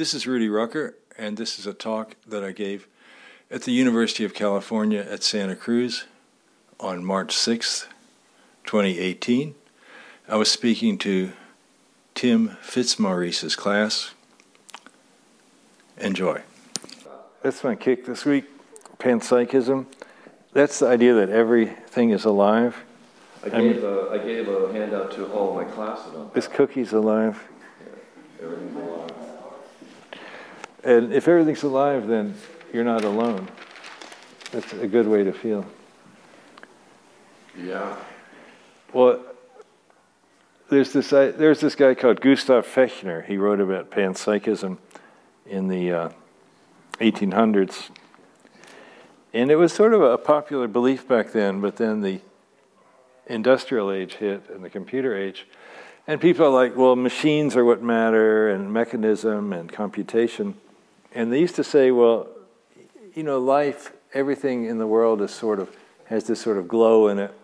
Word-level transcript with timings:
This 0.00 0.14
is 0.14 0.26
Rudy 0.26 0.48
Rucker, 0.48 0.94
and 1.18 1.36
this 1.36 1.58
is 1.58 1.66
a 1.66 1.74
talk 1.74 2.16
that 2.26 2.42
I 2.42 2.52
gave 2.52 2.88
at 3.50 3.64
the 3.64 3.72
University 3.72 4.24
of 4.24 4.32
California 4.32 5.06
at 5.06 5.22
Santa 5.22 5.54
Cruz 5.54 6.06
on 6.80 7.04
March 7.04 7.36
6th, 7.36 7.86
2018. 8.64 9.54
I 10.26 10.36
was 10.36 10.50
speaking 10.50 10.96
to 11.00 11.32
Tim 12.14 12.56
Fitzmaurice's 12.62 13.54
class. 13.54 14.12
Enjoy. 15.98 16.44
That's 17.42 17.62
my 17.62 17.74
kick 17.74 18.06
this 18.06 18.24
week 18.24 18.46
panpsychism. 18.98 19.84
That's 20.54 20.78
the 20.78 20.86
idea 20.86 21.12
that 21.12 21.28
everything 21.28 22.08
is 22.08 22.24
alive. 22.24 22.74
I 23.44 23.50
gave, 23.50 23.84
a, 23.84 24.08
I 24.12 24.16
gave 24.16 24.48
a 24.48 24.72
handout 24.72 25.10
to 25.12 25.26
all 25.26 25.54
my 25.54 25.64
classes 25.64 26.14
on 26.14 26.30
This 26.32 26.48
cookie's 26.48 26.94
alive. 26.94 27.46
Yeah, 27.84 28.46
everything's 28.46 28.76
alive. 28.76 28.89
And 30.82 31.12
if 31.12 31.28
everything's 31.28 31.62
alive, 31.62 32.06
then 32.06 32.34
you're 32.72 32.84
not 32.84 33.04
alone. 33.04 33.48
That's 34.52 34.72
a 34.72 34.86
good 34.86 35.06
way 35.06 35.24
to 35.24 35.32
feel. 35.32 35.66
Yeah. 37.56 37.96
Well, 38.92 39.20
there's 40.68 40.92
this, 40.92 41.10
there's 41.10 41.60
this 41.60 41.74
guy 41.74 41.94
called 41.94 42.20
Gustav 42.20 42.66
Fechner. 42.66 43.24
He 43.24 43.36
wrote 43.36 43.60
about 43.60 43.90
panpsychism 43.90 44.78
in 45.46 45.68
the 45.68 45.92
uh, 45.92 46.10
1800s. 47.00 47.90
And 49.32 49.50
it 49.50 49.56
was 49.56 49.72
sort 49.72 49.94
of 49.94 50.02
a 50.02 50.18
popular 50.18 50.66
belief 50.66 51.06
back 51.06 51.32
then, 51.32 51.60
but 51.60 51.76
then 51.76 52.00
the 52.00 52.20
industrial 53.26 53.90
age 53.92 54.14
hit 54.14 54.48
and 54.50 54.64
the 54.64 54.70
computer 54.70 55.16
age. 55.16 55.46
And 56.06 56.20
people 56.20 56.46
are 56.46 56.50
like, 56.50 56.76
well, 56.76 56.96
machines 56.96 57.56
are 57.56 57.64
what 57.64 57.82
matter, 57.82 58.48
and 58.48 58.72
mechanism 58.72 59.52
and 59.52 59.70
computation. 59.70 60.56
And 61.12 61.32
they 61.32 61.40
used 61.40 61.56
to 61.56 61.64
say, 61.64 61.90
well, 61.90 62.28
you 63.14 63.22
know, 63.22 63.38
life, 63.38 63.92
everything 64.14 64.66
in 64.66 64.78
the 64.78 64.86
world 64.86 65.20
is 65.22 65.32
sort 65.32 65.58
of, 65.58 65.74
has 66.06 66.24
this 66.24 66.40
sort 66.40 66.56
of 66.56 66.68
glow 66.68 67.08
in 67.08 67.18
it. 67.18 67.34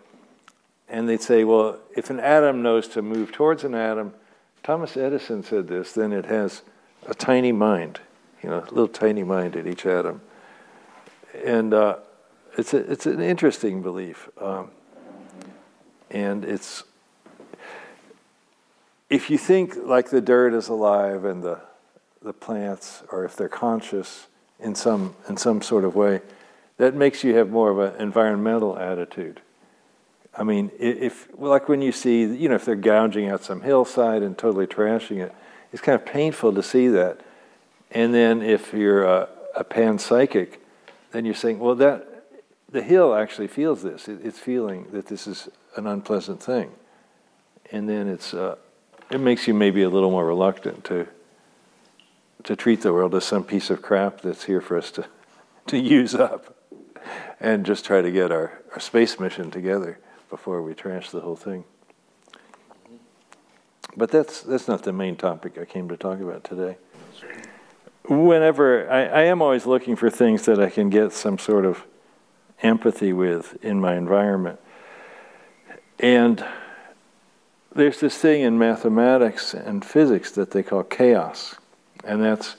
And 0.88 1.08
they'd 1.08 1.20
say, 1.20 1.42
well, 1.42 1.78
if 1.96 2.10
an 2.10 2.20
atom 2.20 2.62
knows 2.62 2.86
to 2.88 3.02
move 3.02 3.32
towards 3.32 3.64
an 3.64 3.74
atom, 3.74 4.14
Thomas 4.62 4.96
Edison 4.96 5.42
said 5.42 5.66
this, 5.68 5.92
then 5.92 6.12
it 6.12 6.26
has 6.26 6.62
a 7.06 7.14
tiny 7.14 7.52
mind, 7.52 8.00
you 8.42 8.50
know, 8.50 8.58
a 8.58 8.70
little 8.70 8.88
tiny 8.88 9.24
mind 9.24 9.56
at 9.56 9.66
each 9.66 9.84
atom. 9.84 10.20
And 11.44 11.74
uh, 11.74 11.96
it's, 12.56 12.72
a, 12.72 12.78
it's 12.90 13.06
an 13.06 13.20
interesting 13.20 13.82
belief. 13.82 14.28
Um, 14.40 14.70
and 16.10 16.44
it's, 16.44 16.84
if 19.10 19.28
you 19.28 19.38
think 19.38 19.76
like 19.76 20.10
the 20.10 20.20
dirt 20.20 20.54
is 20.54 20.68
alive 20.68 21.24
and 21.24 21.42
the, 21.42 21.60
the 22.26 22.32
plants, 22.32 23.02
or 23.10 23.24
if 23.24 23.36
they're 23.36 23.48
conscious 23.48 24.26
in 24.60 24.74
some, 24.74 25.14
in 25.28 25.36
some 25.36 25.62
sort 25.62 25.84
of 25.84 25.94
way, 25.94 26.20
that 26.76 26.94
makes 26.94 27.24
you 27.24 27.34
have 27.36 27.48
more 27.48 27.70
of 27.70 27.78
an 27.78 28.00
environmental 28.00 28.76
attitude. 28.76 29.40
I 30.36 30.42
mean, 30.42 30.70
if, 30.78 31.28
like 31.38 31.68
when 31.68 31.80
you 31.80 31.92
see, 31.92 32.24
you 32.24 32.48
know, 32.48 32.56
if 32.56 32.66
they're 32.66 32.74
gouging 32.74 33.30
out 33.30 33.42
some 33.42 33.62
hillside 33.62 34.22
and 34.22 34.36
totally 34.36 34.66
trashing 34.66 35.22
it, 35.22 35.34
it's 35.72 35.80
kind 35.80 35.94
of 35.94 36.04
painful 36.04 36.52
to 36.52 36.62
see 36.62 36.88
that. 36.88 37.20
And 37.92 38.12
then 38.12 38.42
if 38.42 38.74
you're 38.74 39.04
a, 39.04 39.28
a 39.56 39.64
panpsychic, 39.64 40.58
then 41.12 41.24
you're 41.24 41.34
saying, 41.34 41.58
well, 41.60 41.76
that 41.76 42.26
the 42.68 42.82
hill 42.82 43.14
actually 43.14 43.46
feels 43.46 43.82
this. 43.82 44.08
It, 44.08 44.20
it's 44.22 44.38
feeling 44.38 44.88
that 44.90 45.06
this 45.06 45.26
is 45.26 45.48
an 45.76 45.86
unpleasant 45.86 46.42
thing, 46.42 46.72
and 47.70 47.88
then 47.88 48.08
it's 48.08 48.34
uh, 48.34 48.56
it 49.10 49.20
makes 49.20 49.46
you 49.46 49.54
maybe 49.54 49.82
a 49.82 49.88
little 49.88 50.10
more 50.10 50.26
reluctant 50.26 50.84
to 50.86 51.06
to 52.46 52.56
treat 52.56 52.80
the 52.80 52.92
world 52.92 53.14
as 53.14 53.24
some 53.24 53.44
piece 53.44 53.70
of 53.70 53.82
crap 53.82 54.22
that's 54.22 54.44
here 54.44 54.60
for 54.60 54.78
us 54.78 54.90
to 54.92 55.04
to 55.66 55.76
use 55.76 56.14
up, 56.14 56.56
and 57.40 57.66
just 57.66 57.84
try 57.84 58.00
to 58.00 58.10
get 58.10 58.30
our, 58.30 58.62
our 58.72 58.80
space 58.80 59.18
mission 59.18 59.50
together 59.50 59.98
before 60.30 60.62
we 60.62 60.74
trash 60.74 61.10
the 61.10 61.20
whole 61.20 61.36
thing. 61.36 61.64
But 63.96 64.10
that's 64.10 64.42
that's 64.42 64.68
not 64.68 64.84
the 64.84 64.92
main 64.92 65.16
topic 65.16 65.58
I 65.58 65.64
came 65.64 65.88
to 65.88 65.96
talk 65.96 66.20
about 66.20 66.44
today. 66.44 66.76
Whenever 68.08 68.88
I, 68.88 69.06
I 69.06 69.22
am 69.22 69.42
always 69.42 69.66
looking 69.66 69.96
for 69.96 70.08
things 70.08 70.44
that 70.44 70.60
I 70.60 70.70
can 70.70 70.90
get 70.90 71.12
some 71.12 71.38
sort 71.38 71.64
of 71.64 71.84
empathy 72.62 73.12
with 73.12 73.62
in 73.64 73.80
my 73.80 73.96
environment. 73.96 74.60
And 75.98 76.44
there's 77.74 78.00
this 78.00 78.16
thing 78.18 78.42
in 78.42 78.58
mathematics 78.58 79.54
and 79.54 79.84
physics 79.84 80.30
that 80.32 80.52
they 80.52 80.62
call 80.62 80.84
chaos. 80.84 81.56
And 82.06 82.22
that's 82.22 82.56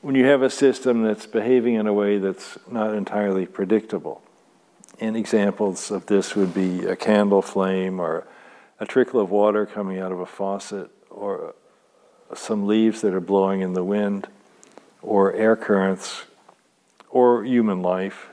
when 0.00 0.16
you 0.16 0.26
have 0.26 0.42
a 0.42 0.50
system 0.50 1.02
that's 1.04 1.26
behaving 1.26 1.74
in 1.74 1.86
a 1.86 1.92
way 1.92 2.18
that's 2.18 2.58
not 2.68 2.94
entirely 2.94 3.46
predictable. 3.46 4.20
And 5.00 5.16
examples 5.16 5.90
of 5.90 6.06
this 6.06 6.34
would 6.34 6.52
be 6.52 6.84
a 6.84 6.96
candle 6.96 7.42
flame 7.42 8.00
or 8.00 8.26
a 8.80 8.86
trickle 8.86 9.20
of 9.20 9.30
water 9.30 9.64
coming 9.64 10.00
out 10.00 10.10
of 10.10 10.18
a 10.18 10.26
faucet 10.26 10.90
or 11.08 11.54
some 12.34 12.66
leaves 12.66 13.00
that 13.02 13.14
are 13.14 13.20
blowing 13.20 13.60
in 13.60 13.74
the 13.74 13.84
wind 13.84 14.26
or 15.00 15.32
air 15.34 15.54
currents 15.54 16.24
or 17.10 17.44
human 17.44 17.82
life. 17.82 18.30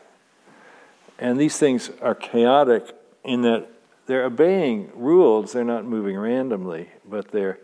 And 1.20 1.40
these 1.40 1.58
things 1.58 1.92
are 2.02 2.16
chaotic 2.16 2.96
in 3.24 3.44
that 3.44 3.68
they're 4.08 4.26
obeying 4.26 4.90
rules, 4.96 5.54
they're 5.54 5.64
not 5.64 5.86
moving 5.86 6.18
randomly, 6.18 6.90
but 7.08 7.30
they're 7.30 7.60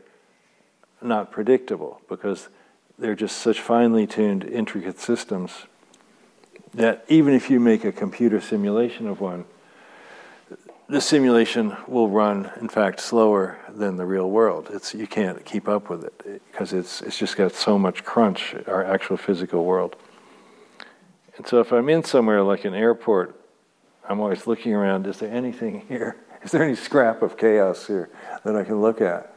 not 1.01 1.31
predictable 1.31 2.01
because 2.07 2.49
they're 2.97 3.15
just 3.15 3.37
such 3.37 3.59
finely 3.59 4.07
tuned, 4.07 4.43
intricate 4.43 4.99
systems 4.99 5.65
that 6.73 7.05
even 7.07 7.33
if 7.33 7.49
you 7.49 7.59
make 7.59 7.85
a 7.85 7.91
computer 7.91 8.41
simulation 8.41 9.07
of 9.07 9.21
one, 9.21 9.45
the 10.87 11.01
simulation 11.01 11.75
will 11.87 12.09
run, 12.09 12.51
in 12.59 12.69
fact, 12.69 12.99
slower 12.99 13.57
than 13.69 13.97
the 13.97 14.05
real 14.05 14.29
world. 14.29 14.69
It's, 14.71 14.93
you 14.93 15.07
can't 15.07 15.43
keep 15.43 15.67
up 15.67 15.89
with 15.89 16.03
it 16.03 16.41
because 16.51 16.73
it's, 16.73 17.01
it's 17.01 17.17
just 17.17 17.37
got 17.37 17.53
so 17.53 17.79
much 17.79 18.03
crunch, 18.03 18.53
our 18.67 18.85
actual 18.85 19.17
physical 19.17 19.65
world. 19.65 19.95
And 21.37 21.47
so 21.47 21.59
if 21.59 21.71
I'm 21.71 21.89
in 21.89 22.03
somewhere 22.03 22.43
like 22.43 22.65
an 22.65 22.75
airport, 22.75 23.39
I'm 24.07 24.19
always 24.19 24.45
looking 24.45 24.73
around, 24.73 25.07
is 25.07 25.17
there 25.17 25.31
anything 25.31 25.85
here 25.87 26.17
is 26.45 26.51
there 26.51 26.63
any 26.63 26.75
scrap 26.75 27.23
of 27.23 27.37
chaos 27.37 27.87
here 27.87 28.09
that 28.43 28.55
I 28.55 28.63
can 28.63 28.79
look 28.79 29.01
at? 29.01 29.35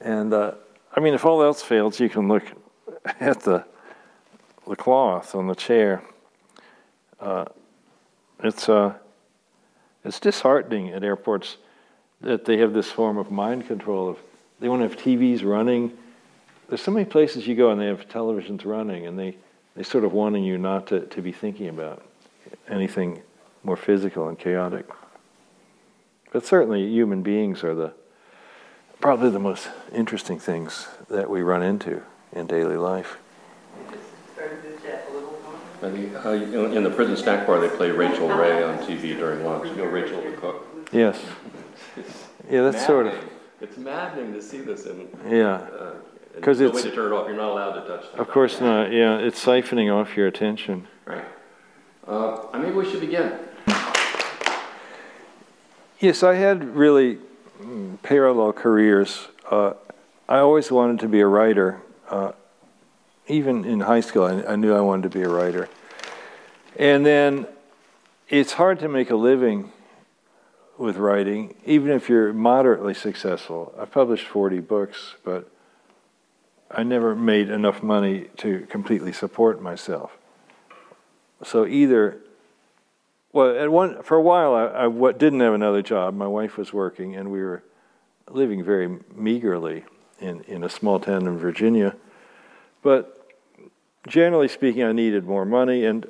And 0.00 0.34
uh, 0.34 0.52
I 0.94 1.00
mean, 1.00 1.14
if 1.14 1.24
all 1.24 1.42
else 1.42 1.62
fails, 1.62 2.00
you 2.00 2.08
can 2.08 2.26
look 2.28 2.42
at 3.20 3.40
the 3.40 3.64
the 4.68 4.76
cloth 4.76 5.34
on 5.34 5.46
the 5.46 5.54
chair. 5.54 6.02
Uh, 7.18 7.46
it's 8.44 8.68
uh, 8.68 8.94
it's 10.04 10.20
disheartening 10.20 10.90
at 10.90 11.02
airports 11.02 11.56
that 12.20 12.44
they 12.44 12.58
have 12.58 12.72
this 12.72 12.90
form 12.90 13.16
of 13.16 13.30
mind 13.30 13.66
control. 13.66 14.10
Of 14.10 14.18
they 14.60 14.68
want 14.68 14.82
to 14.82 14.88
have 14.88 14.98
TVs 14.98 15.44
running. 15.44 15.96
There's 16.68 16.82
so 16.82 16.90
many 16.90 17.06
places 17.06 17.46
you 17.46 17.54
go 17.54 17.70
and 17.70 17.80
they 17.80 17.86
have 17.86 18.08
televisions 18.08 18.64
running, 18.64 19.06
and 19.06 19.18
they 19.18 19.36
they 19.74 19.82
sort 19.82 20.04
of 20.04 20.12
wanting 20.12 20.44
you 20.44 20.58
not 20.58 20.86
to, 20.88 21.00
to 21.06 21.22
be 21.22 21.32
thinking 21.32 21.68
about 21.68 22.04
anything 22.68 23.22
more 23.64 23.76
physical 23.76 24.28
and 24.28 24.38
chaotic. 24.38 24.86
But 26.30 26.44
certainly, 26.44 26.86
human 26.86 27.22
beings 27.22 27.64
are 27.64 27.74
the 27.74 27.92
probably 29.00 29.30
the 29.30 29.38
most 29.38 29.68
interesting 29.94 30.38
things 30.38 30.88
that 31.08 31.30
we 31.30 31.40
run 31.40 31.62
into 31.62 32.02
in 32.32 32.46
daily 32.46 32.76
life. 32.76 33.18
I 35.80 35.86
uh, 35.86 36.32
in 36.32 36.82
the 36.82 36.90
prison 36.90 37.16
snack 37.16 37.46
bar, 37.46 37.60
they 37.60 37.68
play 37.68 37.90
Rachael 37.90 38.28
Ray 38.28 38.64
on 38.64 38.78
TV 38.78 39.16
during 39.16 39.44
lunch. 39.44 39.68
You 39.68 39.76
know 39.76 39.84
Rachel 39.84 40.20
the 40.22 40.36
cook. 40.36 40.66
Yes. 40.92 41.20
yeah, 42.50 42.62
that's 42.62 42.84
sort 42.84 43.06
of. 43.06 43.14
It's 43.60 43.76
maddening 43.76 44.32
to 44.32 44.42
see 44.42 44.58
this 44.58 44.86
in. 44.86 45.08
Yeah. 45.28 45.66
Because 46.34 46.60
uh, 46.60 46.66
it's. 46.66 46.74
No 46.74 46.82
way 46.82 46.90
to 46.90 46.94
turn 46.94 47.12
it 47.12 47.14
off. 47.14 47.28
You're 47.28 47.36
not 47.36 47.50
allowed 47.50 47.80
to 47.80 47.86
touch. 47.86 48.10
That. 48.10 48.20
Of 48.20 48.28
course 48.28 48.60
not. 48.60 48.92
Yeah, 48.92 49.18
it's 49.18 49.44
siphoning 49.44 49.92
off 49.92 50.16
your 50.16 50.26
attention. 50.26 50.88
Right. 51.04 51.24
Uh, 52.06 52.40
maybe 52.54 52.72
we 52.72 52.90
should 52.90 53.00
begin. 53.00 53.38
Yes, 56.00 56.22
I 56.22 56.34
had 56.34 56.76
really 56.76 57.18
mm, 57.60 58.00
parallel 58.02 58.52
careers. 58.52 59.28
Uh, 59.50 59.74
I 60.28 60.38
always 60.38 60.70
wanted 60.70 61.00
to 61.00 61.08
be 61.08 61.20
a 61.20 61.26
writer. 61.26 61.80
Uh, 62.08 62.32
even 63.26 63.64
in 63.64 63.80
high 63.80 64.00
school, 64.00 64.24
I, 64.24 64.52
I, 64.52 64.56
knew 64.56 64.74
I 64.74 64.80
wanted 64.80 65.02
to 65.04 65.18
be 65.18 65.22
a 65.22 65.28
writer. 65.28 65.68
And 66.76 67.04
then 67.04 67.46
it's 68.28 68.52
hard 68.52 68.78
to 68.80 68.88
make 68.88 69.10
a 69.10 69.16
living 69.16 69.72
with 70.78 70.96
writing, 70.96 71.54
even 71.66 71.90
if 71.90 72.08
you're 72.08 72.32
moderately 72.32 72.94
successful. 72.94 73.74
I've 73.78 73.90
published 73.90 74.26
40 74.26 74.60
books, 74.60 75.16
but 75.24 75.50
I 76.70 76.82
never 76.82 77.14
made 77.14 77.50
enough 77.50 77.82
money 77.82 78.28
to 78.38 78.66
completely 78.70 79.12
support 79.12 79.60
myself. 79.60 80.16
So 81.42 81.66
either 81.66 82.18
well, 83.32 83.56
at 83.56 83.70
one 83.70 84.02
for 84.02 84.16
a 84.16 84.22
while, 84.22 84.54
I, 84.54 84.86
I 84.86 85.12
didn't 85.12 85.40
have 85.40 85.52
another 85.52 85.82
job. 85.82 86.14
My 86.14 86.26
wife 86.26 86.56
was 86.56 86.72
working, 86.72 87.14
and 87.14 87.30
we 87.30 87.40
were 87.40 87.62
living 88.30 88.64
very 88.64 88.98
meagerly 89.14 89.84
in, 90.20 90.42
in 90.42 90.64
a 90.64 90.68
small 90.68 90.98
town 90.98 91.26
in 91.26 91.38
Virginia. 91.38 91.94
But 92.82 93.26
generally 94.06 94.48
speaking, 94.48 94.82
I 94.82 94.92
needed 94.92 95.24
more 95.24 95.44
money, 95.44 95.84
and 95.84 96.06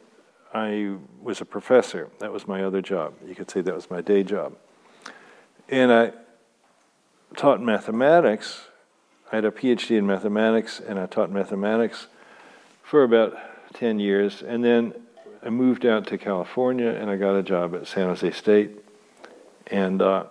I 0.52 0.96
was 1.20 1.40
a 1.40 1.44
professor. 1.44 2.08
That 2.20 2.32
was 2.32 2.48
my 2.48 2.62
other 2.62 2.80
job. 2.80 3.14
You 3.26 3.34
could 3.34 3.50
say 3.50 3.60
that 3.60 3.74
was 3.74 3.90
my 3.90 4.00
day 4.00 4.22
job. 4.22 4.56
And 5.68 5.92
I 5.92 6.12
taught 7.36 7.62
mathematics. 7.62 8.66
I 9.30 9.36
had 9.36 9.44
a 9.44 9.50
PhD 9.50 9.98
in 9.98 10.06
mathematics, 10.06 10.80
and 10.80 10.98
I 10.98 11.06
taught 11.06 11.30
mathematics 11.30 12.06
for 12.82 13.02
about 13.04 13.36
10 13.74 14.00
years. 14.00 14.42
And 14.42 14.64
then 14.64 14.94
I 15.44 15.50
moved 15.50 15.84
out 15.84 16.06
to 16.08 16.18
California, 16.18 16.88
and 16.88 17.10
I 17.10 17.16
got 17.16 17.36
a 17.36 17.42
job 17.42 17.74
at 17.74 17.86
San 17.86 18.08
Jose 18.08 18.30
State. 18.32 18.70
And 19.66 20.00
uh, 20.00 20.24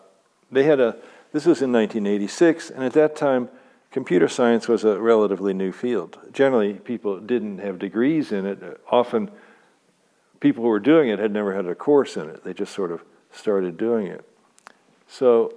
they 0.51 0.63
had 0.63 0.79
a, 0.79 0.97
this 1.31 1.45
was 1.45 1.62
in 1.62 1.71
1986, 1.71 2.71
and 2.71 2.83
at 2.83 2.94
that 2.94 3.15
time, 3.15 3.50
computer 3.92 4.28
science 4.28 4.68
was 4.68 4.84
a 4.84 5.00
relatively 5.00 5.54
new 5.54 5.72
field. 5.72 6.18
Generally, 6.31 6.74
people 6.75 7.19
didn't 7.19 7.60
have 7.60 7.80
degrees 7.80 8.31
in 8.31 8.45
it. 8.45 8.81
Often, 8.89 9.31
people 10.39 10.63
who 10.63 10.69
were 10.69 10.80
doing 10.80 11.10
it 11.10 11.19
had 11.19 11.31
never 11.31 11.56
had 11.56 11.66
a 11.66 11.75
course 11.75 12.18
in 12.18 12.30
it. 12.30 12.44
They 12.44 12.54
just 12.54 12.74
sort 12.74 12.92
of 12.92 13.01
started 13.31 13.78
doing 13.78 14.07
it. 14.07 14.24
So, 15.07 15.54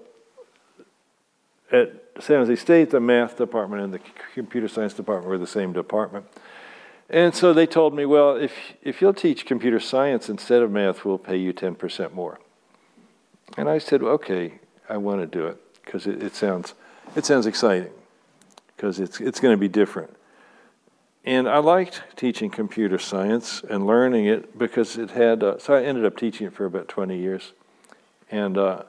at 1.72 1.92
San 2.18 2.38
Jose 2.38 2.56
State, 2.56 2.90
the 2.90 3.00
math 3.00 3.36
department 3.36 3.82
and 3.82 3.94
the 3.94 4.00
computer 4.34 4.68
science 4.68 4.94
department 4.94 5.28
were 5.28 5.38
the 5.38 5.46
same 5.46 5.72
department. 5.72 6.26
And 7.08 7.34
so 7.34 7.52
they 7.52 7.66
told 7.66 7.94
me, 7.94 8.06
well, 8.06 8.36
if, 8.36 8.52
if 8.82 9.00
you'll 9.00 9.14
teach 9.14 9.44
computer 9.44 9.80
science 9.80 10.28
instead 10.28 10.62
of 10.62 10.70
math, 10.70 11.04
we'll 11.04 11.18
pay 11.18 11.36
you 11.36 11.52
10% 11.52 12.12
more. 12.12 12.38
And 13.56 13.68
I 13.68 13.78
said, 13.78 14.02
okay, 14.02 14.60
I 14.88 14.96
want 14.96 15.20
to 15.20 15.26
do 15.26 15.46
it 15.46 15.60
because 15.84 16.06
it, 16.06 16.22
it, 16.22 16.36
sounds, 16.36 16.74
it 17.16 17.26
sounds 17.26 17.46
exciting 17.46 17.90
because 18.80 18.98
it's, 18.98 19.20
it's 19.20 19.40
going 19.40 19.52
to 19.52 19.58
be 19.58 19.68
different. 19.68 20.16
And 21.26 21.46
I 21.46 21.58
liked 21.58 22.02
teaching 22.16 22.48
computer 22.48 22.98
science 22.98 23.62
and 23.68 23.86
learning 23.86 24.24
it 24.24 24.58
because 24.58 24.96
it 24.96 25.10
had, 25.10 25.42
uh, 25.42 25.58
so 25.58 25.74
I 25.74 25.82
ended 25.82 26.06
up 26.06 26.16
teaching 26.16 26.46
it 26.46 26.54
for 26.54 26.64
about 26.64 26.88
20 26.88 27.18
years. 27.18 27.52
And 28.30 28.56
uh, 28.56 28.84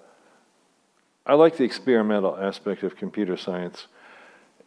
I 1.26 1.34
like 1.34 1.58
the 1.58 1.66
experimental 1.66 2.38
aspect 2.38 2.84
of 2.84 2.96
computer 2.96 3.36
science. 3.36 3.88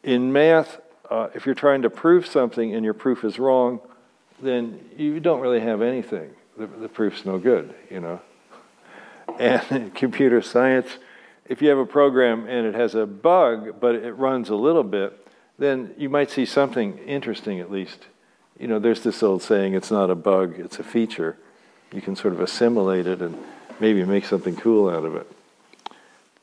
In 0.03 0.31
math, 0.31 0.79
uh, 1.09 1.29
if 1.35 1.47
you're 1.47 1.55
trying 1.55 1.81
to 1.83 1.91
prove 1.91 2.27
something 2.27 2.75
and 2.75 2.85
your 2.85 2.93
proof 2.93 3.25
is 3.25 3.39
wrong, 3.39 3.81
then 4.43 4.79
you 4.99 5.21
don't 5.21 5.41
really 5.41 5.61
have 5.61 5.81
anything. 5.81 6.33
The, 6.59 6.67
the 6.67 6.89
proof's 6.89 7.25
no 7.25 7.39
good, 7.39 7.75
you 7.91 8.01
know. 8.01 8.21
And 9.39 9.95
computer 9.95 10.43
science, 10.43 10.99
if 11.47 11.61
you 11.61 11.69
have 11.69 11.79
a 11.79 11.87
program 11.87 12.47
and 12.49 12.67
it 12.67 12.75
has 12.75 12.95
a 12.95 13.07
bug, 13.07 13.81
but 13.81 13.95
it 13.95 14.13
runs 14.13 14.49
a 14.49 14.55
little 14.55 14.83
bit, 14.83 15.27
then 15.59 15.95
you 15.97 16.09
might 16.09 16.31
see 16.31 16.47
something 16.47 16.99
interesting 16.99 17.61
at 17.61 17.71
least. 17.71 18.07
You 18.59 18.69
know, 18.69 18.79
there's 18.79 19.03
this 19.03 19.23
old 19.23 19.43
saying, 19.43 19.75
it's 19.75 19.91
not 19.91 20.11
a 20.11 20.15
bug, 20.15 20.59
it's 20.59 20.79
a 20.79 20.85
feature. 20.85 21.37
You 21.93 22.01
can 22.01 22.17
sort 22.17 22.35
of 22.35 22.41
assimilate 22.41 23.07
it 23.07 23.21
and 23.21 23.37
maybe 23.79 24.05
make 24.05 24.25
something 24.25 24.57
cool 24.57 24.89
out 24.89 25.05
of 25.05 25.17
it. 25.17 25.31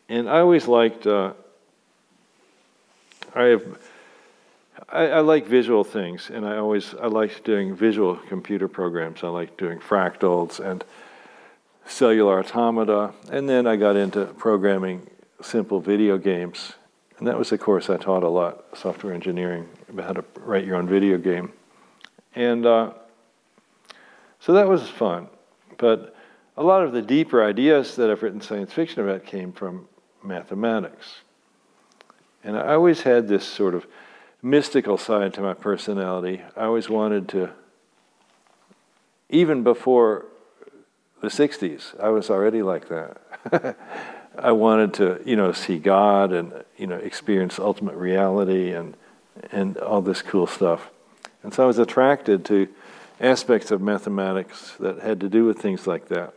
And 0.07 0.29
I 0.29 0.39
always 0.39 0.67
liked, 0.67 1.07
uh, 1.07 1.33
I 3.33 3.43
have, 3.43 3.77
I, 4.89 5.07
I, 5.07 5.19
like 5.21 5.47
visual 5.47 5.85
things, 5.85 6.29
and 6.29 6.45
I 6.45 6.57
always, 6.57 6.93
I 6.95 7.07
like 7.07 7.43
doing 7.45 7.75
visual 7.75 8.17
computer 8.27 8.67
programs. 8.67 9.23
I 9.23 9.29
like 9.29 9.55
doing 9.57 9.79
fractals 9.79 10.59
and 10.59 10.83
cellular 11.85 12.39
automata, 12.39 13.13
and 13.31 13.49
then 13.49 13.67
I 13.67 13.75
got 13.75 13.95
into 13.95 14.25
programming 14.25 15.07
simple 15.41 15.79
video 15.79 16.17
games. 16.17 16.73
And 17.17 17.27
that 17.27 17.37
was 17.37 17.51
a 17.51 17.57
course 17.57 17.89
I 17.89 17.97
taught 17.97 18.23
a 18.23 18.29
lot, 18.29 18.65
software 18.75 19.13
engineering, 19.13 19.69
about 19.89 20.05
how 20.05 20.13
to 20.13 20.25
write 20.39 20.65
your 20.65 20.75
own 20.75 20.87
video 20.87 21.17
game. 21.17 21.53
And 22.33 22.65
uh, 22.65 22.93
so 24.39 24.53
that 24.53 24.67
was 24.67 24.89
fun. 24.89 25.27
But 25.77 26.15
a 26.57 26.63
lot 26.63 26.83
of 26.83 26.93
the 26.93 27.01
deeper 27.01 27.43
ideas 27.43 27.95
that 27.95 28.09
I've 28.09 28.23
written 28.23 28.41
science 28.41 28.73
fiction 28.73 29.03
about 29.03 29.25
came 29.25 29.51
from 29.51 29.87
mathematics. 30.23 31.21
And 32.43 32.57
I 32.57 32.73
always 32.73 33.01
had 33.01 33.27
this 33.27 33.45
sort 33.45 33.75
of 33.75 33.85
mystical 34.41 34.97
side 34.97 35.33
to 35.35 35.41
my 35.41 35.53
personality. 35.53 36.41
I 36.57 36.63
always 36.63 36.89
wanted 36.89 37.29
to, 37.29 37.51
even 39.29 39.63
before 39.63 40.25
the 41.21 41.27
60s, 41.27 41.99
I 41.99 42.09
was 42.09 42.29
already 42.29 42.61
like 42.61 42.89
that. 42.89 43.77
I 44.37 44.51
wanted 44.51 44.93
to, 44.95 45.21
you 45.25 45.35
know, 45.35 45.51
see 45.51 45.77
God 45.77 46.31
and, 46.31 46.63
you 46.77 46.87
know, 46.87 46.97
experience 46.97 47.59
ultimate 47.59 47.95
reality 47.95 48.71
and, 48.71 48.95
and 49.51 49.77
all 49.77 50.01
this 50.01 50.21
cool 50.21 50.47
stuff. 50.47 50.89
And 51.43 51.53
so 51.53 51.63
I 51.63 51.67
was 51.67 51.79
attracted 51.79 52.45
to 52.45 52.67
aspects 53.19 53.71
of 53.71 53.81
mathematics 53.81 54.75
that 54.79 54.99
had 54.99 55.19
to 55.19 55.29
do 55.29 55.45
with 55.45 55.59
things 55.59 55.85
like 55.85 56.07
that. 56.09 56.33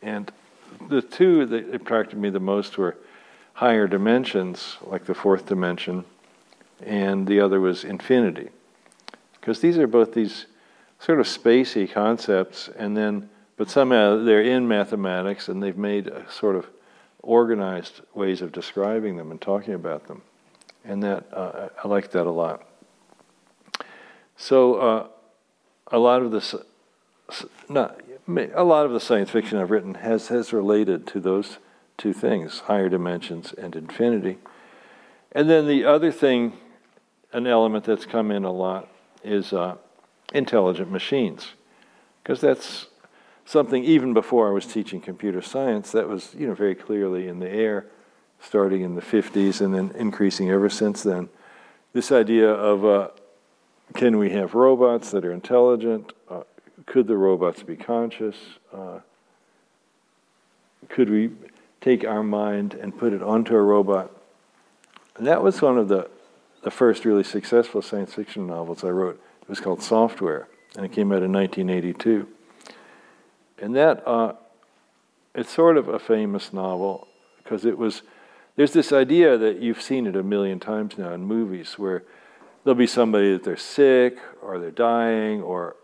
And 0.00 0.30
the 0.88 1.02
two 1.02 1.44
that 1.46 1.74
attracted 1.74 2.18
me 2.18 2.30
the 2.30 2.40
most 2.40 2.78
were 2.78 2.96
higher 3.54 3.86
dimensions, 3.88 4.76
like 4.82 5.06
the 5.06 5.14
fourth 5.14 5.46
dimension, 5.46 6.04
and 6.84 7.26
the 7.26 7.40
other 7.40 7.60
was 7.60 7.84
infinity. 7.84 8.50
Because 9.40 9.60
these 9.60 9.78
are 9.78 9.86
both 9.86 10.14
these 10.14 10.46
sort 11.00 11.20
of 11.20 11.26
spacey 11.26 11.90
concepts, 11.90 12.68
and 12.76 12.96
then, 12.96 13.28
but 13.58 13.68
somehow 13.68 14.22
they're 14.22 14.40
in 14.40 14.66
mathematics 14.68 15.48
and 15.48 15.62
they've 15.62 15.76
made 15.76 16.10
sort 16.30 16.56
of 16.56 16.68
organized 17.22 18.00
ways 18.14 18.40
of 18.40 18.52
describing 18.52 19.16
them 19.16 19.32
and 19.32 19.40
talking 19.40 19.74
about 19.74 20.06
them. 20.06 20.22
And 20.84 21.02
that, 21.02 21.26
uh, 21.32 21.68
I 21.82 21.88
like 21.88 22.12
that 22.12 22.26
a 22.26 22.30
lot. 22.30 22.66
So, 24.36 24.74
uh, 24.76 25.06
a 25.88 25.98
lot 25.98 26.22
of 26.22 26.30
this, 26.30 26.54
not, 27.68 28.00
a 28.54 28.64
lot 28.64 28.86
of 28.86 28.92
the 28.92 29.00
science 29.00 29.30
fiction 29.30 29.58
I've 29.58 29.72
written 29.72 29.94
has, 29.94 30.28
has 30.28 30.52
related 30.52 31.06
to 31.08 31.20
those 31.20 31.58
two 31.96 32.12
things 32.12 32.60
higher 32.60 32.88
dimensions 32.88 33.52
and 33.52 33.74
infinity. 33.74 34.38
And 35.32 35.50
then 35.50 35.66
the 35.66 35.84
other 35.84 36.12
thing, 36.12 36.52
an 37.32 37.48
element 37.48 37.84
that's 37.84 38.06
come 38.06 38.30
in 38.30 38.44
a 38.44 38.52
lot, 38.52 38.88
is 39.24 39.52
uh, 39.52 39.76
intelligent 40.32 40.92
machines. 40.92 41.54
Because 42.22 42.40
that's 42.40 42.86
something 43.48 43.82
even 43.82 44.12
before 44.12 44.48
I 44.48 44.52
was 44.52 44.66
teaching 44.66 45.00
computer 45.00 45.40
science 45.40 45.92
that 45.92 46.08
was 46.08 46.34
you 46.36 46.46
know 46.46 46.54
very 46.54 46.74
clearly 46.74 47.28
in 47.28 47.38
the 47.38 47.48
air 47.48 47.86
starting 48.40 48.82
in 48.82 48.94
the 48.94 49.02
50s 49.02 49.60
and 49.60 49.74
then 49.74 49.90
increasing 49.96 50.50
ever 50.50 50.68
since 50.68 51.02
then 51.02 51.28
this 51.92 52.12
idea 52.12 52.50
of 52.50 52.84
uh, 52.84 53.08
can 53.94 54.18
we 54.18 54.30
have 54.30 54.54
robots 54.54 55.10
that 55.12 55.24
are 55.24 55.32
intelligent 55.32 56.12
uh, 56.30 56.42
could 56.88 57.06
the 57.06 57.16
robots 57.16 57.62
be 57.62 57.76
conscious? 57.76 58.36
Uh, 58.72 59.00
could 60.88 61.10
we 61.10 61.30
take 61.80 62.04
our 62.04 62.22
mind 62.22 62.74
and 62.74 62.96
put 62.96 63.12
it 63.12 63.22
onto 63.22 63.54
a 63.54 63.60
robot? 63.60 64.10
And 65.16 65.26
that 65.26 65.42
was 65.42 65.60
one 65.60 65.76
of 65.76 65.88
the, 65.88 66.08
the 66.62 66.70
first 66.70 67.04
really 67.04 67.24
successful 67.24 67.82
science 67.82 68.14
fiction 68.14 68.46
novels 68.46 68.84
I 68.84 68.88
wrote. 68.88 69.20
It 69.42 69.48
was 69.48 69.60
called 69.60 69.82
Software, 69.82 70.48
and 70.76 70.84
it 70.86 70.92
came 70.92 71.12
out 71.12 71.22
in 71.22 71.32
1982. 71.32 72.26
And 73.60 73.74
that, 73.76 74.06
uh, 74.06 74.34
it's 75.34 75.50
sort 75.50 75.76
of 75.76 75.88
a 75.88 75.98
famous 75.98 76.52
novel 76.52 77.08
because 77.42 77.64
it 77.64 77.78
was, 77.78 78.02
there's 78.56 78.72
this 78.72 78.92
idea 78.92 79.38
that 79.38 79.60
you've 79.60 79.80
seen 79.80 80.06
it 80.06 80.16
a 80.16 80.22
million 80.22 80.60
times 80.60 80.98
now 80.98 81.12
in 81.12 81.24
movies 81.24 81.78
where 81.78 82.04
there'll 82.64 82.76
be 82.76 82.86
somebody 82.86 83.32
that 83.32 83.44
they're 83.44 83.56
sick 83.56 84.18
or 84.42 84.58
they're 84.58 84.70
dying 84.70 85.42
or 85.42 85.76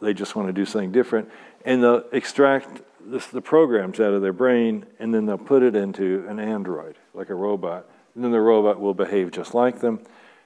they 0.00 0.14
just 0.14 0.36
want 0.36 0.48
to 0.48 0.52
do 0.52 0.64
something 0.64 0.92
different. 0.92 1.30
And 1.64 1.82
they'll 1.82 2.04
extract 2.12 2.80
this, 3.04 3.26
the 3.26 3.42
programs 3.42 4.00
out 4.00 4.14
of 4.14 4.22
their 4.22 4.32
brain 4.32 4.86
and 4.98 5.12
then 5.12 5.26
they'll 5.26 5.38
put 5.38 5.62
it 5.62 5.76
into 5.76 6.24
an 6.28 6.38
android, 6.38 6.96
like 7.14 7.30
a 7.30 7.34
robot. 7.34 7.86
And 8.14 8.24
then 8.24 8.30
the 8.30 8.40
robot 8.40 8.80
will 8.80 8.94
behave 8.94 9.30
just 9.30 9.54
like 9.54 9.80
them. 9.80 10.00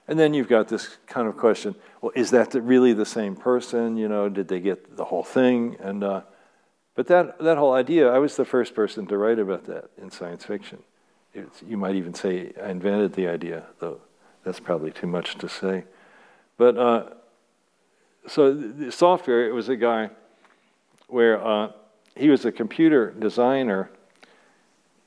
And 0.08 0.18
then 0.18 0.34
you've 0.34 0.48
got 0.48 0.68
this 0.68 0.96
kind 1.06 1.28
of 1.28 1.36
question 1.36 1.74
well, 2.00 2.12
is 2.14 2.30
that 2.32 2.54
really 2.54 2.92
the 2.92 3.06
same 3.06 3.36
person? 3.36 3.96
You 3.96 4.08
know, 4.08 4.28
did 4.28 4.48
they 4.48 4.60
get 4.60 4.96
the 4.96 5.04
whole 5.04 5.22
thing? 5.22 5.76
And, 5.80 6.04
uh, 6.04 6.22
but 6.94 7.06
that, 7.08 7.38
that 7.40 7.58
whole 7.58 7.72
idea, 7.72 8.10
I 8.10 8.18
was 8.18 8.36
the 8.36 8.44
first 8.44 8.74
person 8.74 9.06
to 9.06 9.18
write 9.18 9.38
about 9.38 9.64
that 9.64 9.90
in 10.00 10.10
science 10.10 10.44
fiction. 10.44 10.82
It's, 11.32 11.62
you 11.62 11.76
might 11.76 11.96
even 11.96 12.14
say 12.14 12.52
I 12.62 12.70
invented 12.70 13.14
the 13.14 13.26
idea, 13.26 13.64
though 13.80 14.00
that's 14.44 14.60
probably 14.60 14.92
too 14.92 15.08
much 15.08 15.36
to 15.38 15.48
say. 15.48 15.84
But 16.56 16.78
uh, 16.78 17.04
so 18.28 18.54
the 18.54 18.92
software, 18.92 19.48
it 19.48 19.52
was 19.52 19.68
a 19.68 19.76
guy 19.76 20.10
where 21.08 21.44
uh, 21.44 21.72
he 22.16 22.28
was 22.28 22.44
a 22.44 22.52
computer 22.52 23.10
designer, 23.10 23.90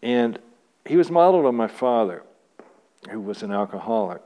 and 0.02 0.40
he 0.86 0.98
was 0.98 1.10
modeled 1.10 1.46
on 1.46 1.56
my 1.56 1.68
father, 1.68 2.24
who 3.10 3.22
was 3.22 3.44
an 3.44 3.52
alcoholic. 3.52 4.22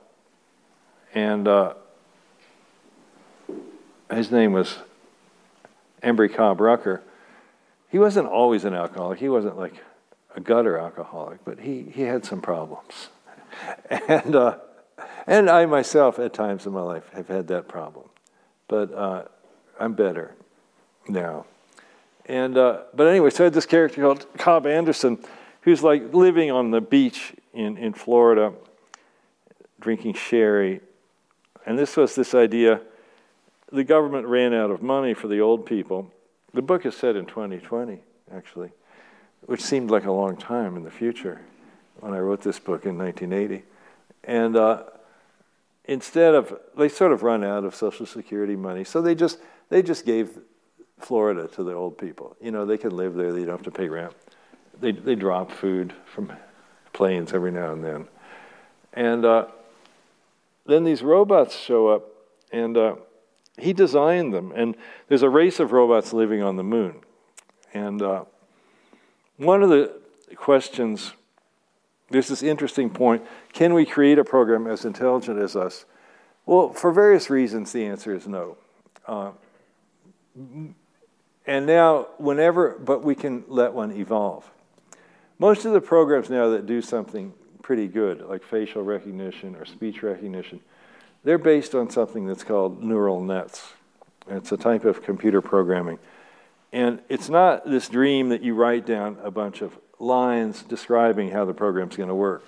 And 1.14 1.48
uh, 1.48 1.74
his 4.12 4.32
name 4.32 4.54
was 4.54 4.78
Embry 6.02 6.34
Cobb 6.34 6.60
Rucker. 6.60 7.04
He 7.92 8.00
wasn't 8.00 8.28
always 8.28 8.66
an 8.66 8.74
alcoholic. 8.74 9.20
He 9.20 9.30
wasn't 9.30 9.58
like 9.58 9.84
a 10.36 10.40
gutter 10.40 10.78
alcoholic, 10.78 11.44
but 11.46 11.60
he, 11.60 11.84
he 11.94 12.04
had 12.04 12.26
some 12.26 12.42
problems. 12.42 13.10
And, 14.08 14.34
uh, 14.34 14.56
and 15.28 15.50
I 15.50 15.66
myself, 15.66 16.18
at 16.18 16.34
times 16.34 16.66
in 16.66 16.72
my 16.72 16.82
life, 16.82 17.10
have 17.14 17.28
had 17.28 17.48
that 17.50 17.68
problem 17.68 18.10
but 18.72 18.94
uh, 18.94 19.24
I'm 19.78 19.94
better 19.94 20.34
now. 21.10 21.46
And 22.26 22.58
uh, 22.58 22.84
but 22.96 23.08
anyway, 23.08 23.30
so 23.30 23.44
I 23.44 23.46
had 23.46 23.54
this 23.54 23.66
character 23.66 24.02
called 24.02 24.26
Cobb 24.38 24.66
Anderson, 24.66 25.20
who's 25.62 25.84
like 25.84 26.14
living 26.14 26.50
on 26.52 26.72
the 26.72 26.80
beach 26.80 27.34
in 27.54 27.78
in 27.78 27.94
Florida, 27.94 28.54
drinking 29.82 30.14
sherry, 30.14 30.80
and 31.66 31.78
this 31.78 31.98
was 31.98 32.16
this 32.16 32.34
idea. 32.34 32.80
The 33.74 33.84
government 33.84 34.28
ran 34.28 34.54
out 34.54 34.72
of 34.72 34.82
money 34.82 35.14
for 35.14 35.28
the 35.28 35.42
old 35.42 35.66
people. 35.66 36.12
The 36.54 36.62
book 36.62 36.86
is 36.86 36.96
set 36.96 37.16
in 37.16 37.26
2020, 37.26 38.00
actually, 38.36 38.72
which 39.46 39.62
seemed 39.62 39.90
like 39.90 40.06
a 40.06 40.12
long 40.12 40.36
time 40.36 40.76
in 40.76 40.84
the 40.84 40.92
future 40.92 41.42
when 42.00 42.14
I 42.14 42.20
wrote 42.20 42.42
this 42.42 42.60
book 42.60 42.86
in 42.86 42.98
1980. 42.98 43.64
And 44.24 44.58
uh, 44.58 44.84
instead 45.86 46.36
of, 46.36 46.58
they 46.78 46.90
sort 46.90 47.14
of 47.14 47.24
run 47.24 47.44
out 47.44 47.64
of 47.64 47.74
Social 47.74 48.06
Security 48.06 48.56
money, 48.56 48.84
so 48.84 49.02
they 49.02 49.16
just 49.16 49.40
they 49.70 49.82
just 49.82 50.06
gave 50.06 50.38
Florida 51.00 51.48
to 51.50 51.64
the 51.64 51.74
old 51.74 51.98
people. 51.98 52.36
You 52.42 52.52
know, 52.52 52.66
they 52.66 52.78
can 52.78 52.96
live 52.96 53.16
there; 53.16 53.32
they 53.32 53.46
don't 53.46 53.52
have 53.52 53.64
to 53.64 53.72
pay 53.72 53.88
rent. 53.88 54.14
They 54.80 54.92
they 54.92 55.16
drop 55.16 55.52
food 55.52 55.94
from 56.06 56.34
planes 56.94 57.34
every 57.34 57.52
now 57.52 57.72
and 57.72 57.84
then, 57.84 58.08
and 58.94 59.26
uh, 59.26 59.48
then 60.66 60.84
these 60.84 61.02
robots 61.02 61.58
show 61.58 61.88
up, 61.88 62.04
and 62.52 62.78
uh, 62.78 62.96
he 63.58 63.74
designed 63.74 64.34
them. 64.34 64.52
And 64.56 64.76
there's 65.08 65.24
a 65.24 65.30
race 65.30 65.60
of 65.60 65.72
robots 65.72 66.14
living 66.14 66.42
on 66.42 66.56
the 66.56 66.64
moon, 66.64 67.02
and 67.74 68.02
uh, 68.02 68.26
one 69.38 69.64
of 69.64 69.70
the 69.70 70.00
questions 70.36 71.14
there's 72.12 72.28
this 72.28 72.44
interesting 72.44 72.90
point 72.90 73.24
can 73.54 73.74
we 73.74 73.86
create 73.86 74.20
a 74.20 74.24
program 74.24 74.68
as 74.68 74.86
intelligent 74.86 75.40
as 75.40 75.56
us? 75.56 75.86
Well, 76.46 76.74
for 76.74 76.92
various 76.92 77.30
reasons, 77.30 77.72
the 77.72 77.86
answer 77.86 78.14
is 78.14 78.28
no. 78.28 78.58
Uh, 79.08 79.32
and 81.48 81.66
now, 81.66 82.08
whenever, 82.18 82.78
but 82.80 83.04
we 83.04 83.16
can 83.16 83.44
let 83.48 83.74
one 83.74 83.92
evolve. 83.92 84.50
Most 85.40 85.66
of 85.66 85.74
the 85.74 85.82
programs 85.82 86.30
now 86.30 86.50
that 86.50 86.66
do 86.66 86.82
something 86.82 87.34
pretty 87.62 87.88
good, 87.88 88.22
like 88.22 88.44
facial 88.44 88.84
recognition 88.84 89.56
or 89.56 89.66
speech 89.66 90.04
recognition, 90.04 90.60
they're 91.24 91.38
based 91.38 91.76
on 91.76 91.90
something 91.90 92.26
that's 92.26 92.44
called 92.44 92.84
neural 92.84 93.22
nets. 93.22 93.74
It's 94.28 94.52
a 94.52 94.58
type 94.58 94.86
of 94.86 95.04
computer 95.04 95.42
programming. 95.42 96.00
And 96.74 97.02
it's 97.10 97.30
not 97.30 97.66
this 97.66 97.90
dream 97.90 98.30
that 98.30 98.42
you 98.42 98.54
write 98.54 98.86
down 98.86 99.18
a 99.24 99.32
bunch 99.32 99.62
of 99.62 99.78
lines 100.00 100.64
describing 100.64 101.30
how 101.32 101.46
the 101.46 101.54
program's 101.54 101.96
going 101.96 102.10
to 102.10 102.16
work. 102.16 102.44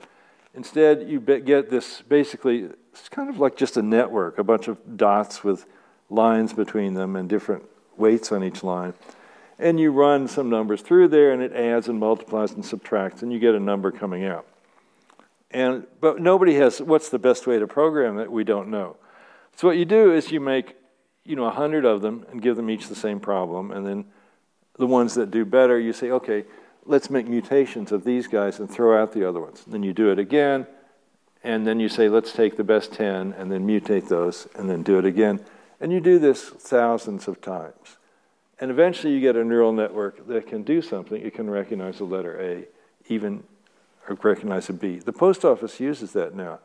Instead, 0.56 1.08
you 1.10 1.20
get 1.20 1.70
this 1.70 2.02
basically, 2.04 2.70
it's 2.92 3.10
kind 3.10 3.30
of 3.30 3.40
like 3.40 3.58
just 3.58 3.76
a 3.76 3.82
network, 3.82 4.38
a 4.38 4.44
bunch 4.44 4.68
of 4.68 4.98
dots 4.98 5.44
with 5.44 5.66
lines 6.10 6.54
between 6.54 6.94
them 6.94 7.16
and 7.16 7.28
different 7.28 7.64
weights 7.98 8.32
on 8.32 8.44
each 8.44 8.64
line. 8.64 8.94
And 9.60 9.80
you 9.80 9.92
run 9.92 10.28
some 10.28 10.50
numbers 10.50 10.82
through 10.82 11.10
there, 11.10 11.32
and 11.32 11.42
it 11.42 11.54
adds 11.54 11.88
and 11.88 12.00
multiplies 12.00 12.52
and 12.52 12.66
subtracts, 12.66 13.22
and 13.22 13.32
you 13.32 13.40
get 13.40 13.56
a 13.56 13.60
number 13.60 13.92
coming 13.92 14.26
out. 14.26 14.46
And, 15.54 15.86
but 16.02 16.20
nobody 16.20 16.56
has 16.56 16.82
what's 16.82 17.10
the 17.10 17.20
best 17.20 17.46
way 17.46 17.60
to 17.60 17.68
program 17.68 18.18
it, 18.20 18.32
we 18.32 18.44
don't 18.44 18.70
know. 18.70 18.98
So 19.56 19.68
what 19.68 19.78
you 19.78 19.86
do 19.86 20.12
is 20.12 20.32
you 20.32 20.40
make 20.40 20.76
you 21.26 21.36
know, 21.36 21.46
a 21.46 21.52
hundred 21.52 21.86
of 21.86 22.02
them 22.02 22.26
and 22.32 22.42
give 22.42 22.56
them 22.56 22.70
each 22.70 22.88
the 22.88 22.96
same 22.96 23.20
problem, 23.20 23.72
and 23.72 23.86
then 23.86 24.06
the 24.78 24.88
ones 24.88 25.14
that 25.16 25.32
do 25.32 25.46
better, 25.46 25.80
you 25.80 25.94
say, 25.94 26.12
okay, 26.12 26.44
let's 26.86 27.10
make 27.10 27.28
mutations 27.28 27.92
of 27.92 28.04
these 28.04 28.28
guys 28.28 28.60
and 28.60 28.70
throw 28.70 29.02
out 29.02 29.14
the 29.14 29.28
other 29.28 29.40
ones. 29.40 29.64
Then 29.66 29.84
you 29.84 29.94
do 29.94 30.12
it 30.12 30.20
again, 30.20 30.68
and 31.44 31.66
then 31.66 31.80
you 31.80 31.88
say, 31.88 32.10
let's 32.10 32.34
take 32.34 32.58
the 32.58 32.64
best 32.64 32.92
10 32.94 33.34
and 33.34 33.52
then 33.52 33.66
mutate 33.66 34.10
those, 34.10 34.48
and 34.56 34.70
then 34.70 34.84
do 34.84 34.98
it 34.98 35.06
again. 35.06 35.40
And 35.80 35.92
you 35.92 36.00
do 36.00 36.20
this 36.20 36.44
thousands 36.44 37.28
of 37.28 37.42
times. 37.42 37.98
And 38.60 38.72
eventually 38.72 39.14
you 39.14 39.20
get 39.20 39.36
a 39.36 39.44
neural 39.44 39.74
network 39.74 40.28
that 40.28 40.48
can 40.48 40.64
do 40.64 40.82
something. 40.82 41.22
It 41.22 41.34
can 41.34 41.50
recognize 41.50 41.98
the 41.98 42.06
letter 42.06 42.40
A, 42.42 42.66
even 43.08 43.44
recognize 44.08 44.70
a 44.70 44.74
B. 44.74 45.00
The 45.00 45.14
post 45.14 45.46
office 45.46 45.80
uses 45.80 46.14
that 46.14 46.36
now. 46.36 46.60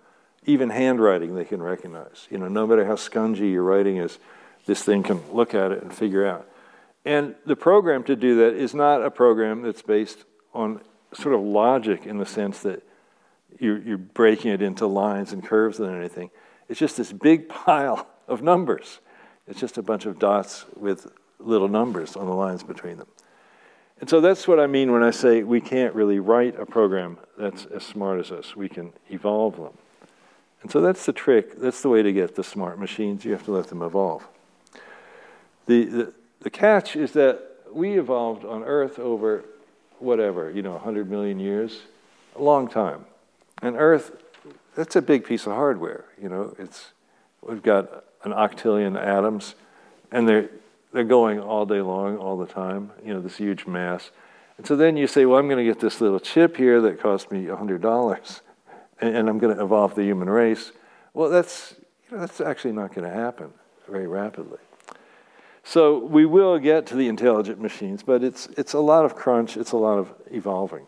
Even 0.46 0.70
handwriting 0.70 1.34
they 1.34 1.44
can 1.44 1.62
recognize. 1.62 2.26
You 2.30 2.38
know, 2.38 2.48
no 2.48 2.66
matter 2.66 2.84
how 2.84 2.94
scungy 2.94 3.52
your 3.52 3.64
writing 3.64 3.96
is, 3.96 4.18
this 4.66 4.82
thing 4.82 5.02
can 5.02 5.20
look 5.32 5.54
at 5.54 5.72
it 5.72 5.82
and 5.82 5.92
figure 5.92 6.26
out. 6.26 6.48
And 7.04 7.34
the 7.46 7.56
program 7.56 8.04
to 8.04 8.16
do 8.16 8.36
that 8.36 8.54
is 8.54 8.74
not 8.74 9.04
a 9.04 9.10
program 9.10 9.62
that's 9.62 9.82
based 9.82 10.24
on 10.54 10.80
sort 11.12 11.34
of 11.34 11.40
logic 11.40 12.06
in 12.06 12.18
the 12.18 12.26
sense 12.26 12.60
that 12.60 12.82
you're, 13.58 13.78
you're 13.78 13.98
breaking 13.98 14.50
it 14.50 14.62
into 14.62 14.86
lines 14.86 15.32
and 15.32 15.44
curves 15.44 15.80
and 15.80 15.94
anything. 15.94 16.30
It's 16.68 16.78
just 16.78 16.96
this 16.96 17.12
big 17.12 17.48
pile 17.66 18.06
of 18.26 18.42
numbers. 18.42 19.00
It's 19.46 19.60
just 19.60 19.78
a 19.78 19.82
bunch 19.82 20.04
of 20.06 20.18
dots 20.18 20.66
with 20.76 21.06
little 21.38 21.68
numbers 21.68 22.16
on 22.16 22.26
the 22.26 22.34
lines 22.34 22.62
between 22.62 22.98
them. 22.98 23.08
And 24.00 24.08
so 24.08 24.20
that's 24.20 24.46
what 24.46 24.60
I 24.60 24.66
mean 24.66 24.92
when 24.92 25.02
I 25.02 25.10
say 25.10 25.42
we 25.42 25.60
can't 25.60 25.94
really 25.94 26.20
write 26.20 26.58
a 26.58 26.64
program 26.64 27.18
that's 27.36 27.66
as 27.66 27.82
smart 27.82 28.20
as 28.20 28.30
us. 28.30 28.54
We 28.54 28.68
can 28.68 28.92
evolve 29.10 29.56
them. 29.56 29.76
And 30.62 30.70
so 30.70 30.80
that's 30.80 31.04
the 31.06 31.12
trick. 31.12 31.58
That's 31.60 31.82
the 31.82 31.88
way 31.88 32.02
to 32.02 32.12
get 32.12 32.34
the 32.34 32.44
smart 32.44 32.78
machines. 32.78 33.24
You 33.24 33.32
have 33.32 33.44
to 33.44 33.52
let 33.52 33.68
them 33.68 33.82
evolve. 33.82 34.26
The, 35.66 35.84
the, 35.84 36.12
the 36.40 36.50
catch 36.50 36.96
is 36.96 37.12
that 37.12 37.40
we 37.72 37.98
evolved 37.98 38.44
on 38.44 38.64
Earth 38.64 38.98
over 38.98 39.44
whatever, 39.98 40.50
you 40.50 40.62
know, 40.62 40.72
100 40.72 41.10
million 41.10 41.38
years, 41.38 41.82
a 42.36 42.42
long 42.42 42.68
time. 42.68 43.04
And 43.62 43.76
Earth, 43.76 44.12
that's 44.74 44.96
a 44.96 45.02
big 45.02 45.24
piece 45.24 45.46
of 45.46 45.52
hardware, 45.52 46.04
you 46.20 46.28
know. 46.28 46.54
It's, 46.58 46.92
we've 47.42 47.62
got 47.62 48.04
an 48.24 48.32
octillion 48.32 49.00
atoms, 49.00 49.54
and 50.12 50.28
they're, 50.28 50.50
they're 50.92 51.04
going 51.04 51.40
all 51.40 51.66
day 51.66 51.80
long, 51.80 52.16
all 52.16 52.36
the 52.36 52.46
time, 52.46 52.92
you 53.04 53.12
know, 53.12 53.20
this 53.20 53.36
huge 53.36 53.66
mass. 53.66 54.10
And 54.56 54.66
so 54.66 54.76
then 54.76 54.96
you 54.96 55.06
say, 55.06 55.26
well, 55.26 55.38
I'm 55.38 55.46
going 55.46 55.64
to 55.64 55.70
get 55.70 55.80
this 55.80 56.00
little 56.00 56.20
chip 56.20 56.56
here 56.56 56.80
that 56.82 57.00
cost 57.00 57.30
me 57.30 57.44
$100, 57.44 58.40
and, 59.00 59.16
and 59.16 59.28
I'm 59.28 59.38
going 59.38 59.56
to 59.56 59.62
evolve 59.62 59.94
the 59.94 60.02
human 60.02 60.28
race. 60.28 60.72
Well, 61.14 61.30
that's, 61.30 61.74
you 62.08 62.16
know, 62.16 62.20
that's 62.20 62.40
actually 62.40 62.72
not 62.72 62.94
going 62.94 63.08
to 63.08 63.14
happen 63.14 63.52
very 63.88 64.06
rapidly. 64.06 64.58
So 65.64 65.98
we 65.98 66.24
will 66.24 66.58
get 66.58 66.86
to 66.86 66.96
the 66.96 67.08
intelligent 67.08 67.60
machines, 67.60 68.02
but 68.02 68.24
it's, 68.24 68.46
it's 68.56 68.72
a 68.72 68.80
lot 68.80 69.04
of 69.04 69.14
crunch, 69.14 69.56
it's 69.56 69.72
a 69.72 69.76
lot 69.76 69.98
of 69.98 70.12
evolving. 70.30 70.86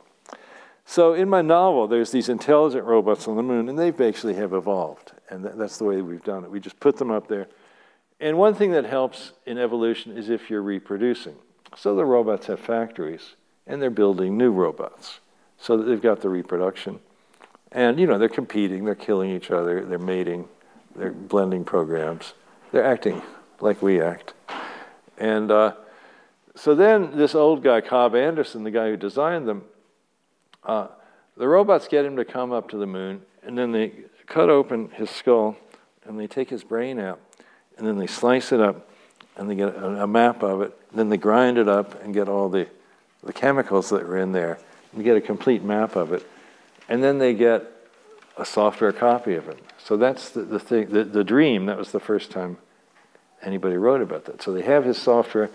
So 0.87 1.13
in 1.13 1.29
my 1.29 1.43
novel, 1.43 1.87
there's 1.87 2.11
these 2.11 2.29
intelligent 2.29 2.85
robots 2.85 3.29
on 3.29 3.37
the 3.37 3.43
moon, 3.43 3.69
and 3.69 3.79
they 3.79 3.91
basically 3.91 4.35
have 4.35 4.53
evolved. 4.53 5.13
And 5.29 5.45
that's 5.45 5.79
the 5.79 5.85
way 5.85 6.03
we've 6.03 6.25
done 6.25 6.45
it. 6.45 6.51
We 6.51 6.59
just 6.59 6.81
put 6.81 6.97
them 6.97 7.11
up 7.11 7.29
there. 7.29 7.47
And 8.21 8.37
one 8.37 8.55
thing 8.55 8.73
that 8.73 8.85
helps 8.85 9.33
in 9.47 9.59
evolution 9.59 10.17
is 10.17 10.29
if 10.29 10.51
you're 10.51 10.63
reproducing. 10.63 11.37
So 11.77 11.95
the 11.95 12.05
robots 12.05 12.47
have 12.47 12.61
factories, 12.61 13.35
and 13.67 13.81
they're 13.81 13.91
building 13.91 14.37
new 14.37 14.51
robots. 14.51 15.21
So 15.59 15.77
that 15.77 15.85
they've 15.85 16.01
got 16.01 16.21
the 16.21 16.29
reproduction. 16.29 17.01
And, 17.73 18.01
you 18.01 18.07
know, 18.07 18.19
they're 18.19 18.29
competing, 18.29 18.85
they're 18.85 18.95
killing 18.95 19.31
each 19.31 19.51
other, 19.51 19.85
they're 19.85 19.99
mating, 19.99 20.49
they're 20.97 21.13
blending 21.13 21.65
programs, 21.65 22.35
they're 22.73 22.85
acting 22.85 23.23
like 23.61 23.81
we 23.81 24.01
act. 24.01 24.35
And 25.19 25.51
uh, 25.51 25.75
so 26.57 26.75
then 26.75 27.17
this 27.17 27.35
old 27.35 27.63
guy, 27.63 27.81
Cobb 27.81 28.17
Anderson, 28.17 28.65
the 28.65 28.71
guy 28.71 28.89
who 28.89 28.97
designed 28.97 29.47
them, 29.47 29.65
uh, 30.65 30.89
the 31.37 31.47
robots 31.47 31.87
get 31.89 32.05
him 32.05 32.17
to 32.17 32.25
come 32.25 32.53
up 32.53 32.69
to 32.71 32.77
the 32.77 32.87
moon, 32.87 33.23
and 33.43 33.57
then 33.57 33.73
they 33.73 33.93
cut 34.27 34.51
open 34.51 34.91
his 34.91 35.11
skull, 35.11 35.57
and 36.05 36.19
they 36.19 36.27
take 36.27 36.51
his 36.51 36.65
brain 36.65 36.99
out, 36.99 37.21
and 37.79 37.87
then 37.87 37.99
they 37.99 38.07
slice 38.07 38.53
it 38.53 38.61
up, 38.61 38.89
and 39.37 39.49
they 39.49 39.55
get 39.55 39.75
a, 39.75 40.03
a 40.03 40.07
map 40.07 40.43
of 40.43 40.63
it. 40.63 40.77
then 40.93 41.09
they 41.09 41.17
grind 41.17 41.59
it 41.59 41.69
up 41.69 42.03
and 42.03 42.13
get 42.13 42.29
all 42.29 42.49
the, 42.49 42.67
the 43.23 43.33
chemicals 43.33 43.91
that 43.91 44.07
were 44.07 44.19
in 44.19 44.33
there, 44.33 44.59
and 44.93 45.05
get 45.05 45.17
a 45.17 45.21
complete 45.21 45.63
map 45.63 45.97
of 45.97 46.13
it. 46.13 46.27
And 46.89 47.03
then 47.03 47.19
they 47.19 47.35
get 47.35 47.65
a 48.37 48.45
software 48.45 48.93
copy 48.93 49.35
of 49.35 49.49
it. 49.49 49.59
So 49.79 49.97
that's 49.97 50.31
the, 50.31 50.43
the 50.43 50.59
thing, 50.59 50.91
the, 50.91 51.05
the 51.05 51.25
dream. 51.25 51.67
That 51.67 51.79
was 51.79 51.93
the 51.93 52.01
first 52.01 52.31
time 52.31 52.59
anybody 53.43 53.77
wrote 53.77 54.03
about 54.03 54.25
that. 54.27 54.43
So 54.43 54.53
they 54.53 54.63
have 54.63 54.85
his 54.85 54.99
software. 54.99 55.51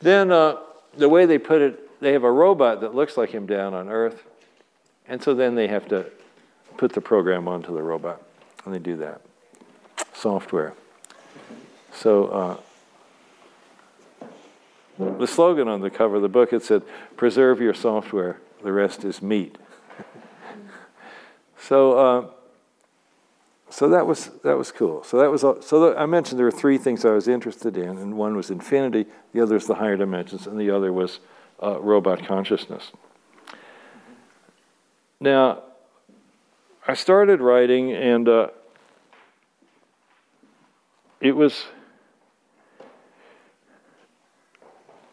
Then 0.00 0.30
uh, 0.30 0.56
the 0.96 1.08
way 1.08 1.26
they 1.26 1.38
put 1.38 1.62
it, 1.62 2.00
they 2.00 2.12
have 2.12 2.24
a 2.24 2.30
robot 2.30 2.80
that 2.80 2.94
looks 2.94 3.16
like 3.16 3.30
him 3.30 3.46
down 3.46 3.74
on 3.74 3.88
Earth. 3.88 4.22
And 5.08 5.22
so 5.22 5.34
then 5.34 5.54
they 5.54 5.68
have 5.68 5.88
to 5.88 6.06
put 6.76 6.92
the 6.92 7.00
program 7.00 7.46
onto 7.48 7.74
the 7.74 7.82
robot. 7.82 8.22
And 8.64 8.74
they 8.74 8.78
do 8.78 8.96
that. 8.96 9.20
Software. 10.12 10.74
So 11.94 12.26
uh, 12.26 12.56
the 14.98 15.26
slogan 15.26 15.68
on 15.68 15.80
the 15.80 15.90
cover 15.90 16.16
of 16.16 16.22
the 16.22 16.28
book, 16.28 16.52
it 16.52 16.62
said, 16.62 16.82
preserve 17.16 17.60
your 17.60 17.74
software, 17.74 18.40
the 18.62 18.72
rest 18.72 19.04
is 19.04 19.22
meat. 19.22 19.56
so 21.58 21.92
uh, 21.98 22.26
so 23.70 23.88
that 23.88 24.06
was 24.06 24.26
that 24.44 24.56
was 24.56 24.70
cool. 24.70 25.02
So 25.02 25.18
that 25.18 25.30
was 25.30 25.40
so 25.66 25.96
I 25.96 26.06
mentioned 26.06 26.38
there 26.38 26.46
were 26.46 26.52
three 26.52 26.78
things 26.78 27.04
I 27.04 27.10
was 27.10 27.26
interested 27.26 27.76
in, 27.76 27.98
and 27.98 28.16
one 28.16 28.36
was 28.36 28.50
infinity, 28.50 29.06
the 29.32 29.40
other 29.40 29.56
is 29.56 29.66
the 29.66 29.74
higher 29.74 29.96
dimensions, 29.96 30.46
and 30.46 30.60
the 30.60 30.70
other 30.70 30.92
was 30.92 31.18
uh, 31.62 31.80
robot 31.80 32.24
consciousness. 32.24 32.92
Now, 35.20 35.62
I 36.86 36.94
started 36.94 37.40
writing, 37.40 37.92
and 37.92 38.28
uh, 38.28 38.48
it 41.20 41.34
was 41.34 41.64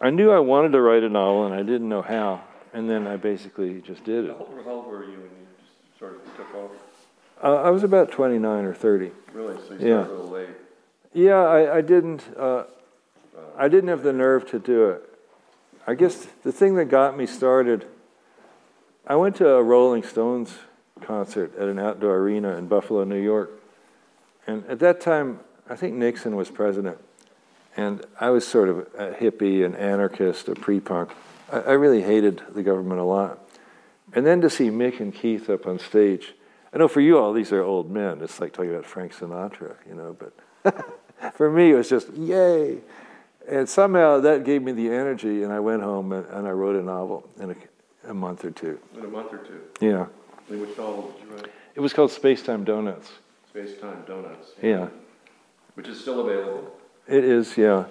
I 0.01 0.09
knew 0.09 0.31
I 0.31 0.39
wanted 0.39 0.71
to 0.71 0.81
write 0.81 1.03
a 1.03 1.09
novel 1.09 1.45
and 1.45 1.53
I 1.53 1.61
didn't 1.63 1.87
know 1.87 2.01
how. 2.01 2.41
And 2.73 2.89
then 2.89 3.05
I 3.05 3.17
basically 3.17 3.81
just 3.81 4.03
did 4.03 4.25
it. 4.25 4.31
How 4.31 4.71
old 4.71 4.87
were 4.87 5.03
you 5.03 5.11
when 5.11 5.19
you 5.21 5.47
just 5.59 5.99
sort 5.99 6.15
of 6.15 6.37
took 6.37 6.55
off? 6.55 6.71
Uh, 7.43 7.55
I 7.61 7.69
was 7.69 7.83
about 7.83 8.11
29 8.11 8.65
or 8.65 8.73
30. 8.73 9.11
Really? 9.33 9.55
So 9.67 9.73
you 9.73 9.79
Yeah. 9.87 10.03
started 10.03 10.11
a 10.11 10.15
little 10.15 10.31
late. 10.31 10.49
Yeah, 11.13 11.35
I, 11.41 11.77
I 11.77 11.81
didn't. 11.81 12.23
Uh, 12.37 12.63
I 13.57 13.67
didn't 13.67 13.89
have 13.89 14.03
the 14.03 14.13
nerve 14.13 14.49
to 14.51 14.59
do 14.59 14.89
it. 14.89 15.01
I 15.85 15.93
guess 15.95 16.27
the 16.43 16.51
thing 16.51 16.75
that 16.75 16.85
got 16.85 17.17
me 17.17 17.25
started. 17.25 17.85
I 19.05 19.15
went 19.15 19.35
to 19.37 19.49
a 19.49 19.61
Rolling 19.63 20.03
Stones 20.03 20.57
concert 21.01 21.53
at 21.57 21.67
an 21.67 21.79
outdoor 21.79 22.17
arena 22.17 22.55
in 22.55 22.67
Buffalo, 22.67 23.03
New 23.03 23.21
York, 23.21 23.51
and 24.47 24.63
at 24.67 24.79
that 24.79 25.01
time, 25.01 25.39
I 25.69 25.75
think 25.75 25.95
Nixon 25.95 26.35
was 26.35 26.49
president, 26.49 26.97
and 27.77 28.05
I 28.19 28.29
was 28.29 28.47
sort 28.47 28.69
of 28.69 28.79
a 28.97 29.11
hippie, 29.11 29.65
an 29.65 29.75
anarchist, 29.75 30.47
a 30.49 30.55
pre-punk. 30.55 31.11
I, 31.51 31.59
I 31.59 31.71
really 31.71 32.01
hated 32.01 32.41
the 32.53 32.63
government 32.63 32.99
a 32.99 33.05
lot, 33.05 33.39
and 34.13 34.25
then 34.25 34.41
to 34.41 34.49
see 34.49 34.69
Mick 34.69 34.99
and 34.99 35.13
Keith 35.13 35.49
up 35.49 35.65
on 35.67 35.79
stage. 35.79 36.33
I 36.73 36.77
know 36.77 36.87
for 36.87 37.01
you 37.01 37.17
all, 37.17 37.33
these 37.33 37.51
are 37.51 37.61
old 37.61 37.91
men. 37.91 38.21
It's 38.21 38.39
like 38.39 38.53
talking 38.53 38.71
about 38.71 38.85
Frank 38.85 39.13
Sinatra, 39.13 39.75
you 39.87 39.95
know, 39.95 40.15
but. 40.17 40.33
For 41.33 41.51
me, 41.51 41.71
it 41.71 41.75
was 41.75 41.89
just 41.89 42.11
yay. 42.13 42.79
And 43.47 43.67
somehow 43.67 44.21
that 44.21 44.43
gave 44.43 44.61
me 44.61 44.71
the 44.71 44.89
energy, 44.89 45.43
and 45.43 45.51
I 45.51 45.59
went 45.59 45.81
home 45.81 46.11
and, 46.11 46.25
and 46.27 46.47
I 46.47 46.51
wrote 46.51 46.75
a 46.75 46.83
novel 46.83 47.27
in 47.39 47.51
a, 47.51 48.09
a 48.09 48.13
month 48.13 48.45
or 48.45 48.51
two. 48.51 48.79
In 48.97 49.05
a 49.05 49.07
month 49.07 49.33
or 49.33 49.39
two. 49.39 49.61
Yeah. 49.79 50.07
And 50.49 50.61
which 50.61 50.77
novel 50.77 51.11
did 51.11 51.29
you 51.29 51.35
write? 51.35 51.51
It 51.75 51.79
was 51.79 51.93
called 51.93 52.11
Space 52.11 52.43
Time 52.43 52.63
Donuts. 52.63 53.11
Space 53.49 53.79
Time 53.79 54.03
Donuts. 54.07 54.51
Yeah. 54.61 54.89
Which 55.75 55.87
is 55.87 55.99
still 55.99 56.21
available. 56.21 56.71
It 57.11 57.25
is, 57.25 57.57
yeah. 57.57 57.87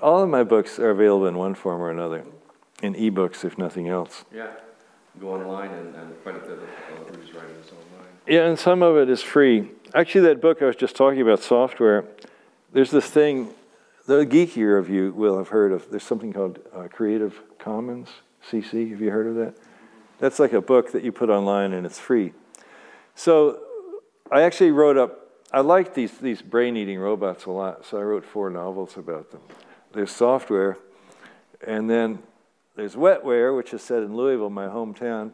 All 0.00 0.20
of 0.20 0.28
my 0.28 0.42
books 0.42 0.80
are 0.80 0.90
available 0.90 1.28
in 1.28 1.38
one 1.38 1.54
form 1.54 1.80
or 1.80 1.90
another, 1.90 2.24
in 2.82 2.94
ebooks, 2.94 3.44
if 3.44 3.56
nothing 3.56 3.88
else. 3.88 4.24
Yeah. 4.34 4.48
Go 5.20 5.34
online 5.34 5.70
and, 5.70 5.94
and 5.94 6.22
quite 6.24 6.34
a 6.34 6.40
bit 6.40 6.50
of 6.50 6.58
uh, 6.58 7.38
writing 7.38 7.56
is 7.62 7.70
online. 7.70 8.08
Yeah, 8.26 8.48
and 8.48 8.58
some 8.58 8.82
of 8.82 8.96
it 8.96 9.08
is 9.08 9.22
free. 9.22 9.70
Actually, 9.94 10.22
that 10.22 10.40
book 10.40 10.60
I 10.60 10.64
was 10.64 10.74
just 10.74 10.96
talking 10.96 11.20
about, 11.20 11.40
software, 11.40 12.04
there's 12.72 12.90
this 12.90 13.06
thing, 13.06 13.50
the 14.06 14.26
geekier 14.26 14.76
of 14.76 14.90
you 14.90 15.12
will 15.12 15.38
have 15.38 15.48
heard 15.48 15.70
of, 15.70 15.88
there's 15.90 16.02
something 16.02 16.32
called 16.32 16.58
uh, 16.74 16.88
Creative 16.88 17.40
Commons, 17.60 18.08
CC. 18.50 18.90
Have 18.90 19.00
you 19.00 19.10
heard 19.12 19.28
of 19.28 19.36
that? 19.36 19.54
That's 20.18 20.40
like 20.40 20.52
a 20.52 20.60
book 20.60 20.90
that 20.90 21.04
you 21.04 21.12
put 21.12 21.30
online 21.30 21.72
and 21.72 21.86
it's 21.86 22.00
free. 22.00 22.32
So 23.14 23.60
I 24.32 24.42
actually 24.42 24.72
wrote 24.72 24.96
up, 24.96 25.21
I 25.52 25.60
like 25.60 25.92
these, 25.92 26.12
these 26.12 26.40
brain 26.40 26.76
eating 26.76 26.98
robots 26.98 27.44
a 27.44 27.50
lot, 27.50 27.84
so 27.84 27.98
I 27.98 28.02
wrote 28.02 28.24
four 28.24 28.48
novels 28.48 28.96
about 28.96 29.30
them. 29.30 29.42
There's 29.92 30.10
software, 30.10 30.78
and 31.66 31.90
then 31.90 32.20
there's 32.74 32.94
wetware, 32.94 33.54
which 33.54 33.74
is 33.74 33.82
set 33.82 34.02
in 34.02 34.16
Louisville, 34.16 34.48
my 34.48 34.66
hometown. 34.66 35.32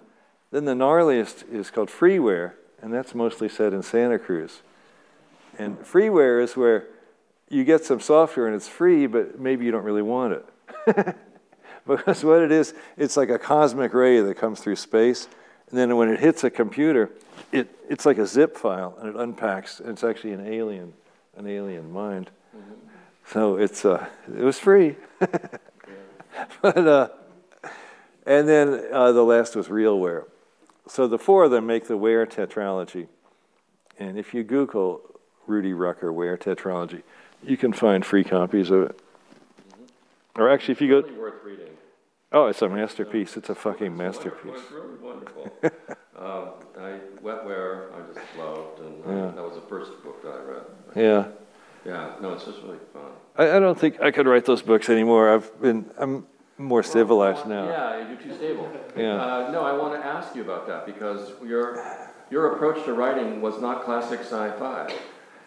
Then 0.50 0.64
the 0.64 0.74
gnarliest 0.74 1.48
is 1.52 1.70
called 1.70 1.88
freeware, 1.88 2.54
and 2.82 2.92
that's 2.92 3.14
mostly 3.14 3.48
set 3.48 3.72
in 3.72 3.82
Santa 3.82 4.18
Cruz. 4.18 4.62
And 5.56 5.78
freeware 5.78 6.42
is 6.42 6.56
where 6.56 6.88
you 7.48 7.64
get 7.64 7.84
some 7.84 8.00
software 8.00 8.46
and 8.46 8.56
it's 8.56 8.68
free, 8.68 9.06
but 9.06 9.38
maybe 9.38 9.64
you 9.64 9.70
don't 9.70 9.84
really 9.84 10.02
want 10.02 10.34
it. 10.34 11.16
because 11.86 12.24
what 12.24 12.42
it 12.42 12.52
is, 12.52 12.74
it's 12.96 13.16
like 13.16 13.30
a 13.30 13.38
cosmic 13.38 13.94
ray 13.94 14.20
that 14.20 14.36
comes 14.36 14.60
through 14.60 14.76
space, 14.76 15.28
and 15.70 15.78
then 15.78 15.96
when 15.96 16.08
it 16.08 16.20
hits 16.20 16.44
a 16.44 16.50
computer, 16.50 17.10
it, 17.52 17.68
it's 17.88 18.06
like 18.06 18.18
a 18.18 18.26
zip 18.26 18.56
file, 18.56 18.96
and 19.00 19.08
it 19.08 19.16
unpacks, 19.16 19.80
and 19.80 19.90
it's 19.90 20.04
actually 20.04 20.32
an 20.32 20.46
alien, 20.46 20.92
an 21.36 21.46
alien 21.46 21.92
mind. 21.92 22.30
So 23.26 23.56
it's 23.56 23.84
uh, 23.84 24.06
it 24.26 24.42
was 24.42 24.58
free, 24.58 24.96
but 26.62 26.78
uh, 26.78 27.08
and 28.24 28.48
then 28.48 28.84
uh, 28.90 29.12
the 29.12 29.22
last 29.22 29.54
was 29.54 29.68
realware. 29.68 30.24
So 30.86 31.06
the 31.06 31.18
four 31.18 31.44
of 31.44 31.50
them 31.50 31.66
make 31.66 31.88
the 31.88 31.98
Ware 31.98 32.26
tetralogy, 32.26 33.08
and 33.98 34.18
if 34.18 34.32
you 34.32 34.42
Google 34.44 35.02
Rudy 35.46 35.74
Rucker 35.74 36.10
Ware 36.10 36.38
tetralogy, 36.38 37.02
you 37.44 37.58
can 37.58 37.74
find 37.74 38.04
free 38.04 38.24
copies 38.24 38.70
of 38.70 38.82
it. 38.84 39.00
Or 40.36 40.48
actually, 40.48 40.72
if 40.72 40.80
you 40.80 40.88
go, 40.88 41.00
Really 41.00 41.18
worth 41.18 41.44
reading. 41.44 41.66
oh, 42.32 42.46
it's 42.46 42.62
a 42.62 42.68
masterpiece. 42.68 43.36
It's 43.36 43.50
a 43.50 43.54
fucking 43.54 43.94
masterpiece. 43.94 44.60
Wonderful. 45.08 45.50
um, 46.18 46.48
I, 46.78 46.98
Wetware, 47.22 47.92
I 47.94 47.98
just 48.14 48.26
loved, 48.38 48.80
and 48.80 49.04
uh, 49.06 49.10
Yeah. 49.10 49.30
that 49.34 49.42
was 49.44 49.54
the 49.54 49.66
first 49.68 49.90
book 50.02 50.22
that 50.22 50.32
I 50.32 50.42
read. 50.42 50.62
Yeah, 50.94 51.24
Yeah, 51.84 52.12
no, 52.20 52.32
it's 52.34 52.44
just 52.44 52.62
really 52.62 52.78
fun. 52.92 53.10
I, 53.36 53.56
I 53.56 53.58
don't 53.60 53.78
think 53.78 54.00
I 54.00 54.10
could 54.10 54.26
write 54.26 54.44
those 54.44 54.62
books 54.62 54.88
anymore. 54.88 55.32
I've 55.34 55.60
been, 55.62 55.86
I'm 55.98 56.26
more 56.58 56.82
civilized 56.82 57.46
now. 57.46 57.68
Yeah, 57.68 58.08
you're 58.08 58.16
too 58.18 58.34
stable. 58.34 58.70
Yeah. 58.96 59.14
Uh, 59.14 59.50
no, 59.52 59.62
I 59.64 59.72
want 59.72 59.94
to 60.00 60.06
ask 60.06 60.34
you 60.34 60.42
about 60.42 60.66
that 60.66 60.86
because 60.86 61.32
your 61.44 61.64
your 62.30 62.52
approach 62.54 62.84
to 62.84 62.92
writing 62.92 63.40
was 63.40 63.58
not 63.60 63.84
classic 63.84 64.20
sci-fi. 64.20 64.92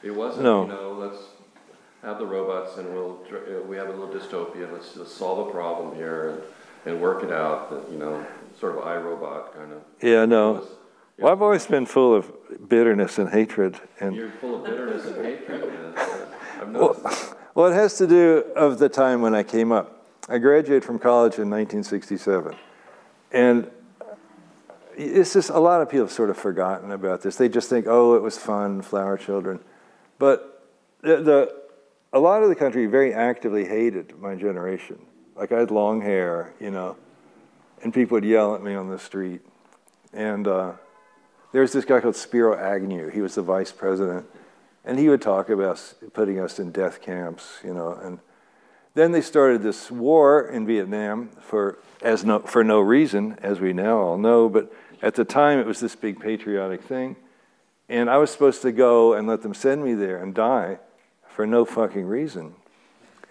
It 0.02 0.10
wasn't, 0.16 0.44
No. 0.46 0.62
you 0.64 0.70
know, 0.70 0.94
let's 0.94 1.22
have 2.02 2.18
the 2.18 2.26
robots 2.26 2.78
and 2.78 2.92
we'll 2.94 3.20
uh, 3.32 3.62
we 3.68 3.76
have 3.78 3.88
a 3.90 3.92
little 3.92 4.08
dystopia. 4.08 4.72
Let's 4.72 4.94
just 4.96 5.16
solve 5.18 5.48
a 5.48 5.52
problem 5.52 5.94
here 5.96 6.30
and, 6.30 6.42
and 6.94 7.02
work 7.02 7.24
it 7.24 7.32
out. 7.32 7.70
that, 7.70 7.92
You 7.92 8.00
know, 8.00 8.26
sort 8.62 8.78
of 8.78 8.84
iRobot 8.84 9.54
kind 9.56 9.74
of. 9.74 9.82
Yeah, 10.02 10.24
no. 10.26 10.54
was- 10.54 10.68
Well, 11.18 11.32
I've 11.34 11.42
always 11.42 11.66
been 11.68 11.86
full 11.86 12.16
of 12.16 12.32
bitterness 12.70 13.18
and 13.20 13.30
hatred, 13.30 13.80
and 14.00 14.16
You're 14.16 14.30
full 14.40 14.56
of 14.60 14.64
bitterness 14.64 15.06
and 15.08 15.26
hatred. 15.26 15.68
man. 15.68 15.94
I've 16.62 16.70
noticed. 16.70 17.36
Well, 17.54 17.68
it 17.70 17.74
has 17.74 17.98
to 17.98 18.08
do 18.08 18.46
of 18.56 18.80
the 18.80 18.88
time 18.88 19.22
when 19.22 19.36
I 19.36 19.44
came 19.44 19.74
up. 19.74 20.06
I 20.30 20.38
graduated 20.38 20.86
from 20.86 21.00
college 21.00 21.34
in 21.38 21.50
1967, 21.50 22.56
and 23.34 23.70
it's 24.96 25.34
just 25.34 25.50
a 25.50 25.60
lot 25.60 25.82
of 25.82 25.90
people 25.90 26.06
have 26.06 26.14
sort 26.14 26.30
of 26.30 26.38
forgotten 26.38 26.92
about 26.94 27.22
this. 27.24 27.36
They 27.36 27.50
just 27.50 27.70
think, 27.70 27.88
oh, 27.90 28.16
it 28.16 28.22
was 28.22 28.38
fun, 28.38 28.82
flower 28.82 29.18
children, 29.18 29.60
but 30.18 30.64
the, 31.02 31.18
the 31.18 31.62
a 32.14 32.20
lot 32.20 32.42
of 32.42 32.48
the 32.48 32.56
country 32.56 32.86
very 32.86 33.14
actively 33.14 33.66
hated 33.66 34.18
my 34.18 34.36
generation. 34.36 35.00
Like 35.36 35.52
I 35.52 35.60
had 35.60 35.72
long 35.72 36.00
hair, 36.02 36.54
you 36.58 36.72
know, 36.72 36.96
and 37.84 37.94
people 37.94 38.16
would 38.16 38.26
yell 38.26 38.56
at 38.56 38.64
me 38.64 38.76
on 38.76 38.90
the 38.90 39.00
street, 39.00 39.42
and 40.14 40.48
uh, 40.48 40.74
there 41.52 41.62
was 41.62 41.74
this 41.74 41.86
guy 41.86 42.00
called 42.00 42.16
Spiro 42.16 42.58
Agnew. 42.58 43.10
He 43.10 43.22
was 43.22 43.36
the 43.36 43.42
vice 43.42 43.72
president. 43.72 44.26
And 44.84 44.98
he 44.98 45.10
would 45.10 45.22
talk 45.22 45.50
about 45.50 45.94
putting 46.14 46.40
us 46.40 46.60
in 46.60 46.72
death 46.72 47.02
camps, 47.02 47.60
you 47.64 47.74
know. 47.74 47.94
And 47.94 48.20
then 48.94 49.12
they 49.12 49.22
started 49.22 49.62
this 49.62 49.92
war 49.92 50.48
in 50.48 50.66
Vietnam 50.66 51.30
for, 51.40 51.78
as 52.02 52.26
no, 52.26 52.40
for 52.40 52.64
no 52.64 52.80
reason, 52.80 53.38
as 53.44 53.60
we 53.60 53.74
now 53.74 54.00
all 54.00 54.18
know. 54.18 54.50
But 54.50 54.74
at 55.02 55.16
the 55.16 55.26
time, 55.26 55.60
it 55.60 55.68
was 55.68 55.80
this 55.80 55.96
big 55.96 56.20
patriotic 56.20 56.82
thing. 56.82 57.16
And 57.90 58.10
I 58.10 58.18
was 58.18 58.32
supposed 58.32 58.62
to 58.64 58.72
go 58.72 59.14
and 59.14 59.28
let 59.28 59.42
them 59.42 59.54
send 59.54 59.84
me 59.84 59.94
there 59.94 60.22
and 60.22 60.34
die 60.34 60.80
for 61.28 61.46
no 61.46 61.66
fucking 61.66 62.06
reason. 62.06 62.56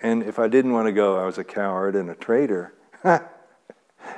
And 0.02 0.22
if 0.22 0.38
I 0.38 0.46
didn't 0.46 0.72
want 0.72 0.86
to 0.86 0.92
go, 0.92 1.18
I 1.18 1.24
was 1.24 1.38
a 1.38 1.44
coward 1.44 1.96
and 1.96 2.08
a 2.10 2.14
traitor. 2.14 2.74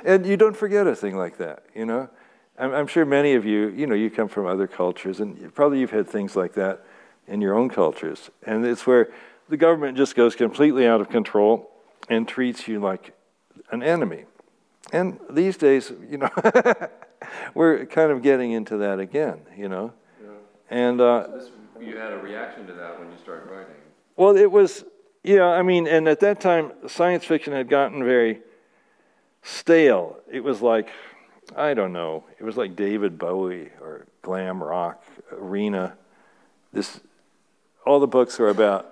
and 0.03 0.25
you 0.25 0.37
don't 0.37 0.55
forget 0.55 0.87
a 0.87 0.95
thing 0.95 1.17
like 1.17 1.37
that, 1.37 1.63
you 1.75 1.85
know? 1.85 2.09
I'm, 2.57 2.73
I'm 2.73 2.87
sure 2.87 3.05
many 3.05 3.33
of 3.33 3.45
you, 3.45 3.69
you 3.69 3.87
know, 3.87 3.95
you 3.95 4.09
come 4.09 4.27
from 4.27 4.45
other 4.45 4.67
cultures, 4.67 5.19
and 5.19 5.53
probably 5.53 5.79
you've 5.79 5.91
had 5.91 6.07
things 6.07 6.35
like 6.35 6.53
that 6.53 6.85
in 7.27 7.41
your 7.41 7.55
own 7.55 7.69
cultures. 7.69 8.29
And 8.43 8.65
it's 8.65 8.85
where 8.85 9.11
the 9.49 9.57
government 9.57 9.97
just 9.97 10.15
goes 10.15 10.35
completely 10.35 10.87
out 10.87 11.01
of 11.01 11.09
control 11.09 11.69
and 12.09 12.27
treats 12.27 12.67
you 12.67 12.79
like 12.79 13.13
an 13.71 13.81
enemy. 13.81 14.25
And 14.91 15.19
these 15.29 15.57
days, 15.57 15.91
you 16.09 16.17
know, 16.17 16.29
we're 17.53 17.85
kind 17.85 18.11
of 18.11 18.21
getting 18.21 18.51
into 18.51 18.77
that 18.77 18.99
again, 18.99 19.41
you 19.57 19.69
know. 19.69 19.93
And 20.69 21.01
uh, 21.01 21.27
This, 21.33 21.49
you 21.79 21.97
had 21.97 22.13
a 22.13 22.17
reaction 22.17 22.67
to 22.67 22.73
that 22.73 22.99
when 22.99 23.11
you 23.11 23.17
started 23.17 23.49
writing. 23.49 23.75
well, 24.15 24.35
it 24.35 24.51
was, 24.51 24.83
yeah, 25.23 25.45
I 25.45 25.61
mean, 25.61 25.87
and 25.87 26.07
at 26.07 26.19
that 26.21 26.39
time, 26.39 26.71
science 26.87 27.25
fiction 27.25 27.53
had 27.53 27.69
gotten 27.69 28.03
very 28.03 28.41
stale. 29.43 30.17
It 30.31 30.43
was 30.43 30.61
like, 30.61 30.89
I 31.55 31.73
don't 31.73 31.93
know, 31.93 32.23
it 32.39 32.43
was 32.43 32.57
like 32.57 32.75
David 32.75 33.19
Bowie 33.19 33.69
or 33.79 34.07
glam 34.21 34.63
rock, 34.63 35.03
arena. 35.31 35.95
This, 36.71 36.99
all 37.85 37.99
the 37.99 38.07
books 38.07 38.39
were 38.39 38.49
about 38.49 38.89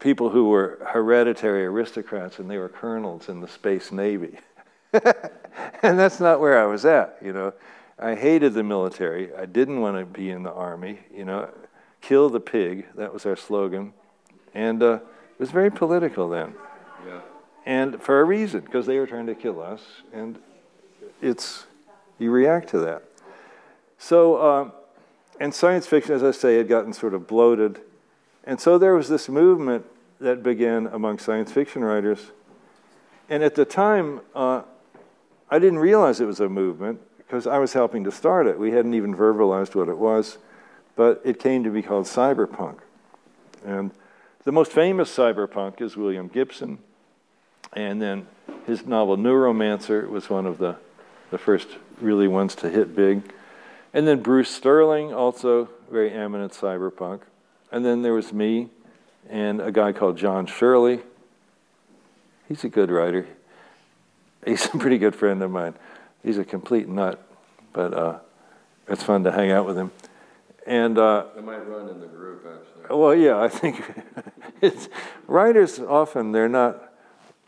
people 0.00 0.30
who 0.30 0.48
were 0.48 0.78
hereditary 0.86 1.64
aristocrats 1.66 2.38
and 2.38 2.50
they 2.50 2.58
were 2.58 2.68
colonels 2.68 3.28
in 3.28 3.40
the 3.40 3.48
space 3.48 3.92
navy. 3.92 4.38
and 4.92 5.98
that's 5.98 6.20
not 6.20 6.40
where 6.40 6.60
I 6.60 6.66
was 6.66 6.84
at, 6.84 7.18
you 7.22 7.32
know. 7.32 7.52
I 7.98 8.14
hated 8.14 8.52
the 8.52 8.62
military. 8.62 9.34
I 9.34 9.46
didn't 9.46 9.80
want 9.80 9.96
to 9.98 10.04
be 10.04 10.30
in 10.30 10.42
the 10.42 10.52
army, 10.52 11.00
you 11.14 11.24
know. 11.24 11.48
Kill 12.02 12.28
the 12.28 12.40
pig, 12.40 12.86
that 12.94 13.12
was 13.12 13.24
our 13.24 13.36
slogan. 13.36 13.92
And 14.54 14.82
uh, 14.82 14.94
it 14.94 15.40
was 15.40 15.50
very 15.50 15.70
political 15.70 16.28
then. 16.28 16.54
And 17.66 18.00
for 18.00 18.20
a 18.20 18.24
reason, 18.24 18.60
because 18.60 18.86
they 18.86 18.98
were 18.98 19.06
trying 19.06 19.26
to 19.26 19.34
kill 19.34 19.60
us. 19.60 19.82
And 20.12 20.38
it's, 21.20 21.66
you 22.18 22.30
react 22.30 22.70
to 22.70 22.78
that. 22.78 23.02
So, 23.98 24.40
um, 24.40 24.72
and 25.38 25.52
science 25.52 25.86
fiction, 25.86 26.14
as 26.14 26.22
I 26.22 26.30
say, 26.30 26.56
had 26.56 26.68
gotten 26.68 26.92
sort 26.92 27.12
of 27.12 27.26
bloated. 27.26 27.80
And 28.44 28.58
so 28.60 28.78
there 28.78 28.94
was 28.94 29.08
this 29.08 29.28
movement 29.28 29.84
that 30.20 30.42
began 30.42 30.86
among 30.86 31.18
science 31.18 31.52
fiction 31.52 31.84
writers 31.84 32.30
and 33.28 33.42
at 33.42 33.54
the 33.54 33.64
time, 33.64 34.20
uh, 34.34 34.62
I 35.50 35.58
didn't 35.58 35.78
realize 35.78 36.20
it 36.20 36.26
was 36.26 36.40
a 36.40 36.48
movement 36.48 37.00
because 37.18 37.46
I 37.46 37.58
was 37.58 37.72
helping 37.72 38.04
to 38.04 38.12
start 38.12 38.46
it. 38.46 38.58
We 38.58 38.70
hadn't 38.70 38.94
even 38.94 39.14
verbalized 39.14 39.74
what 39.74 39.88
it 39.88 39.98
was, 39.98 40.38
but 40.94 41.20
it 41.24 41.40
came 41.40 41.64
to 41.64 41.70
be 41.70 41.82
called 41.82 42.06
cyberpunk. 42.06 42.78
And 43.64 43.90
the 44.44 44.52
most 44.52 44.70
famous 44.70 45.14
cyberpunk 45.14 45.80
is 45.80 45.96
William 45.96 46.28
Gibson, 46.28 46.78
and 47.72 48.00
then 48.00 48.26
his 48.66 48.86
novel 48.86 49.16
Neuromancer 49.16 50.08
was 50.08 50.28
one 50.28 50.46
of 50.46 50.58
the, 50.58 50.76
the 51.30 51.38
first 51.38 51.68
really 52.00 52.28
ones 52.28 52.54
to 52.56 52.68
hit 52.68 52.94
big. 52.94 53.22
And 53.94 54.06
then 54.06 54.22
Bruce 54.22 54.50
Sterling, 54.50 55.12
also 55.12 55.68
very 55.90 56.10
eminent 56.12 56.52
cyberpunk. 56.52 57.22
And 57.70 57.84
then 57.84 58.02
there 58.02 58.12
was 58.12 58.32
me 58.32 58.68
and 59.28 59.60
a 59.60 59.72
guy 59.72 59.92
called 59.92 60.16
John 60.16 60.46
Shirley. 60.46 61.00
He's 62.48 62.64
a 62.64 62.68
good 62.68 62.90
writer. 62.90 63.26
He's 64.44 64.66
a 64.66 64.78
pretty 64.78 64.98
good 64.98 65.14
friend 65.16 65.42
of 65.42 65.50
mine. 65.50 65.74
He's 66.22 66.38
a 66.38 66.44
complete 66.44 66.88
nut, 66.88 67.22
but 67.72 67.94
uh, 67.94 68.18
it's 68.88 69.02
fun 69.02 69.24
to 69.24 69.32
hang 69.32 69.50
out 69.50 69.66
with 69.66 69.76
him. 69.76 69.90
And 70.66 70.98
uh, 70.98 71.26
I 71.36 71.40
might 71.40 71.58
run 71.58 71.88
in 71.88 72.00
the 72.00 72.06
group 72.06 72.44
actually. 72.44 72.96
Well, 72.96 73.14
yeah, 73.14 73.38
I 73.40 73.48
think 73.48 73.82
it's 74.60 74.88
writers 75.26 75.78
often 75.78 76.32
they're 76.32 76.48
not. 76.48 76.82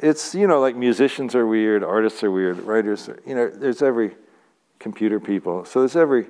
It's 0.00 0.34
you 0.34 0.46
know 0.46 0.60
like 0.60 0.76
musicians 0.76 1.34
are 1.34 1.46
weird, 1.46 1.82
artists 1.82 2.22
are 2.22 2.30
weird, 2.30 2.60
writers. 2.60 3.08
Are, 3.08 3.18
you 3.26 3.34
know, 3.34 3.48
there's 3.48 3.82
every 3.82 4.14
computer 4.78 5.18
people. 5.18 5.64
So 5.64 5.80
there's 5.80 5.96
every 5.96 6.26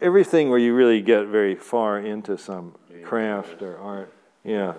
everything 0.00 0.50
where 0.50 0.58
you 0.58 0.74
really 0.74 1.00
get 1.00 1.26
very 1.26 1.54
far 1.54 1.98
into 1.98 2.36
some 2.36 2.74
craft 3.04 3.62
or 3.62 3.78
art. 3.78 4.12
Yeah, 4.44 4.74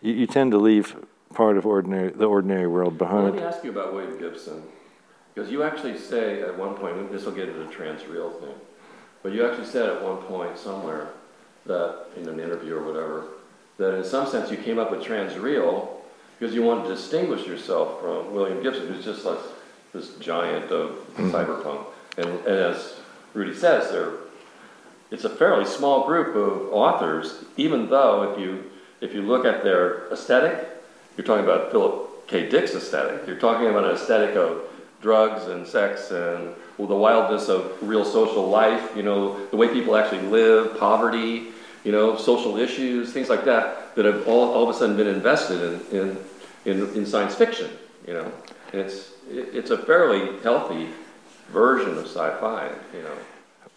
you, 0.00 0.12
you 0.14 0.26
tend 0.26 0.52
to 0.52 0.58
leave 0.58 0.96
part 1.34 1.56
of 1.58 1.66
ordinary 1.66 2.10
the 2.10 2.26
ordinary 2.26 2.66
world 2.66 2.98
Well, 2.98 3.10
behind. 3.10 3.24
let 3.24 3.34
me 3.34 3.42
ask 3.42 3.64
you 3.64 3.70
about 3.70 3.92
William 3.92 4.18
Gibson, 4.18 4.62
because 5.34 5.50
you 5.50 5.62
actually 5.62 5.98
say 5.98 6.42
at 6.42 6.56
one 6.58 6.74
point, 6.74 7.12
this 7.12 7.24
will 7.24 7.32
get 7.32 7.48
into 7.48 7.64
the 7.64 7.70
trans-real 7.70 8.30
thing, 8.32 8.54
but 9.22 9.32
you 9.32 9.46
actually 9.46 9.66
said 9.66 9.88
at 9.88 10.02
one 10.02 10.18
point 10.18 10.56
somewhere 10.56 11.10
that, 11.66 12.06
in 12.16 12.28
an 12.28 12.40
interview 12.40 12.76
or 12.76 12.82
whatever, 12.82 13.24
that 13.78 13.94
in 13.94 14.04
some 14.04 14.26
sense 14.26 14.50
you 14.50 14.56
came 14.56 14.78
up 14.78 14.90
with 14.90 15.02
trans-real 15.02 16.01
because 16.42 16.56
you 16.56 16.62
want 16.64 16.82
to 16.84 16.92
distinguish 16.92 17.46
yourself 17.46 18.00
from 18.00 18.34
William 18.34 18.60
Gibson, 18.64 18.88
who's 18.88 19.04
just 19.04 19.24
like 19.24 19.38
this 19.92 20.16
giant 20.16 20.72
of 20.72 20.90
mm-hmm. 20.90 21.30
cyberpunk. 21.30 21.84
And, 22.18 22.26
and 22.26 22.48
as 22.48 22.98
Rudy 23.32 23.54
says, 23.54 23.92
there, 23.92 24.14
it's 25.12 25.22
a 25.22 25.30
fairly 25.30 25.64
small 25.64 26.04
group 26.04 26.34
of 26.34 26.72
authors, 26.72 27.44
even 27.56 27.88
though 27.88 28.32
if 28.32 28.40
you, 28.40 28.64
if 29.00 29.14
you 29.14 29.22
look 29.22 29.44
at 29.44 29.62
their 29.62 30.08
aesthetic, 30.08 30.66
you're 31.16 31.24
talking 31.24 31.44
about 31.44 31.70
Philip 31.70 32.26
K. 32.26 32.48
Dick's 32.48 32.74
aesthetic. 32.74 33.24
You're 33.24 33.38
talking 33.38 33.68
about 33.68 33.84
an 33.84 33.92
aesthetic 33.92 34.34
of 34.34 34.62
drugs 35.00 35.46
and 35.46 35.64
sex 35.64 36.10
and 36.10 36.56
well, 36.76 36.88
the 36.88 36.96
wildness 36.96 37.48
of 37.48 37.72
real 37.82 38.04
social 38.04 38.48
life, 38.48 38.96
you 38.96 39.04
know, 39.04 39.46
the 39.46 39.56
way 39.56 39.68
people 39.68 39.94
actually 39.94 40.22
live, 40.22 40.76
poverty, 40.76 41.52
you 41.84 41.92
know, 41.92 42.16
social 42.16 42.56
issues, 42.56 43.12
things 43.12 43.28
like 43.28 43.44
that, 43.44 43.94
that 43.94 44.06
have 44.06 44.26
all, 44.26 44.52
all 44.54 44.68
of 44.68 44.74
a 44.74 44.76
sudden 44.76 44.96
been 44.96 45.06
invested 45.06 45.62
in, 45.92 46.00
in, 46.00 46.16
in, 46.64 46.80
in 46.94 47.06
science 47.06 47.34
fiction, 47.34 47.70
you 48.06 48.14
know. 48.14 48.32
And 48.72 48.80
it's, 48.80 49.10
it, 49.30 49.54
it's 49.54 49.70
a 49.70 49.78
fairly 49.78 50.38
healthy 50.42 50.88
version 51.50 51.98
of 51.98 52.06
sci-fi, 52.06 52.70
you 52.94 53.02
know. 53.02 53.14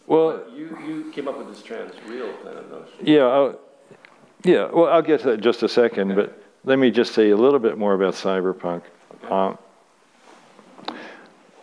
Well, 0.07 0.43
You, 0.55 0.77
you 0.85 1.11
came 1.11 1.27
up 1.27 1.37
with 1.37 1.49
this 1.49 1.63
trans-real 1.63 2.31
kind 2.43 2.57
of 2.57 2.69
notion. 2.69 2.93
Yeah, 3.01 3.23
I'll, 3.23 3.59
yeah. 4.43 4.69
Well, 4.71 4.85
I'll 4.85 5.01
get 5.01 5.21
to 5.21 5.27
that 5.27 5.33
in 5.33 5.41
just 5.41 5.63
a 5.63 5.69
second, 5.69 6.15
but 6.15 6.41
let 6.63 6.77
me 6.79 6.91
just 6.91 7.13
say 7.13 7.31
a 7.31 7.37
little 7.37 7.59
bit 7.59 7.77
more 7.77 7.93
about 7.93 8.13
cyberpunk. 8.13 8.83
Um, 9.29 9.57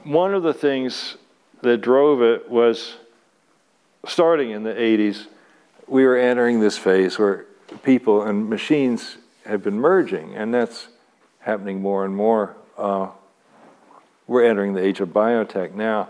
one 0.05 0.35
of 0.35 0.43
the 0.43 0.53
things 0.53 1.17
that 1.63 1.79
drove 1.79 2.23
it 2.23 2.51
was 2.51 2.97
starting 4.07 4.51
in 4.51 4.65
the 4.65 4.75
80s, 4.75 5.27
we 5.87 6.05
were 6.05 6.17
entering 6.17 6.59
this 6.59 6.77
phase 6.77 7.19
where 7.19 7.47
people 7.85 8.23
and 8.23 8.51
machines 8.51 9.19
have 9.47 9.63
been 9.63 9.79
merging, 9.79 10.35
and 10.35 10.53
that's 10.53 10.89
happening 11.43 11.81
more 11.83 12.05
and 12.05 12.17
more. 12.17 12.57
Uh, 12.79 13.09
we're 14.27 14.45
entering 14.45 14.73
the 14.73 14.83
age 14.83 15.01
of 15.01 15.11
biotech 15.11 15.75
now. 15.75 16.09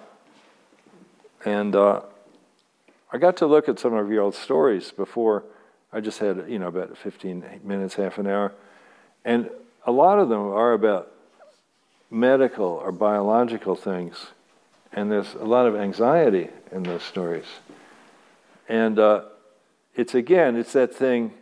And 1.44 1.74
uh, 1.74 2.02
I 3.12 3.18
got 3.18 3.38
to 3.38 3.46
look 3.46 3.68
at 3.68 3.78
some 3.78 3.94
of 3.94 4.10
your 4.10 4.22
old 4.22 4.34
stories 4.34 4.92
before. 4.92 5.44
I 5.92 6.00
just 6.00 6.18
had, 6.18 6.44
you 6.48 6.58
know, 6.58 6.68
about 6.68 6.96
15 6.96 7.60
minutes, 7.64 7.94
half 7.94 8.18
an 8.18 8.26
hour. 8.26 8.52
And 9.24 9.50
a 9.84 9.92
lot 9.92 10.18
of 10.18 10.28
them 10.28 10.40
are 10.40 10.72
about 10.72 11.12
medical 12.10 12.66
or 12.66 12.92
biological 12.92 13.74
things. 13.74 14.28
And 14.92 15.10
there's 15.10 15.34
a 15.34 15.44
lot 15.44 15.66
of 15.66 15.74
anxiety 15.74 16.48
in 16.70 16.82
those 16.82 17.02
stories. 17.02 17.46
And 18.68 18.98
uh, 18.98 19.22
it's 19.94 20.14
again, 20.14 20.56
it's 20.56 20.72
that 20.72 20.94
thing, 20.94 21.32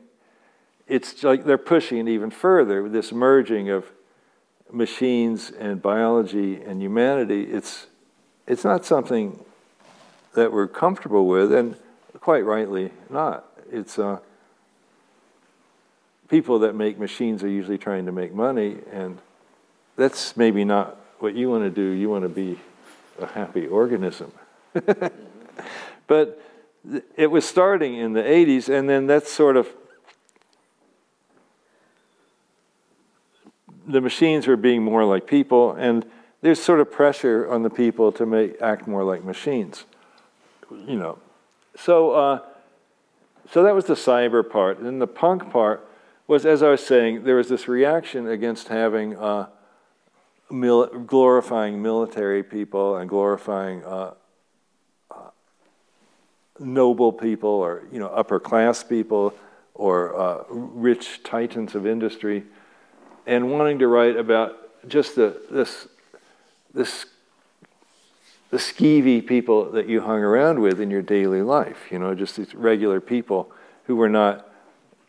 it's 0.91 1.23
like 1.23 1.45
they're 1.45 1.57
pushing 1.57 2.09
even 2.09 2.31
further, 2.31 2.89
this 2.89 3.13
merging 3.13 3.71
of 3.71 3.87
machines 4.73 5.53
and 5.53 5.81
biology 5.81 6.61
and 6.61 6.83
humanity. 6.83 7.45
It's, 7.45 7.87
it's 8.49 8.65
not 8.65 8.85
something 8.85 9.39
that 10.35 10.53
we're 10.53 10.67
comfortable 10.67 11.29
with, 11.29 11.53
and 11.53 11.77
quite 12.19 12.45
rightly 12.45 12.91
not. 13.09 13.47
It's 13.71 14.01
uh, 14.01 14.19
people 16.29 16.59
that 16.59 16.75
make 16.75 16.99
machines 16.99 17.45
are 17.45 17.49
usually 17.49 17.79
trying 17.79 18.07
to 18.07 18.13
make 18.13 18.35
money, 18.35 18.79
and 18.91 19.19
that's 19.97 20.37
maybe 20.37 20.65
not 20.65 20.97
what 21.21 21.37
you 21.37 21.49
want 21.49 21.63
to 21.63 21.71
do. 21.71 21.83
You 21.83 22.11
want 22.11 22.25
to 22.25 22.29
be 22.29 22.59
a 23.21 23.27
happy 23.27 23.69
organism. 23.69 24.33
but 26.09 26.43
it 27.17 27.31
was 27.31 27.45
starting 27.45 27.95
in 27.95 28.13
the 28.13 28.23
80s, 28.23 28.69
and 28.69 28.89
then 28.89 29.07
that's 29.07 29.31
sort 29.31 29.57
of 29.57 29.69
the 33.87 34.01
machines 34.01 34.47
were 34.47 34.57
being 34.57 34.83
more 34.83 35.05
like 35.05 35.27
people, 35.27 35.73
and 35.73 36.05
there's 36.43 36.63
sort 36.63 36.81
of 36.81 36.91
pressure 36.91 37.51
on 37.51 37.63
the 37.63 37.71
people 37.71 38.13
to 38.13 38.27
make 38.27 38.61
act 38.61 38.87
more 38.87 39.05
like 39.05 39.25
machines 39.25 39.85
you 40.87 40.97
know. 40.97 41.19
So, 41.77 42.13
uh, 42.13 42.41
so 43.51 43.63
that 43.63 43.75
was 43.75 43.87
the 43.87 43.95
cyber 43.95 44.49
part. 44.49 44.79
And 44.79 45.01
the 45.01 45.07
punk 45.07 45.51
part 45.51 45.87
was, 46.27 46.47
as 46.47 46.63
I 46.63 46.71
was 46.71 46.85
saying, 46.85 47.25
there 47.25 47.37
was 47.37 47.49
this 47.49 47.69
reaction 47.69 48.29
against 48.29 48.69
having 48.69 49.17
uh, 49.17 49.47
glorifying 50.51 51.83
military 51.83 52.43
people 52.43 52.97
and 52.97 53.09
glorifying 53.09 53.85
uh, 53.85 54.15
uh, 55.11 55.31
noble 56.59 57.13
people 57.13 57.51
or 57.51 57.83
you 57.93 57.99
know 57.99 58.09
upper 58.09 58.41
class 58.41 58.83
people 58.83 59.35
or 59.75 60.19
uh, 60.19 60.45
rich 60.51 61.23
titans 61.25 61.75
of 61.75 61.87
industry, 61.87 62.45
and 63.31 63.49
wanting 63.49 63.79
to 63.79 63.87
write 63.87 64.17
about 64.17 64.57
just 64.89 65.15
the, 65.15 65.41
this 65.51 65.87
this 66.75 67.07
the 68.51 68.57
skeevy 68.57 69.25
people 69.25 69.71
that 69.71 69.89
you 69.89 70.01
hung 70.01 70.19
around 70.19 70.61
with 70.61 70.81
in 70.81 70.91
your 70.91 71.03
daily 71.03 71.41
life, 71.41 71.87
you 71.93 71.99
know, 72.01 72.13
just 72.17 72.37
these 72.37 72.53
regular 72.53 73.01
people 73.01 73.53
who 73.85 73.95
were 73.95 74.09
not 74.09 74.51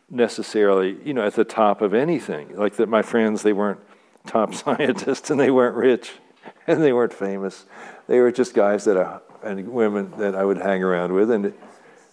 necessarily, 0.08 0.96
you 1.04 1.12
know, 1.12 1.26
at 1.26 1.34
the 1.34 1.44
top 1.44 1.82
of 1.82 1.92
anything. 1.92 2.56
Like 2.56 2.76
that 2.76 2.88
my 2.88 3.02
friends, 3.02 3.42
they 3.42 3.52
weren't 3.52 3.80
top 4.26 4.54
scientists 4.62 5.28
and 5.28 5.40
they 5.40 5.50
weren't 5.50 5.74
rich 5.74 6.12
and 6.68 6.80
they 6.80 6.92
weren't 6.92 7.12
famous. 7.12 7.64
They 8.06 8.20
were 8.20 8.30
just 8.30 8.54
guys 8.54 8.84
that 8.84 8.96
I, 8.96 9.18
and 9.42 9.68
women 9.68 10.12
that 10.18 10.36
I 10.36 10.44
would 10.44 10.58
hang 10.58 10.84
around 10.84 11.12
with 11.12 11.28
and 11.32 11.52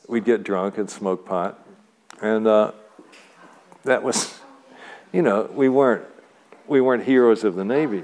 we'd 0.07 0.25
get 0.25 0.41
drunk 0.41 0.79
and 0.79 0.89
smoke 0.89 1.27
pot. 1.27 1.63
And 2.19 2.47
uh, 2.47 2.71
that 3.83 4.01
was, 4.01 4.38
you 5.11 5.21
know, 5.21 5.49
we 5.53 5.69
weren't, 5.69 6.05
we 6.67 6.81
weren't 6.81 7.03
heroes 7.03 7.43
of 7.43 7.55
the 7.55 7.65
Navy. 7.65 8.03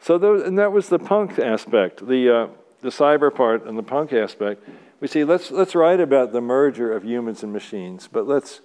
So 0.00 0.18
those, 0.18 0.42
and 0.42 0.58
that 0.58 0.72
was 0.72 0.88
the 0.88 0.98
punk 0.98 1.38
aspect, 1.38 2.06
the 2.06 2.28
uh, 2.28 2.46
the 2.80 2.88
cyber 2.88 3.34
part 3.34 3.64
and 3.64 3.78
the 3.78 3.82
punk 3.82 4.12
aspect. 4.12 4.68
We 5.00 5.08
see 5.08 5.24
let's 5.24 5.50
let's 5.50 5.74
write 5.74 6.00
about 6.00 6.32
the 6.32 6.40
merger 6.40 6.92
of 6.92 7.04
humans 7.04 7.42
and 7.42 7.52
machines, 7.52 8.08
but 8.10 8.26
let's 8.26 8.60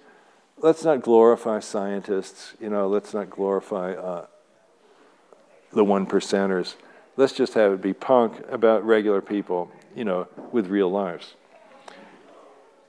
let's 0.58 0.84
not 0.84 1.00
glorify 1.00 1.60
scientists. 1.60 2.54
You 2.60 2.70
know, 2.70 2.88
let's 2.88 3.14
not 3.14 3.30
glorify 3.30 3.92
uh, 3.92 4.26
the 5.72 5.84
one 5.84 6.06
percenters. 6.06 6.74
Let's 7.16 7.32
just 7.32 7.54
have 7.54 7.72
it 7.72 7.82
be 7.82 7.92
punk 7.92 8.44
about 8.50 8.84
regular 8.84 9.22
people. 9.22 9.70
You 9.94 10.04
know, 10.04 10.28
with 10.52 10.66
real 10.66 10.90
lives. 10.90 11.34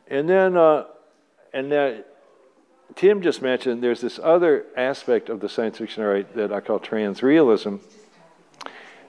And 0.07 0.27
then 0.27 0.57
uh, 0.57 0.85
and 1.53 1.71
that 1.71 2.08
Tim 2.95 3.21
just 3.21 3.41
mentioned 3.41 3.83
there's 3.83 4.01
this 4.01 4.19
other 4.21 4.65
aspect 4.75 5.29
of 5.29 5.39
the 5.39 5.49
science 5.49 5.77
fiction 5.77 6.03
art 6.03 6.33
that 6.35 6.51
I 6.51 6.59
call 6.59 6.79
transrealism 6.79 7.79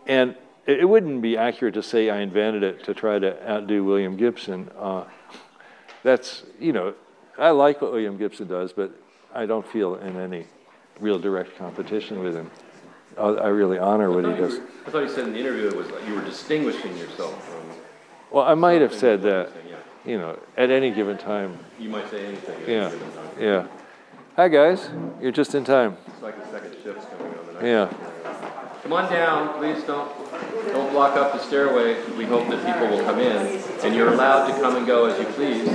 and 0.06 0.34
it, 0.66 0.80
it 0.80 0.84
wouldn't 0.84 1.22
be 1.22 1.36
accurate 1.36 1.74
to 1.74 1.82
say 1.82 2.10
I 2.10 2.20
invented 2.20 2.62
it 2.62 2.84
to 2.84 2.94
try 2.94 3.18
to 3.18 3.50
outdo 3.50 3.84
William 3.84 4.16
Gibson. 4.16 4.70
Uh, 4.78 5.04
that's, 6.02 6.42
you 6.58 6.72
know, 6.72 6.94
I 7.38 7.50
like 7.50 7.80
what 7.80 7.92
William 7.92 8.16
Gibson 8.16 8.48
does, 8.48 8.72
but 8.72 8.92
I 9.34 9.46
don't 9.46 9.66
feel 9.66 9.96
in 9.96 10.16
any 10.18 10.46
real 10.98 11.18
direct 11.18 11.56
competition 11.56 12.22
with 12.22 12.34
him. 12.34 12.50
I 13.18 13.48
really 13.48 13.78
honor 13.78 14.10
what 14.10 14.24
he 14.24 14.30
does. 14.30 14.58
Were, 14.58 14.64
I 14.86 14.90
thought 14.90 15.00
you 15.00 15.08
said 15.10 15.26
in 15.26 15.32
the 15.32 15.38
interview 15.40 15.66
it 15.66 15.76
was 15.76 15.88
like 15.90 16.06
you 16.06 16.14
were 16.14 16.24
distinguishing 16.24 16.96
yourself 16.96 17.44
from. 17.46 17.62
Well, 18.30 18.46
I 18.46 18.54
might 18.54 18.80
have 18.80 18.94
said 18.94 19.20
that. 19.22 19.50
Yeah. 19.68 19.76
You 20.06 20.16
know, 20.16 20.38
at 20.56 20.70
any 20.70 20.90
given 20.90 21.18
time. 21.18 21.58
You 21.78 21.90
might 21.90 22.08
say 22.10 22.24
anything. 22.24 22.56
yeah. 22.66 22.90
Yeah. 23.40 23.68
Hi 24.36 24.48
guys, 24.48 24.90
you're 25.18 25.32
just 25.32 25.54
in 25.54 25.64
time. 25.64 25.96
It's 26.08 26.20
like 26.20 26.36
the 26.36 26.50
second 26.50 26.76
shift's 26.84 27.06
coming 27.06 27.32
on 27.38 27.46
the 27.46 27.52
next. 27.54 27.64
Yeah. 27.64 28.80
Come 28.82 28.92
on 28.92 29.10
down, 29.10 29.58
please 29.58 29.82
don't 29.84 30.12
don't 30.66 30.92
block 30.92 31.16
up 31.16 31.32
the 31.32 31.38
stairway. 31.38 32.04
We 32.18 32.26
hope 32.26 32.50
that 32.50 32.66
people 32.66 32.94
will 32.94 33.02
come 33.02 33.18
in, 33.18 33.58
and 33.82 33.94
you're 33.94 34.12
allowed 34.12 34.48
to 34.48 34.60
come 34.60 34.76
and 34.76 34.86
go 34.86 35.06
as 35.06 35.18
you 35.18 35.24
please. 35.32 35.66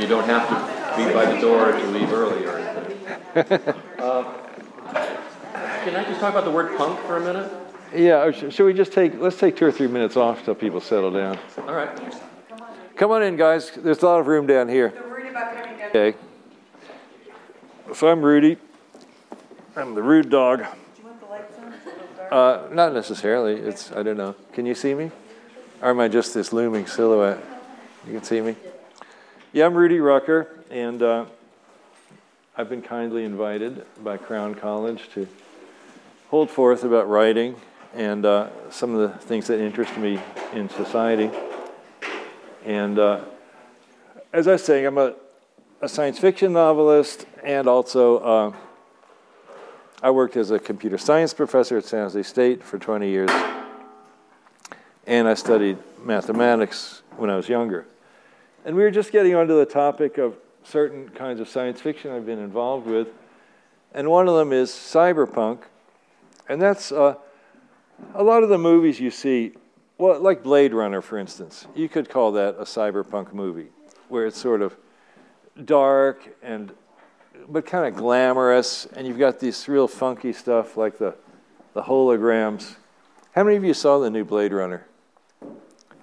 You 0.00 0.06
don't 0.06 0.24
have 0.24 0.48
to 0.48 0.96
be 0.96 1.12
by 1.12 1.30
the 1.30 1.38
door 1.38 1.68
if 1.68 1.78
you 1.82 1.90
leave 1.90 2.10
early 2.10 2.46
or 2.46 2.56
anything. 2.56 3.74
uh, 3.98 4.22
can 5.84 5.96
I 5.96 6.04
just 6.04 6.18
talk 6.18 6.32
about 6.32 6.46
the 6.46 6.50
word 6.50 6.78
punk 6.78 6.98
for 7.00 7.18
a 7.18 7.20
minute? 7.20 7.52
Yeah, 7.94 8.30
should 8.30 8.64
we 8.64 8.72
just 8.72 8.94
take, 8.94 9.20
let's 9.20 9.36
take 9.36 9.58
two 9.58 9.66
or 9.66 9.72
three 9.72 9.88
minutes 9.88 10.16
off 10.16 10.46
till 10.46 10.54
people 10.54 10.80
settle 10.80 11.10
down. 11.10 11.38
All 11.58 11.74
right. 11.74 11.90
Come 12.96 13.10
on 13.10 13.22
in, 13.22 13.36
guys. 13.36 13.70
There's 13.72 14.02
a 14.02 14.06
lot 14.06 14.20
of 14.20 14.26
room 14.26 14.46
down 14.46 14.68
here. 14.68 14.94
Okay. 15.96 16.18
So 17.94 18.08
I'm 18.08 18.20
Rudy. 18.20 18.56
I'm 19.76 19.94
the 19.94 20.02
rude 20.02 20.28
dog. 20.28 20.64
Uh, 22.32 22.66
not 22.72 22.92
necessarily. 22.92 23.60
It's 23.60 23.92
I 23.92 24.02
don't 24.02 24.16
know. 24.16 24.34
Can 24.52 24.66
you 24.66 24.74
see 24.74 24.92
me? 24.92 25.12
Or 25.80 25.90
am 25.90 26.00
I 26.00 26.08
just 26.08 26.34
this 26.34 26.52
looming 26.52 26.88
silhouette? 26.88 27.38
You 28.08 28.12
can 28.14 28.24
see 28.24 28.40
me. 28.40 28.56
Yeah, 29.52 29.66
I'm 29.66 29.74
Rudy 29.74 30.00
Rucker, 30.00 30.48
and 30.68 31.00
uh, 31.00 31.26
I've 32.56 32.68
been 32.68 32.82
kindly 32.82 33.22
invited 33.22 33.86
by 34.02 34.16
Crown 34.16 34.56
College 34.56 35.08
to 35.14 35.28
hold 36.28 36.50
forth 36.50 36.82
about 36.82 37.08
writing 37.08 37.54
and 37.94 38.26
uh, 38.26 38.48
some 38.68 38.96
of 38.96 39.12
the 39.12 39.16
things 39.16 39.46
that 39.46 39.60
interest 39.60 39.96
me 39.96 40.18
in 40.54 40.68
society. 40.70 41.30
And 42.64 42.98
uh, 42.98 43.20
as 44.32 44.48
I 44.48 44.54
was 44.54 44.64
saying, 44.64 44.86
I'm 44.86 44.98
a, 44.98 45.14
a 45.84 45.88
science 45.88 46.18
fiction 46.18 46.54
novelist 46.54 47.26
and 47.42 47.68
also 47.68 48.18
uh, 48.20 48.52
I 50.02 50.10
worked 50.10 50.34
as 50.34 50.50
a 50.50 50.58
computer 50.58 50.96
science 50.96 51.34
professor 51.34 51.76
at 51.76 51.84
San 51.84 52.04
Jose 52.04 52.22
State 52.22 52.64
for 52.64 52.78
20 52.78 53.06
years, 53.06 53.30
and 55.06 55.28
I 55.28 55.34
studied 55.34 55.76
mathematics 56.02 57.02
when 57.18 57.28
I 57.28 57.36
was 57.36 57.50
younger. 57.50 57.86
And 58.64 58.74
we 58.74 58.82
were 58.82 58.90
just 58.90 59.12
getting 59.12 59.34
onto 59.34 59.58
the 59.58 59.66
topic 59.66 60.16
of 60.16 60.38
certain 60.62 61.10
kinds 61.10 61.38
of 61.38 61.50
science 61.50 61.82
fiction 61.82 62.10
I've 62.10 62.24
been 62.24 62.38
involved 62.38 62.86
with, 62.86 63.08
and 63.92 64.08
one 64.08 64.26
of 64.26 64.36
them 64.36 64.54
is 64.54 64.70
cyberpunk, 64.70 65.64
and 66.48 66.62
that's 66.62 66.92
uh, 66.92 67.16
a 68.14 68.22
lot 68.22 68.42
of 68.42 68.48
the 68.48 68.56
movies 68.58 69.00
you 69.00 69.10
see, 69.10 69.52
well, 69.98 70.18
like 70.18 70.42
Blade 70.42 70.72
Runner, 70.72 71.02
for 71.02 71.18
instance, 71.18 71.66
you 71.74 71.90
could 71.90 72.08
call 72.08 72.32
that 72.32 72.54
a 72.54 72.64
cyberpunk 72.64 73.34
movie, 73.34 73.68
where 74.08 74.24
it's 74.24 74.40
sort 74.40 74.62
of 74.62 74.74
dark 75.62 76.36
and 76.42 76.72
but 77.48 77.66
kind 77.66 77.86
of 77.86 77.94
glamorous, 77.94 78.86
and 78.94 79.06
you've 79.06 79.18
got 79.18 79.40
this 79.40 79.68
real 79.68 79.88
funky 79.88 80.32
stuff 80.32 80.76
like 80.76 80.98
the, 80.98 81.14
the 81.74 81.82
holograms. 81.82 82.76
How 83.32 83.44
many 83.44 83.56
of 83.56 83.64
you 83.64 83.74
saw 83.74 83.98
the 83.98 84.10
new 84.10 84.24
Blade 84.24 84.52
Runner? 84.52 84.86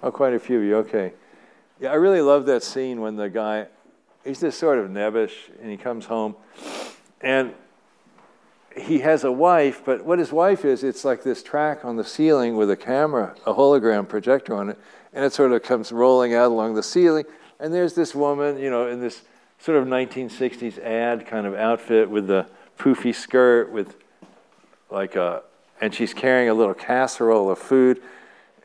Oh, 0.02 0.10
quite 0.10 0.34
a 0.34 0.38
few 0.38 0.58
of 0.58 0.64
you, 0.64 0.76
okay. 0.76 1.14
Yeah, 1.80 1.90
I 1.90 1.94
really 1.94 2.20
love 2.20 2.46
that 2.46 2.62
scene 2.62 3.00
when 3.00 3.16
the 3.16 3.28
guy, 3.28 3.66
he's 4.24 4.40
just 4.40 4.58
sort 4.58 4.78
of 4.78 4.90
nebbish, 4.90 5.32
and 5.60 5.70
he 5.70 5.76
comes 5.76 6.06
home, 6.06 6.36
and 7.20 7.54
he 8.76 9.00
has 9.00 9.24
a 9.24 9.32
wife, 9.32 9.82
but 9.84 10.04
what 10.04 10.18
his 10.18 10.32
wife 10.32 10.64
is, 10.64 10.84
it's 10.84 11.04
like 11.04 11.22
this 11.22 11.42
track 11.42 11.84
on 11.84 11.96
the 11.96 12.04
ceiling 12.04 12.56
with 12.56 12.70
a 12.70 12.76
camera, 12.76 13.34
a 13.46 13.54
hologram 13.54 14.08
projector 14.08 14.54
on 14.54 14.70
it, 14.70 14.78
and 15.12 15.24
it 15.24 15.32
sort 15.32 15.52
of 15.52 15.62
comes 15.62 15.92
rolling 15.92 16.34
out 16.34 16.50
along 16.50 16.74
the 16.74 16.82
ceiling, 16.82 17.24
and 17.58 17.72
there's 17.72 17.94
this 17.94 18.14
woman, 18.14 18.58
you 18.58 18.70
know, 18.70 18.86
in 18.86 19.00
this 19.00 19.22
sort 19.62 19.78
of 19.78 19.86
1960s 19.86 20.76
ad 20.80 21.24
kind 21.24 21.46
of 21.46 21.54
outfit 21.54 22.10
with 22.10 22.26
the 22.26 22.44
poofy 22.78 23.14
skirt 23.14 23.70
with 23.70 23.94
like 24.90 25.14
a, 25.14 25.42
and 25.80 25.94
she's 25.94 26.12
carrying 26.12 26.48
a 26.48 26.54
little 26.54 26.74
casserole 26.74 27.48
of 27.48 27.58
food. 27.58 28.02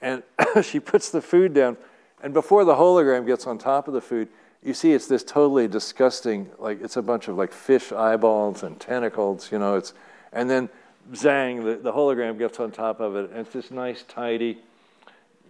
And 0.01 0.23
she 0.63 0.79
puts 0.79 1.11
the 1.11 1.21
food 1.21 1.53
down. 1.53 1.77
And 2.23 2.33
before 2.33 2.65
the 2.65 2.73
hologram 2.73 3.27
gets 3.27 3.45
on 3.45 3.59
top 3.59 3.87
of 3.87 3.93
the 3.93 4.01
food, 4.01 4.27
you 4.63 4.73
see 4.73 4.91
it's 4.93 5.05
this 5.05 5.23
totally 5.23 5.67
disgusting, 5.67 6.49
like 6.57 6.81
it's 6.81 6.97
a 6.97 7.01
bunch 7.03 7.27
of 7.27 7.37
like 7.37 7.51
fish 7.51 7.91
eyeballs 7.91 8.63
and 8.63 8.79
tentacles, 8.79 9.51
you 9.51 9.59
know, 9.59 9.75
it's, 9.75 9.93
and 10.33 10.49
then 10.49 10.67
zang, 11.13 11.63
the, 11.63 11.75
the 11.75 11.93
hologram 11.93 12.39
gets 12.39 12.59
on 12.59 12.71
top 12.71 12.99
of 12.99 13.15
it. 13.15 13.29
And 13.29 13.41
it's 13.41 13.53
this 13.53 13.69
nice, 13.69 14.03
tidy, 14.07 14.57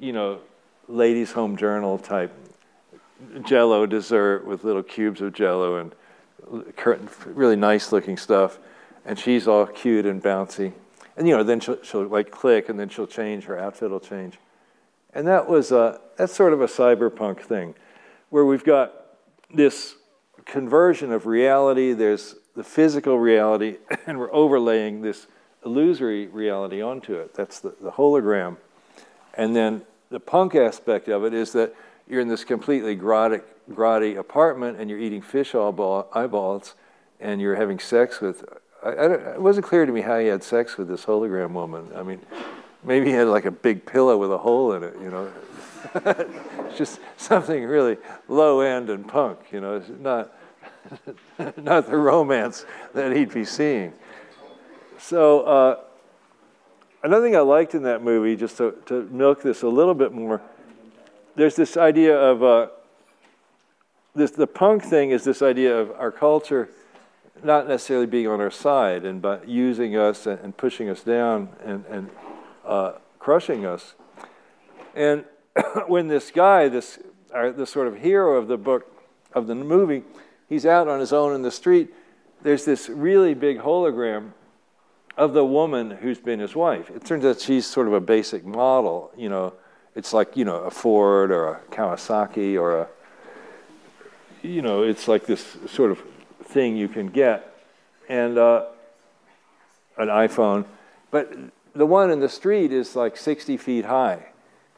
you 0.02 0.12
know, 0.12 0.40
ladies' 0.90 1.32
home 1.32 1.56
journal 1.56 1.98
type 1.98 2.34
jello 3.46 3.86
dessert 3.86 4.46
with 4.46 4.64
little 4.64 4.84
cubes 4.84 5.22
of 5.22 5.34
jello 5.34 5.78
and 5.78 5.94
really 7.26 7.56
nice 7.56 7.92
looking 7.92 8.18
stuff. 8.18 8.60
And 9.06 9.18
she's 9.18 9.48
all 9.48 9.66
cute 9.66 10.06
and 10.06 10.22
bouncy. 10.22 10.74
And 11.16 11.28
you 11.28 11.36
know, 11.36 11.44
then 11.44 11.60
she'll, 11.60 11.82
she'll 11.84 12.06
like 12.06 12.32
click 12.32 12.70
and 12.70 12.80
then 12.80 12.90
she'll 12.90 13.08
change, 13.08 13.46
her 13.46 13.58
outfit 13.58 13.90
will 13.90 14.00
change. 14.00 14.38
And 15.14 15.28
that 15.28 15.50
was 15.50 15.72
a, 15.72 16.00
that's 16.16 16.36
sort 16.36 16.54
of 16.54 16.62
a 16.62 16.68
cyberpunk 16.68 17.42
thing 17.42 17.76
where 18.30 18.46
we've 18.46 18.64
got 18.64 18.94
this 19.54 19.96
conversion 20.46 21.12
of 21.12 21.26
reality, 21.26 21.94
there's 21.94 22.36
the 22.56 22.64
physical 22.64 23.18
reality, 23.18 23.78
and 24.08 24.20
we're 24.20 24.34
overlaying 24.34 25.02
this 25.02 25.28
illusory 25.66 26.28
reality 26.28 26.82
onto 26.82 27.16
it. 27.16 27.34
That's 27.34 27.60
the, 27.60 27.74
the 27.82 27.92
hologram. 27.92 28.58
And 29.34 29.56
then 29.56 29.84
the 30.10 30.20
punk 30.20 30.56
aspect 30.56 31.08
of 31.08 31.24
it 31.24 31.34
is 31.34 31.52
that 31.54 31.74
you're 32.10 32.22
in 32.22 32.28
this 32.28 32.44
completely 32.44 32.96
grotty, 32.96 33.42
grotty 33.70 34.18
apartment 34.18 34.80
and 34.80 34.90
you're 34.90 35.00
eating 35.00 35.22
fish 35.22 35.54
eyeballs 35.54 36.76
and 37.20 37.42
you're 37.42 37.56
having 37.56 37.80
sex 37.80 38.22
with. 38.22 38.46
I, 38.84 38.90
I 38.90 39.14
it 39.34 39.42
wasn't 39.42 39.66
clear 39.66 39.86
to 39.86 39.92
me 39.92 40.02
how 40.02 40.20
he 40.20 40.28
had 40.28 40.44
sex 40.44 40.78
with 40.78 40.88
this 40.88 41.06
hologram 41.06 41.52
woman. 41.52 41.90
I 41.96 42.04
mean, 42.04 42.22
maybe 42.84 43.08
he 43.08 43.12
had 43.12 43.28
like 43.28 43.46
a 43.46 43.52
big 43.52 43.86
pillow 43.86 44.18
with 44.18 44.32
a 44.32 44.38
hole 44.38 44.74
in 44.74 44.84
it, 44.84 44.96
you 45.02 45.10
know. 45.10 45.32
it's 45.96 46.78
just 46.78 47.00
something 47.18 47.64
really 47.66 47.98
low 48.28 48.62
end 48.62 48.90
and 48.90 49.08
punk, 49.08 49.40
you 49.52 49.62
know. 49.62 49.76
It's 49.76 49.90
not, 50.00 50.34
not 51.58 51.88
the 51.88 51.98
romance 51.98 52.66
that 52.94 53.16
he'd 53.16 53.34
be 53.34 53.46
seeing. 53.46 53.94
So, 55.00 55.42
uh, 55.42 55.80
another 57.04 57.26
thing 57.26 57.36
I 57.36 57.42
liked 57.42 57.76
in 57.76 57.84
that 57.84 58.02
movie, 58.02 58.36
just 58.36 58.58
to, 58.58 58.76
to 58.88 59.04
milk 59.12 59.44
this 59.44 59.62
a 59.62 59.68
little 59.68 59.94
bit 59.94 60.12
more, 60.12 60.42
there's 61.38 61.56
this 61.56 61.78
idea 61.78 62.20
of 62.20 62.44
uh, 62.44 62.68
this, 64.16 64.32
the 64.32 64.48
punk 64.48 64.84
thing 64.84 65.12
is 65.12 65.24
this 65.24 65.44
idea 65.44 65.78
of 65.78 65.92
our 65.92 66.12
culture 66.12 66.70
not 67.44 67.68
necessarily 67.68 68.08
being 68.08 68.28
on 68.28 68.42
our 68.42 68.50
side 68.50 69.06
and 69.06 69.22
but 69.22 69.48
using 69.48 69.96
us 69.96 70.26
and, 70.26 70.40
and 70.40 70.58
pushing 70.58 70.90
us 70.90 71.04
down 71.04 71.50
and, 71.64 71.86
and 71.86 72.10
uh, 72.66 72.94
crushing 73.20 73.68
us. 73.68 73.94
And 74.96 75.26
when 75.88 76.08
this 76.08 76.32
guy, 76.32 76.68
this 76.70 76.98
uh, 77.34 77.52
this 77.52 77.70
sort 77.70 77.88
of 77.88 77.98
hero 77.98 78.38
of 78.38 78.48
the 78.48 78.58
book, 78.58 78.92
of 79.34 79.46
the 79.46 79.54
movie, 79.54 80.04
he's 80.50 80.66
out 80.66 80.88
on 80.88 81.00
his 81.00 81.14
own 81.14 81.36
in 81.36 81.44
the 81.44 81.52
street. 81.52 81.94
There's 82.42 82.66
this 82.66 82.90
really 82.90 83.36
big 83.36 83.60
hologram 83.60 84.32
of 85.16 85.34
the 85.34 85.46
woman 85.46 85.92
who's 85.92 86.20
been 86.20 86.40
his 86.40 86.56
wife. 86.56 86.90
It 86.90 87.06
turns 87.06 87.26
out 87.26 87.40
she's 87.40 87.68
sort 87.68 87.88
of 87.88 87.94
a 87.94 88.02
basic 88.02 88.44
model, 88.44 89.12
you 89.16 89.30
know, 89.30 89.54
it's 89.98 90.14
like, 90.14 90.38
you 90.38 90.46
know, 90.46 90.58
a 90.58 90.70
Ford 90.70 91.32
or 91.32 91.54
a 91.54 91.60
Kawasaki 91.72 92.56
or 92.56 92.82
a, 92.82 92.88
you 94.44 94.62
know, 94.62 94.84
it's 94.84 95.08
like 95.08 95.26
this 95.26 95.58
sort 95.66 95.90
of 95.90 96.00
thing 96.44 96.78
you 96.78 96.88
can 96.88 97.08
get. 97.08 97.56
And 98.08 98.38
uh, 98.38 98.68
an 99.98 100.08
iPhone. 100.10 100.66
But 101.10 101.34
the 101.74 101.86
one 101.86 102.12
in 102.12 102.20
the 102.20 102.30
street 102.30 102.72
is 102.72 102.96
like 102.96 103.18
60 103.18 103.58
feet 103.58 103.86
high. 103.86 104.28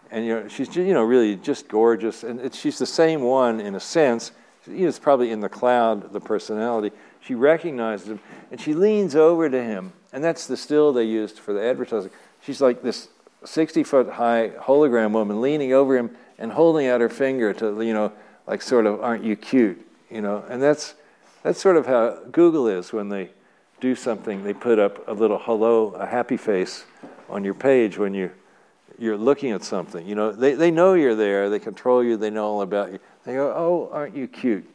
And, 0.09 0.25
you 0.25 0.39
know, 0.39 0.47
she's, 0.47 0.73
you 0.75 0.93
know, 0.93 1.03
really 1.03 1.35
just 1.35 1.67
gorgeous. 1.67 2.23
And 2.23 2.53
she's 2.55 2.79
the 2.79 2.85
same 2.85 3.21
one 3.21 3.59
in 3.59 3.75
a 3.75 3.79
sense. 3.79 4.31
It's 4.65 4.99
probably 4.99 5.31
in 5.31 5.41
the 5.41 5.49
cloud, 5.49 6.13
the 6.13 6.21
personality. 6.21 6.95
She 7.19 7.35
recognizes 7.35 8.07
him 8.07 8.19
and 8.51 8.59
she 8.59 8.73
leans 8.73 9.15
over 9.15 9.49
to 9.49 9.61
him. 9.61 9.91
And 10.13 10.23
that's 10.23 10.47
the 10.47 10.55
still 10.55 10.93
they 10.93 11.03
used 11.03 11.39
for 11.39 11.53
the 11.53 11.61
advertising. 11.61 12.11
She's 12.41 12.61
like 12.61 12.81
this 12.81 13.09
60 13.43 13.83
foot 13.83 14.09
high 14.09 14.49
hologram 14.59 15.11
woman 15.11 15.41
leaning 15.41 15.73
over 15.73 15.97
him 15.97 16.15
and 16.37 16.51
holding 16.51 16.87
out 16.87 17.01
her 17.01 17.09
finger 17.09 17.53
to, 17.53 17.81
you 17.81 17.93
know, 17.93 18.11
like 18.47 18.61
sort 18.61 18.85
of, 18.85 19.01
aren't 19.01 19.23
you 19.23 19.35
cute? 19.35 19.85
You 20.09 20.21
know, 20.21 20.43
and 20.49 20.61
that's, 20.61 20.95
that's 21.43 21.61
sort 21.61 21.77
of 21.77 21.85
how 21.85 22.19
Google 22.31 22.67
is 22.67 22.91
when 22.91 23.09
they 23.09 23.29
do 23.79 23.95
something. 23.95 24.43
They 24.43 24.53
put 24.53 24.79
up 24.79 25.07
a 25.07 25.13
little 25.13 25.39
hello, 25.39 25.91
a 25.91 26.05
happy 26.05 26.37
face 26.37 26.85
on 27.29 27.43
your 27.43 27.53
page 27.53 27.97
when 27.97 28.13
you, 28.13 28.31
you're 28.97 29.17
looking 29.17 29.51
at 29.51 29.63
something. 29.63 30.05
You 30.05 30.15
know, 30.15 30.31
they, 30.31 30.53
they 30.53 30.71
know 30.71 30.93
you're 30.93 31.15
there, 31.15 31.49
they 31.49 31.59
control 31.59 32.03
you, 32.03 32.17
they 32.17 32.29
know 32.29 32.45
all 32.45 32.61
about 32.61 32.91
you. 32.91 32.99
They 33.23 33.33
go, 33.35 33.53
oh, 33.55 33.89
aren't 33.93 34.15
you 34.15 34.27
cute? 34.27 34.67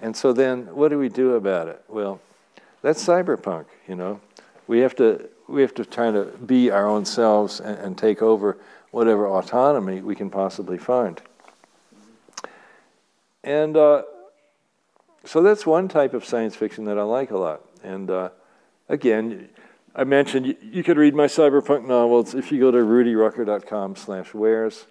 And 0.00 0.16
so 0.16 0.32
then 0.32 0.74
what 0.74 0.88
do 0.88 0.98
we 0.98 1.08
do 1.08 1.34
about 1.34 1.68
it? 1.68 1.82
Well, 1.88 2.20
that's 2.80 3.04
cyberpunk, 3.04 3.66
you 3.86 3.94
know. 3.94 4.20
We 4.66 4.80
have 4.80 4.96
to 4.96 5.28
we 5.52 5.60
have 5.60 5.74
to 5.74 5.84
try 5.84 6.10
to 6.10 6.24
be 6.24 6.70
our 6.70 6.88
own 6.88 7.04
selves 7.04 7.60
and, 7.60 7.78
and 7.78 7.98
take 7.98 8.22
over 8.22 8.56
whatever 8.90 9.28
autonomy 9.28 10.00
we 10.00 10.14
can 10.14 10.30
possibly 10.30 10.78
find. 10.78 11.20
And 13.44 13.76
uh, 13.76 14.02
so 15.24 15.42
that's 15.42 15.66
one 15.66 15.88
type 15.88 16.14
of 16.14 16.24
science 16.24 16.56
fiction 16.56 16.86
that 16.86 16.98
I 16.98 17.02
like 17.02 17.30
a 17.30 17.36
lot. 17.36 17.60
And 17.84 18.10
uh, 18.10 18.30
again, 18.88 19.50
I 19.94 20.04
mentioned 20.04 20.46
you, 20.46 20.56
you, 20.62 20.82
could 20.82 20.96
read 20.96 21.14
my 21.14 21.26
cyberpunk 21.26 21.86
novels 21.86 22.34
if 22.34 22.50
you 22.50 22.58
go 22.58 22.70
to 22.70 22.78
rudyrucker.com 22.78 23.96
slash 23.96 24.32
wares. 24.32 24.86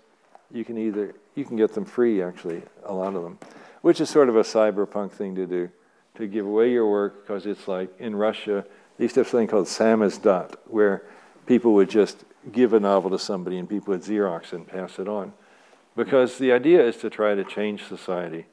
You 0.54 0.64
can 0.64 0.78
either 0.78 1.16
you 1.34 1.46
can 1.46 1.56
get 1.56 1.74
them 1.74 1.86
free 1.86 2.22
actually, 2.22 2.62
a 2.84 2.94
lot 2.94 3.16
of 3.16 3.24
them, 3.24 3.40
which 3.82 4.00
is 4.00 4.10
sort 4.10 4.30
of 4.30 4.36
a 4.36 4.44
cyberpunk 4.44 5.12
thing 5.14 5.34
to 5.36 5.48
do, 5.48 5.70
to 6.16 6.28
give 6.28 6.46
away 6.46 6.72
your 6.72 6.90
work 6.90 7.22
because 7.22 7.46
it's 7.46 7.68
like 7.68 7.90
in 8.00 8.16
Russia 8.16 8.66
they 9.02 9.06
used 9.06 9.16
to 9.16 9.22
have 9.22 9.30
something 9.30 9.48
called 9.48 9.66
samizdat, 9.66 10.58
where 10.68 11.02
people 11.48 11.74
would 11.74 11.90
just 11.90 12.24
give 12.52 12.72
a 12.72 12.80
novel 12.80 13.10
to 13.10 13.18
somebody 13.18 13.58
and 13.58 13.68
people 13.68 13.94
would 13.94 14.04
Xerox 14.04 14.54
and 14.54 14.68
pass 14.68 15.00
it 15.00 15.08
on. 15.08 15.34
Because 15.96 16.38
the 16.38 16.52
idea 16.52 16.86
is 16.86 16.98
to 16.98 17.10
try 17.10 17.34
to 17.34 17.44
change 17.44 17.86
society. 17.86 18.46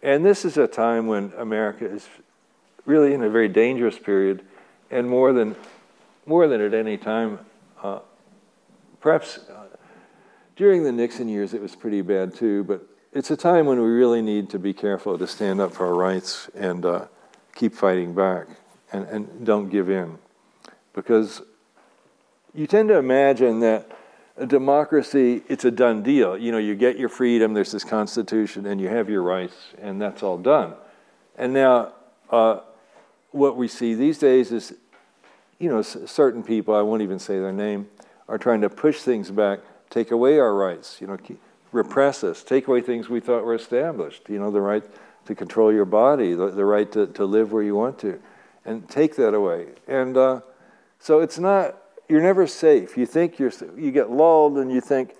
And 0.00 0.24
this 0.24 0.44
is 0.44 0.56
a 0.56 0.68
time 0.68 1.08
when 1.08 1.32
America 1.36 1.84
is 1.84 2.06
really 2.86 3.12
in 3.12 3.24
a 3.24 3.28
very 3.28 3.48
dangerous 3.48 3.98
period, 3.98 4.44
and 4.88 5.10
more 5.10 5.32
than, 5.32 5.56
more 6.26 6.46
than 6.46 6.60
at 6.60 6.74
any 6.74 6.96
time, 6.96 7.40
uh, 7.82 7.98
perhaps 9.00 9.38
uh, 9.38 9.64
during 10.54 10.84
the 10.84 10.92
Nixon 10.92 11.28
years 11.28 11.54
it 11.54 11.60
was 11.60 11.74
pretty 11.74 12.02
bad 12.02 12.36
too, 12.36 12.62
but 12.62 12.86
it's 13.12 13.32
a 13.32 13.36
time 13.36 13.66
when 13.66 13.80
we 13.80 13.88
really 13.88 14.22
need 14.22 14.48
to 14.50 14.60
be 14.60 14.72
careful 14.72 15.18
to 15.18 15.26
stand 15.26 15.60
up 15.60 15.72
for 15.74 15.86
our 15.86 15.94
rights 15.94 16.48
and 16.54 16.86
uh, 16.86 17.06
keep 17.52 17.74
fighting 17.74 18.14
back 18.14 18.46
and, 18.92 19.06
and 19.06 19.46
don't 19.46 19.68
give 19.68 19.90
in. 19.90 20.18
Because 20.92 21.42
you 22.54 22.66
tend 22.66 22.88
to 22.90 22.98
imagine 22.98 23.60
that 23.60 23.90
a 24.36 24.46
democracy, 24.46 25.42
it's 25.48 25.64
a 25.64 25.70
done 25.70 26.02
deal. 26.02 26.36
You 26.36 26.52
know, 26.52 26.58
you 26.58 26.74
get 26.74 26.98
your 26.98 27.08
freedom, 27.08 27.54
there's 27.54 27.72
this 27.72 27.84
constitution, 27.84 28.66
and 28.66 28.80
you 28.80 28.88
have 28.88 29.08
your 29.08 29.22
rights, 29.22 29.54
and 29.80 30.00
that's 30.00 30.22
all 30.22 30.38
done. 30.38 30.74
And 31.36 31.52
now, 31.52 31.92
uh, 32.30 32.60
what 33.30 33.56
we 33.56 33.68
see 33.68 33.94
these 33.94 34.18
days 34.18 34.52
is, 34.52 34.74
you 35.58 35.68
know, 35.68 35.82
certain 35.82 36.42
people, 36.42 36.74
I 36.74 36.82
won't 36.82 37.02
even 37.02 37.18
say 37.18 37.38
their 37.38 37.52
name, 37.52 37.88
are 38.28 38.38
trying 38.38 38.62
to 38.62 38.70
push 38.70 39.00
things 39.00 39.30
back, 39.30 39.60
take 39.90 40.10
away 40.10 40.38
our 40.38 40.54
rights, 40.54 41.00
you 41.00 41.06
know, 41.06 41.18
repress 41.70 42.24
us, 42.24 42.42
take 42.42 42.68
away 42.68 42.80
things 42.80 43.08
we 43.08 43.20
thought 43.20 43.44
were 43.44 43.54
established, 43.54 44.28
you 44.28 44.38
know, 44.38 44.50
the 44.50 44.60
right 44.60 44.84
to 45.26 45.34
control 45.34 45.72
your 45.72 45.84
body, 45.84 46.34
the, 46.34 46.50
the 46.50 46.64
right 46.64 46.90
to, 46.92 47.06
to 47.08 47.24
live 47.24 47.52
where 47.52 47.62
you 47.62 47.74
want 47.74 47.98
to 48.00 48.20
and 48.64 48.88
take 48.88 49.16
that 49.16 49.34
away. 49.34 49.68
And 49.86 50.16
uh, 50.16 50.40
so 50.98 51.20
it's 51.20 51.38
not, 51.38 51.76
you're 52.08 52.22
never 52.22 52.46
safe. 52.46 52.96
You 52.96 53.06
think 53.06 53.38
you're, 53.38 53.52
you 53.76 53.90
get 53.90 54.10
lulled 54.10 54.58
and 54.58 54.70
you 54.70 54.80
think 54.80 55.14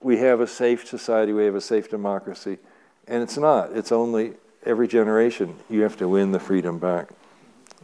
we 0.00 0.18
have 0.18 0.40
a 0.40 0.46
safe 0.46 0.86
society, 0.86 1.32
we 1.32 1.44
have 1.44 1.54
a 1.54 1.60
safe 1.60 1.90
democracy. 1.90 2.58
And 3.06 3.22
it's 3.22 3.36
not. 3.36 3.76
It's 3.76 3.92
only 3.92 4.34
every 4.64 4.88
generation 4.88 5.56
you 5.68 5.82
have 5.82 5.96
to 5.98 6.08
win 6.08 6.32
the 6.32 6.40
freedom 6.40 6.78
back. 6.78 7.10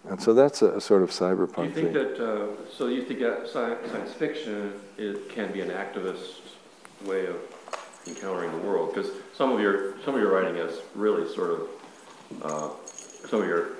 And 0.08 0.22
so 0.22 0.34
that's 0.34 0.62
a, 0.62 0.76
a 0.76 0.80
sort 0.80 1.02
of 1.02 1.10
cyberpunk 1.10 1.56
Do 1.56 1.62
you 1.62 1.70
think 1.70 1.92
thing. 1.92 1.92
that, 1.94 2.20
uh, 2.20 2.46
so 2.70 2.86
you 2.86 3.02
think 3.02 3.20
that 3.20 3.48
science, 3.48 3.90
science 3.90 4.12
fiction 4.12 4.72
it 4.96 5.28
can 5.28 5.52
be 5.52 5.60
an 5.60 5.70
activist 5.70 6.40
way 7.04 7.26
of 7.26 7.36
encountering 8.06 8.52
the 8.52 8.58
world? 8.58 8.94
Because 8.94 9.10
some 9.34 9.52
of 9.52 9.60
your, 9.60 10.00
some 10.04 10.14
of 10.14 10.20
your 10.20 10.32
writing 10.32 10.56
is 10.56 10.80
really 10.94 11.32
sort 11.34 11.50
of, 11.50 11.68
uh, 12.42 12.70
some 13.28 13.42
of 13.42 13.48
your 13.48 13.70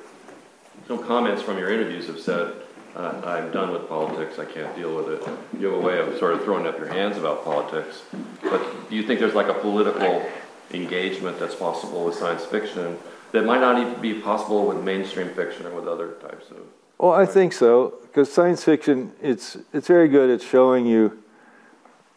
some 0.86 1.02
comments 1.02 1.42
from 1.42 1.58
your 1.58 1.70
interviews 1.70 2.06
have 2.06 2.20
said, 2.20 2.54
uh, 2.94 3.20
I'm 3.24 3.50
done 3.50 3.72
with 3.72 3.88
politics, 3.88 4.38
I 4.38 4.44
can't 4.44 4.74
deal 4.76 4.96
with 4.96 5.08
it. 5.08 5.28
You 5.58 5.66
have 5.66 5.78
a 5.78 5.80
way 5.80 5.98
of 5.98 6.16
sort 6.18 6.34
of 6.34 6.44
throwing 6.44 6.66
up 6.66 6.78
your 6.78 6.88
hands 6.88 7.18
about 7.18 7.44
politics. 7.44 8.02
But 8.42 8.88
do 8.88 8.96
you 8.96 9.02
think 9.02 9.20
there's 9.20 9.34
like 9.34 9.48
a 9.48 9.54
political 9.54 10.24
engagement 10.72 11.38
that's 11.38 11.54
possible 11.54 12.04
with 12.04 12.14
science 12.14 12.44
fiction 12.44 12.98
that 13.32 13.44
might 13.44 13.60
not 13.60 13.78
even 13.78 14.00
be 14.00 14.14
possible 14.14 14.66
with 14.66 14.82
mainstream 14.82 15.28
fiction 15.30 15.66
or 15.66 15.74
with 15.74 15.86
other 15.86 16.12
types 16.22 16.50
of? 16.50 16.58
Well, 16.98 17.12
I 17.12 17.26
think 17.26 17.52
so, 17.52 17.94
because 18.02 18.32
science 18.32 18.64
fiction, 18.64 19.12
it's, 19.20 19.58
it's 19.72 19.88
very 19.88 20.08
good 20.08 20.30
at 20.30 20.40
showing 20.40 20.86
you 20.86 21.22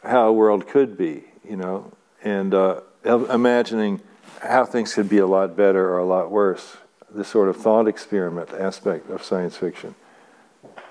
how 0.04 0.28
a 0.28 0.34
world 0.34 0.68
could 0.68 0.98
be, 0.98 1.26
you 1.44 1.58
know, 1.58 1.92
and 2.24 2.54
uh, 2.54 2.82
imagining 3.04 4.00
how 4.42 4.64
things 4.64 4.94
could 4.94 5.10
be 5.10 5.18
a 5.18 5.28
lot 5.28 5.58
better 5.58 5.90
or 5.90 5.98
a 5.98 6.06
lot 6.06 6.32
worse 6.32 6.78
this 7.14 7.28
sort 7.28 7.50
of 7.50 7.58
thought 7.58 7.88
experiment 7.88 8.50
aspect 8.52 9.10
of 9.10 9.24
science 9.24 9.58
fiction. 9.58 9.96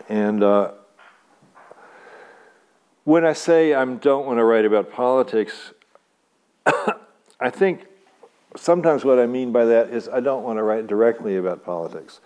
And 0.08 0.42
uh, 0.42 0.72
when 3.04 3.24
I 3.24 3.32
say 3.32 3.74
I 3.74 3.84
don't 3.84 4.26
want 4.26 4.38
to 4.38 4.44
write 4.44 4.64
about 4.64 4.92
politics, 4.92 5.72
I 7.40 7.50
think 7.50 7.86
sometimes 8.56 9.04
what 9.04 9.18
I 9.18 9.26
mean 9.26 9.52
by 9.52 9.64
that 9.66 9.90
is 9.90 10.08
I 10.08 10.20
don't 10.20 10.42
want 10.42 10.58
to 10.58 10.62
write 10.62 10.86
directly 10.86 11.36
about 11.36 11.64
politics. 11.64 12.20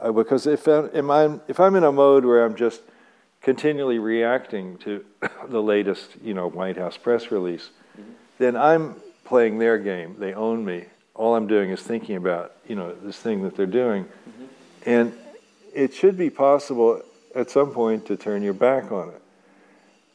Uh, 0.00 0.12
because 0.12 0.46
if 0.46 0.66
I'm, 0.66 1.40
if 1.46 1.60
I'm 1.60 1.76
in 1.76 1.84
a 1.84 1.92
mode 1.92 2.24
where 2.24 2.44
I'm 2.44 2.56
just 2.56 2.82
continually 3.40 3.98
reacting 3.98 4.78
to 4.78 5.04
the 5.48 5.62
latest, 5.62 6.10
you 6.22 6.34
know, 6.34 6.48
White 6.48 6.76
House 6.76 6.96
press 6.96 7.30
release, 7.30 7.70
mm-hmm. 7.98 8.10
then 8.38 8.56
I'm 8.56 8.96
playing 9.24 9.58
their 9.58 9.78
game. 9.78 10.16
They 10.18 10.34
own 10.34 10.64
me 10.64 10.86
all 11.14 11.34
I'm 11.34 11.46
doing 11.46 11.70
is 11.70 11.80
thinking 11.80 12.16
about, 12.16 12.52
you 12.66 12.74
know, 12.74 12.94
this 12.94 13.18
thing 13.18 13.42
that 13.42 13.56
they're 13.56 13.66
doing. 13.66 14.04
Mm-hmm. 14.04 14.44
And 14.86 15.12
it 15.74 15.94
should 15.94 16.16
be 16.16 16.30
possible 16.30 17.02
at 17.34 17.50
some 17.50 17.72
point 17.72 18.06
to 18.06 18.16
turn 18.16 18.42
your 18.42 18.54
back 18.54 18.92
on 18.92 19.08
it. 19.08 19.22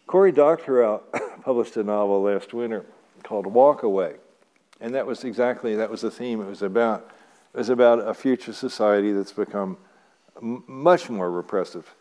Cory 0.06 0.32
Doctorow 0.32 1.02
published 1.44 1.78
a 1.78 1.84
novel 1.84 2.22
last 2.22 2.54
winter 2.54 2.86
called 3.24 3.46
Walk 3.46 3.84
Away. 3.84 4.16
And 4.80 4.94
that 4.96 5.06
was 5.06 5.24
exactly, 5.24 5.76
that 5.76 5.90
was 5.90 6.02
the 6.02 6.12
theme 6.12 6.42
it 6.42 6.48
was 6.48 6.62
about. 6.62 7.12
It 7.54 7.58
was 7.58 7.70
about 7.70 8.08
a 8.08 8.14
future 8.14 8.54
society 8.54 9.12
that's 9.12 9.32
become 9.32 9.78
m- 10.42 10.64
much 10.68 11.10
more 11.10 11.32
repressive 11.32 11.94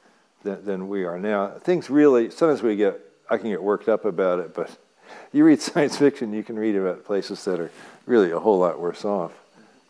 than, 0.42 0.64
than 0.64 0.88
we 0.88 1.04
are 1.04 1.18
now. 1.18 1.48
Things 1.48 1.88
really, 1.88 2.30
sometimes 2.30 2.62
we 2.62 2.76
get, 2.76 3.00
I 3.30 3.38
can 3.38 3.50
get 3.50 3.62
worked 3.62 3.88
up 3.88 4.04
about 4.04 4.38
it, 4.40 4.54
but 4.54 4.70
you 5.32 5.44
read 5.44 5.60
science 5.60 5.96
fiction, 5.96 6.32
you 6.32 6.42
can 6.42 6.58
read 6.58 6.76
about 6.76 7.04
places 7.04 7.44
that 7.46 7.58
are 7.60 7.70
really 8.06 8.30
a 8.30 8.38
whole 8.38 8.58
lot 8.58 8.80
worse 8.80 9.04
off. 9.04 9.32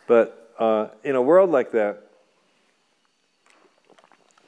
But 0.07 0.53
uh, 0.59 0.89
in 1.05 1.15
a 1.15 1.23
world 1.23 1.51
like 1.51 1.73
that, 1.73 2.03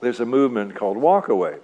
there's 0.00 0.20
a 0.20 0.26
movement 0.26 0.74
called 0.74 0.96
Walk 0.96 1.28
Away, 1.28 1.56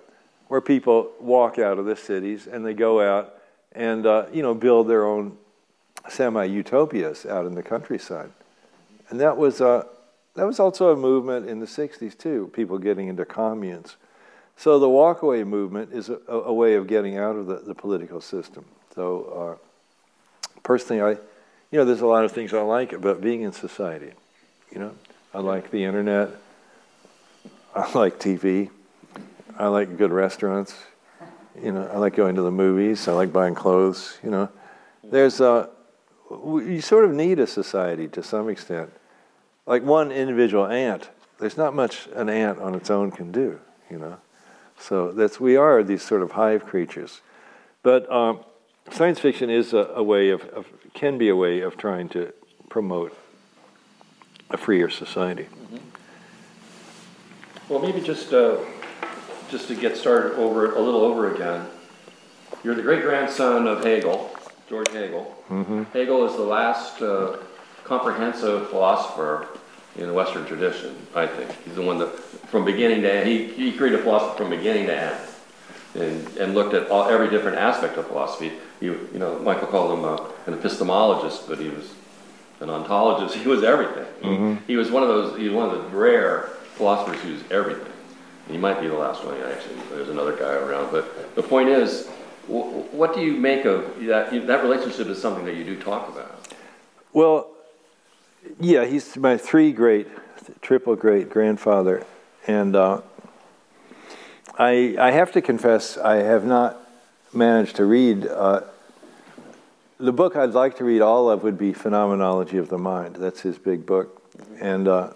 where 0.48 0.60
people 0.60 1.10
walk 1.20 1.58
out 1.58 1.78
of 1.78 1.86
the 1.86 1.96
cities 1.96 2.46
and 2.46 2.64
they 2.64 2.74
go 2.74 3.00
out 3.00 3.34
and 3.72 4.06
uh, 4.06 4.26
you 4.32 4.42
know 4.42 4.54
build 4.54 4.88
their 4.88 5.04
own 5.04 5.36
semi-utopias 6.08 7.26
out 7.26 7.46
in 7.46 7.54
the 7.54 7.62
countryside. 7.62 8.30
And 9.08 9.20
that 9.20 9.36
was 9.36 9.60
uh, 9.60 9.84
that 10.34 10.44
was 10.44 10.60
also 10.60 10.92
a 10.92 10.96
movement 10.96 11.48
in 11.48 11.60
the 11.60 11.66
'60s 11.66 12.16
too. 12.16 12.50
People 12.52 12.78
getting 12.78 13.08
into 13.08 13.24
communes. 13.24 13.96
So 14.56 14.78
the 14.78 14.86
walkaway 14.86 15.44
movement 15.44 15.92
is 15.92 16.08
a, 16.08 16.20
a 16.28 16.52
way 16.52 16.74
of 16.74 16.86
getting 16.86 17.18
out 17.18 17.34
of 17.34 17.46
the, 17.46 17.56
the 17.56 17.74
political 17.74 18.20
system. 18.20 18.64
So 18.94 19.58
uh, 19.58 20.58
personally, 20.62 21.02
I 21.02 21.18
you 21.74 21.80
know, 21.80 21.86
there's 21.86 22.02
a 22.02 22.06
lot 22.06 22.24
of 22.24 22.30
things 22.30 22.54
I 22.54 22.60
like 22.60 22.92
about 22.92 23.20
being 23.20 23.42
in 23.42 23.50
society. 23.50 24.12
You 24.70 24.78
know, 24.78 24.94
I 25.34 25.40
like 25.40 25.72
the 25.72 25.82
internet. 25.82 26.30
I 27.74 27.90
like 27.98 28.20
TV. 28.20 28.70
I 29.58 29.66
like 29.66 29.98
good 29.98 30.12
restaurants. 30.12 30.72
You 31.60 31.72
know, 31.72 31.90
I 31.92 31.98
like 31.98 32.14
going 32.14 32.36
to 32.36 32.42
the 32.42 32.52
movies. 32.52 33.08
I 33.08 33.12
like 33.12 33.32
buying 33.32 33.56
clothes. 33.56 34.18
You 34.22 34.30
know, 34.30 34.48
there's 35.02 35.40
a 35.40 35.68
you 36.30 36.80
sort 36.80 37.06
of 37.06 37.10
need 37.10 37.40
a 37.40 37.46
society 37.48 38.06
to 38.06 38.22
some 38.22 38.48
extent. 38.48 38.92
Like 39.66 39.82
one 39.82 40.12
individual 40.12 40.66
ant, 40.66 41.10
there's 41.40 41.56
not 41.56 41.74
much 41.74 42.06
an 42.14 42.28
ant 42.28 42.60
on 42.60 42.76
its 42.76 42.88
own 42.88 43.10
can 43.10 43.32
do. 43.32 43.58
You 43.90 43.98
know, 43.98 44.18
so 44.78 45.10
that's 45.10 45.40
we 45.40 45.56
are 45.56 45.82
these 45.82 46.02
sort 46.02 46.22
of 46.22 46.30
hive 46.30 46.66
creatures. 46.66 47.20
But 47.82 48.08
um, 48.12 48.44
science 48.90 49.18
fiction 49.18 49.50
is 49.50 49.72
a, 49.72 49.90
a 49.94 50.02
way 50.02 50.30
of, 50.30 50.42
of, 50.48 50.66
can 50.92 51.18
be 51.18 51.28
a 51.28 51.36
way 51.36 51.60
of 51.60 51.76
trying 51.76 52.08
to 52.10 52.32
promote 52.68 53.16
a 54.50 54.56
freer 54.56 54.90
society. 54.90 55.44
Mm-hmm. 55.44 55.76
Well, 57.68 57.80
maybe 57.80 58.00
just 58.00 58.32
uh, 58.32 58.58
just 59.50 59.68
to 59.68 59.74
get 59.74 59.96
started 59.96 60.34
over 60.36 60.74
a 60.74 60.80
little 60.80 61.02
over 61.02 61.34
again. 61.34 61.66
You're 62.62 62.74
the 62.74 62.82
great 62.82 63.02
grandson 63.02 63.66
of 63.66 63.84
Hegel, 63.84 64.34
George 64.68 64.90
Hegel. 64.90 65.36
Mm-hmm. 65.48 65.84
Hegel 65.92 66.26
is 66.26 66.36
the 66.36 66.42
last 66.42 67.00
uh, 67.02 67.38
comprehensive 67.84 68.70
philosopher 68.70 69.48
in 69.96 70.06
the 70.06 70.12
Western 70.12 70.46
tradition. 70.46 70.96
I 71.14 71.26
think 71.26 71.50
he's 71.64 71.74
the 71.74 71.82
one 71.82 71.98
that, 71.98 72.08
from 72.48 72.64
beginning 72.64 73.02
to 73.02 73.12
end, 73.12 73.28
he, 73.28 73.44
he 73.44 73.72
created 73.72 74.00
philosophy 74.00 74.38
from 74.38 74.50
beginning 74.50 74.86
to 74.86 74.96
end 74.96 75.16
and, 75.94 76.36
and 76.38 76.54
looked 76.54 76.74
at 76.74 76.90
all, 76.90 77.08
every 77.08 77.30
different 77.30 77.58
aspect 77.58 77.96
of 77.96 78.06
philosophy. 78.08 78.52
He, 78.84 78.90
you 78.90 79.18
know, 79.18 79.38
Michael 79.38 79.68
called 79.68 79.98
him 79.98 80.04
uh, 80.04 80.16
an 80.46 80.60
epistemologist, 80.60 81.48
but 81.48 81.58
he 81.58 81.70
was 81.70 81.94
an 82.60 82.68
ontologist. 82.68 83.32
He 83.42 83.48
was 83.48 83.62
everything. 83.62 84.04
Mm-hmm. 84.20 84.66
He, 84.66 84.76
was 84.76 84.90
one 84.90 85.02
of 85.02 85.08
those. 85.08 85.38
He 85.38 85.44
was 85.44 85.54
one 85.54 85.70
of 85.70 85.82
the 85.82 85.96
rare 85.96 86.50
philosophers 86.74 87.18
who's 87.22 87.40
everything. 87.50 87.92
And 88.46 88.54
He 88.54 88.58
might 88.58 88.82
be 88.82 88.88
the 88.88 88.98
last 88.98 89.24
one, 89.24 89.40
actually. 89.40 89.76
There's 89.88 90.10
another 90.10 90.36
guy 90.36 90.52
around. 90.52 90.92
But 90.92 91.34
the 91.34 91.42
point 91.42 91.70
is, 91.70 92.08
what 92.46 93.14
do 93.14 93.22
you 93.22 93.38
make 93.38 93.64
of 93.64 93.98
that? 94.04 94.46
That 94.46 94.62
relationship 94.62 95.06
is 95.06 95.18
something 95.18 95.46
that 95.46 95.56
you 95.56 95.64
do 95.64 95.80
talk 95.80 96.10
about. 96.10 96.54
Well, 97.14 97.48
yeah, 98.60 98.84
he's 98.84 99.16
my 99.16 99.38
three 99.38 99.72
great, 99.72 100.08
triple 100.60 100.94
great 100.94 101.30
grandfather. 101.30 102.04
And 102.46 102.76
uh, 102.76 103.00
I, 104.58 104.94
I 104.98 105.10
have 105.10 105.32
to 105.32 105.40
confess, 105.40 105.96
I 105.96 106.16
have 106.16 106.44
not 106.44 106.86
managed 107.32 107.76
to 107.76 107.86
read. 107.86 108.26
Uh, 108.26 108.60
the 109.98 110.12
book 110.12 110.36
I'd 110.36 110.50
like 110.50 110.76
to 110.78 110.84
read 110.84 111.00
all 111.00 111.30
of 111.30 111.42
would 111.42 111.58
be 111.58 111.72
Phenomenology 111.72 112.58
of 112.58 112.68
the 112.68 112.78
Mind. 112.78 113.16
That's 113.16 113.40
his 113.40 113.58
big 113.58 113.86
book. 113.86 114.22
And 114.60 114.88
uh, 114.88 115.12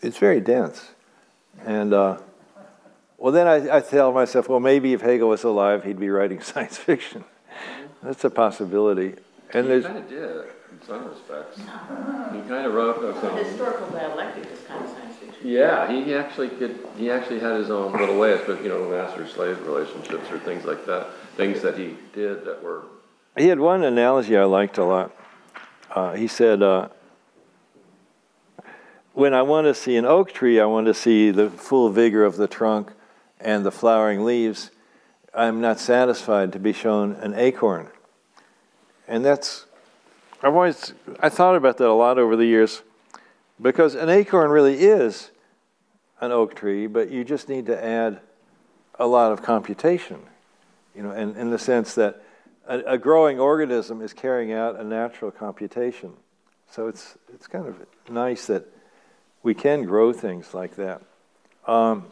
it's 0.00 0.18
very 0.18 0.40
dense. 0.40 0.90
And 1.64 1.92
uh, 1.92 2.18
well, 3.18 3.32
then 3.32 3.46
I, 3.46 3.78
I, 3.78 3.80
tell 3.80 4.12
myself, 4.12 4.48
well, 4.48 4.60
maybe 4.60 4.92
if 4.92 5.00
Hegel 5.00 5.28
was 5.28 5.42
alive, 5.42 5.84
he'd 5.84 5.98
be 5.98 6.08
writing 6.08 6.40
science 6.42 6.76
fiction. 6.76 7.24
That's 8.02 8.24
a 8.24 8.30
possibility. 8.30 9.14
And 9.52 9.70
he 9.70 9.80
kind 9.80 9.98
of 9.98 10.08
did, 10.08 10.20
in 10.20 10.86
some 10.86 11.08
respects. 11.08 11.58
He 11.58 11.64
kind 11.64 12.66
of 12.66 12.74
wrote 12.74 13.00
some 13.20 13.36
historical 13.36 13.88
dialectic 13.88 14.46
is 14.52 14.60
kind 14.68 14.84
of 14.84 14.90
science 14.90 15.16
fiction. 15.16 15.48
Yeah, 15.48 15.90
he 15.90 16.14
actually 16.14 16.50
could. 16.50 16.78
He 16.96 17.10
actually 17.10 17.40
had 17.40 17.56
his 17.56 17.70
own 17.70 17.92
little 17.92 18.18
ways, 18.18 18.40
but 18.46 18.62
you 18.62 18.68
know, 18.68 18.88
master-slave 18.90 19.66
relationships 19.66 20.30
or 20.30 20.38
things 20.38 20.64
like 20.64 20.84
that. 20.86 21.08
Things 21.36 21.62
that 21.62 21.76
he 21.76 21.96
did 22.12 22.44
that 22.44 22.62
were. 22.62 22.84
He 23.38 23.48
had 23.48 23.60
one 23.60 23.84
analogy 23.84 24.36
I 24.36 24.44
liked 24.44 24.78
a 24.78 24.84
lot. 24.84 25.16
Uh, 25.90 26.14
he 26.14 26.28
said. 26.28 26.62
Uh, 26.62 26.88
when 29.18 29.34
I 29.34 29.42
want 29.42 29.66
to 29.66 29.74
see 29.74 29.96
an 29.96 30.04
oak 30.04 30.32
tree, 30.32 30.60
I 30.60 30.64
want 30.66 30.86
to 30.86 30.94
see 30.94 31.32
the 31.32 31.50
full 31.50 31.90
vigor 31.90 32.24
of 32.24 32.36
the 32.36 32.46
trunk 32.46 32.92
and 33.40 33.66
the 33.66 33.72
flowering 33.72 34.24
leaves. 34.24 34.70
I'm 35.34 35.60
not 35.60 35.80
satisfied 35.80 36.52
to 36.52 36.60
be 36.60 36.72
shown 36.72 37.14
an 37.14 37.34
acorn. 37.34 37.88
And 39.08 39.24
that's, 39.24 39.66
I've 40.40 40.54
always, 40.54 40.94
I 41.18 41.30
thought 41.30 41.56
about 41.56 41.78
that 41.78 41.88
a 41.88 41.92
lot 41.94 42.16
over 42.16 42.36
the 42.36 42.46
years 42.46 42.82
because 43.60 43.96
an 43.96 44.08
acorn 44.08 44.52
really 44.52 44.82
is 44.84 45.32
an 46.20 46.30
oak 46.30 46.54
tree, 46.54 46.86
but 46.86 47.10
you 47.10 47.24
just 47.24 47.48
need 47.48 47.66
to 47.66 47.84
add 47.84 48.20
a 49.00 49.06
lot 49.08 49.32
of 49.32 49.42
computation, 49.42 50.20
you 50.94 51.02
know, 51.02 51.10
in, 51.10 51.34
in 51.34 51.50
the 51.50 51.58
sense 51.58 51.96
that 51.96 52.22
a, 52.68 52.78
a 52.80 52.98
growing 52.98 53.40
organism 53.40 54.00
is 54.02 54.12
carrying 54.12 54.52
out 54.52 54.78
a 54.78 54.84
natural 54.84 55.30
computation. 55.30 56.12
So 56.70 56.86
it's, 56.86 57.16
it's 57.34 57.46
kind 57.46 57.66
of 57.66 57.74
nice 58.08 58.46
that 58.46 58.66
we 59.42 59.54
can 59.54 59.84
grow 59.84 60.12
things 60.12 60.54
like 60.54 60.76
that. 60.76 61.02
Um, 61.66 62.06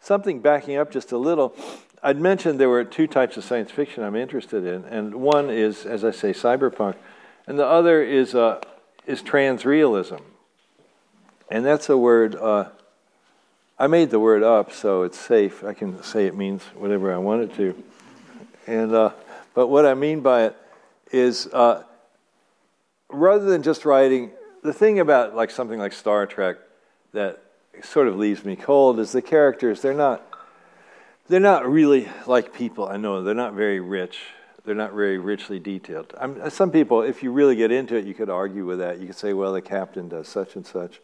something 0.00 0.40
backing 0.40 0.76
up 0.76 0.90
just 0.90 1.12
a 1.12 1.18
little, 1.18 1.54
I'd 2.02 2.20
mentioned 2.20 2.60
there 2.60 2.68
were 2.68 2.84
two 2.84 3.08
types 3.08 3.36
of 3.36 3.44
science 3.44 3.70
fiction 3.70 4.04
I'm 4.04 4.14
interested 4.14 4.64
in, 4.64 4.84
and 4.84 5.16
one 5.16 5.50
is, 5.50 5.84
as 5.84 6.04
I 6.04 6.12
say, 6.12 6.32
cyberpunk, 6.32 6.94
and 7.46 7.58
the 7.58 7.66
other 7.66 8.02
is 8.02 8.34
uh, 8.34 8.60
is 9.06 9.22
transrealism, 9.22 10.20
and 11.48 11.64
that's 11.64 11.88
a 11.88 11.96
word. 11.96 12.34
Uh, 12.34 12.68
I 13.78 13.86
made 13.86 14.10
the 14.10 14.18
word 14.18 14.42
up, 14.42 14.72
so 14.72 15.02
it's 15.02 15.18
safe. 15.18 15.62
I 15.62 15.74
can 15.74 16.02
say 16.02 16.26
it 16.26 16.36
means 16.36 16.62
whatever 16.74 17.14
I 17.14 17.18
want 17.18 17.42
it 17.42 17.54
to, 17.56 17.82
and 18.66 18.92
uh, 18.92 19.10
but 19.54 19.68
what 19.68 19.86
I 19.86 19.94
mean 19.94 20.20
by 20.20 20.44
it 20.44 20.56
is 21.12 21.46
uh, 21.52 21.82
rather 23.08 23.44
than 23.44 23.62
just 23.62 23.84
writing 23.84 24.30
the 24.62 24.72
thing 24.72 25.00
about 25.00 25.34
like 25.34 25.50
something 25.50 25.78
like 25.78 25.92
Star 25.92 26.26
Trek 26.26 26.56
that 27.12 27.42
sort 27.82 28.08
of 28.08 28.16
leaves 28.16 28.44
me 28.44 28.56
cold 28.56 28.98
is 28.98 29.12
the 29.12 29.22
characters. 29.22 29.80
They're 29.80 29.94
not 29.94 30.22
they're 31.28 31.40
not 31.40 31.68
really 31.68 32.08
like 32.26 32.54
people. 32.54 32.88
I 32.88 32.96
know 32.96 33.22
they're 33.22 33.34
not 33.34 33.54
very 33.54 33.80
rich. 33.80 34.18
They're 34.64 34.74
not 34.74 34.92
very 34.92 35.18
richly 35.18 35.60
detailed. 35.60 36.12
I'm, 36.20 36.50
some 36.50 36.72
people, 36.72 37.02
if 37.02 37.22
you 37.22 37.30
really 37.30 37.54
get 37.54 37.70
into 37.70 37.94
it, 37.94 38.04
you 38.04 38.14
could 38.14 38.28
argue 38.28 38.66
with 38.66 38.80
that. 38.80 38.98
You 38.98 39.06
could 39.06 39.16
say, 39.16 39.32
well, 39.32 39.52
the 39.52 39.62
captain 39.62 40.08
does 40.08 40.26
such 40.26 40.56
and 40.56 40.66
such. 40.66 41.00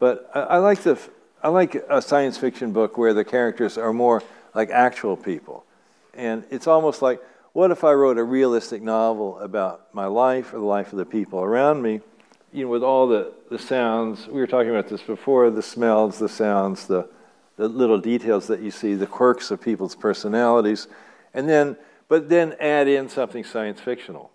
But 0.00 0.28
I, 0.34 0.40
I 0.40 0.56
like 0.58 0.82
the 0.82 0.98
I 1.42 1.48
like 1.48 1.74
a 1.88 2.02
science 2.02 2.36
fiction 2.36 2.72
book 2.72 2.98
where 2.98 3.14
the 3.14 3.24
characters 3.24 3.78
are 3.78 3.92
more 3.92 4.22
like 4.54 4.70
actual 4.70 5.16
people, 5.16 5.64
and 6.16 6.44
it's 6.50 6.66
almost 6.66 7.02
like 7.02 7.22
what 7.52 7.70
if 7.70 7.84
I 7.84 7.92
wrote 7.94 8.18
a 8.18 8.24
realistic 8.24 8.82
novel 8.82 9.38
about 9.38 9.94
my 9.94 10.06
life 10.06 10.52
or 10.52 10.58
the 10.58 10.64
life 10.64 10.92
of 10.92 10.98
the 10.98 11.06
people 11.06 11.40
around 11.40 11.80
me? 11.80 12.00
you 12.56 12.64
know, 12.64 12.70
with 12.70 12.82
all 12.82 13.06
the, 13.06 13.34
the 13.50 13.58
sounds, 13.58 14.26
we 14.26 14.40
were 14.40 14.46
talking 14.46 14.70
about 14.70 14.88
this 14.88 15.02
before, 15.02 15.50
the 15.50 15.62
smells, 15.62 16.18
the 16.18 16.28
sounds, 16.28 16.86
the, 16.86 17.06
the 17.56 17.68
little 17.68 17.98
details 17.98 18.46
that 18.46 18.60
you 18.60 18.70
see, 18.70 18.94
the 18.94 19.06
quirks 19.06 19.50
of 19.50 19.60
people's 19.60 19.94
personalities, 19.94 20.88
and 21.34 21.46
then, 21.46 21.76
but 22.08 22.30
then 22.30 22.54
add 22.58 22.88
in 22.88 23.10
something 23.10 23.44
science 23.44 23.78
fictional. 23.78 24.30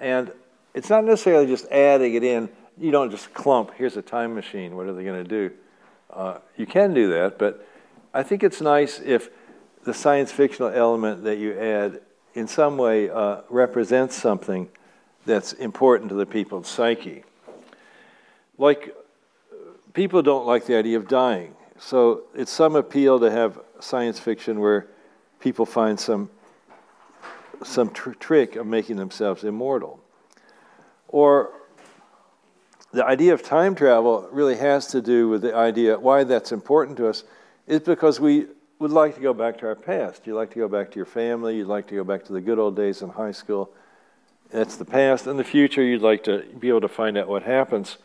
And 0.00 0.32
it's 0.74 0.90
not 0.90 1.04
necessarily 1.04 1.46
just 1.46 1.66
adding 1.70 2.14
it 2.14 2.24
in. 2.24 2.48
You 2.76 2.90
don't 2.90 3.10
just 3.10 3.32
clump, 3.34 3.72
here's 3.76 3.96
a 3.96 4.02
time 4.02 4.34
machine, 4.34 4.74
what 4.76 4.86
are 4.86 4.92
they 4.92 5.04
going 5.04 5.22
to 5.22 5.28
do? 5.28 5.54
Uh, 6.10 6.38
you 6.56 6.66
can 6.66 6.92
do 6.92 7.08
that, 7.10 7.38
but 7.38 7.64
I 8.12 8.24
think 8.24 8.42
it's 8.42 8.60
nice 8.60 8.98
if 8.98 9.30
the 9.88 9.94
science 9.94 10.30
fictional 10.30 10.68
element 10.68 11.24
that 11.24 11.38
you 11.38 11.58
add 11.58 12.02
in 12.34 12.46
some 12.46 12.76
way 12.76 13.08
uh, 13.08 13.40
represents 13.48 14.14
something 14.14 14.68
that's 15.24 15.54
important 15.54 16.10
to 16.10 16.14
the 16.14 16.26
people's 16.26 16.68
psyche. 16.68 17.24
Like, 18.58 18.94
people 19.94 20.20
don't 20.20 20.46
like 20.46 20.66
the 20.66 20.76
idea 20.76 20.98
of 20.98 21.08
dying. 21.08 21.54
So 21.78 22.24
it's 22.34 22.52
some 22.52 22.76
appeal 22.76 23.18
to 23.20 23.30
have 23.30 23.60
science 23.80 24.18
fiction 24.18 24.60
where 24.60 24.88
people 25.40 25.64
find 25.64 25.98
some, 25.98 26.28
some 27.64 27.88
tr- 27.88 28.10
trick 28.10 28.56
of 28.56 28.66
making 28.66 28.96
themselves 28.96 29.42
immortal. 29.42 30.00
Or 31.08 31.50
the 32.92 33.06
idea 33.06 33.32
of 33.32 33.42
time 33.42 33.74
travel 33.74 34.28
really 34.32 34.56
has 34.56 34.88
to 34.88 35.00
do 35.00 35.30
with 35.30 35.40
the 35.40 35.56
idea 35.56 35.98
why 35.98 36.24
that's 36.24 36.52
important 36.52 36.98
to 36.98 37.08
us 37.08 37.24
is 37.66 37.80
because 37.80 38.20
we 38.20 38.48
would 38.78 38.90
like 38.90 39.14
to 39.16 39.20
go 39.20 39.34
back 39.34 39.58
to 39.58 39.66
our 39.66 39.74
past. 39.74 40.26
You'd 40.26 40.36
like 40.36 40.50
to 40.50 40.58
go 40.58 40.68
back 40.68 40.90
to 40.90 40.96
your 40.96 41.06
family, 41.06 41.56
you'd 41.56 41.66
like 41.66 41.88
to 41.88 41.94
go 41.94 42.04
back 42.04 42.24
to 42.24 42.32
the 42.32 42.40
good 42.40 42.58
old 42.58 42.76
days 42.76 43.02
in 43.02 43.10
high 43.10 43.32
school 43.32 43.72
that's 44.50 44.76
the 44.76 44.84
past. 44.84 45.26
In 45.26 45.36
the 45.36 45.44
future, 45.44 45.82
you'd 45.82 46.02
like 46.02 46.24
to 46.24 46.44
be 46.58 46.68
able 46.68 46.80
to 46.80 46.88
find 46.88 47.18
out 47.18 47.28
what 47.28 47.42
happens. 47.42 47.98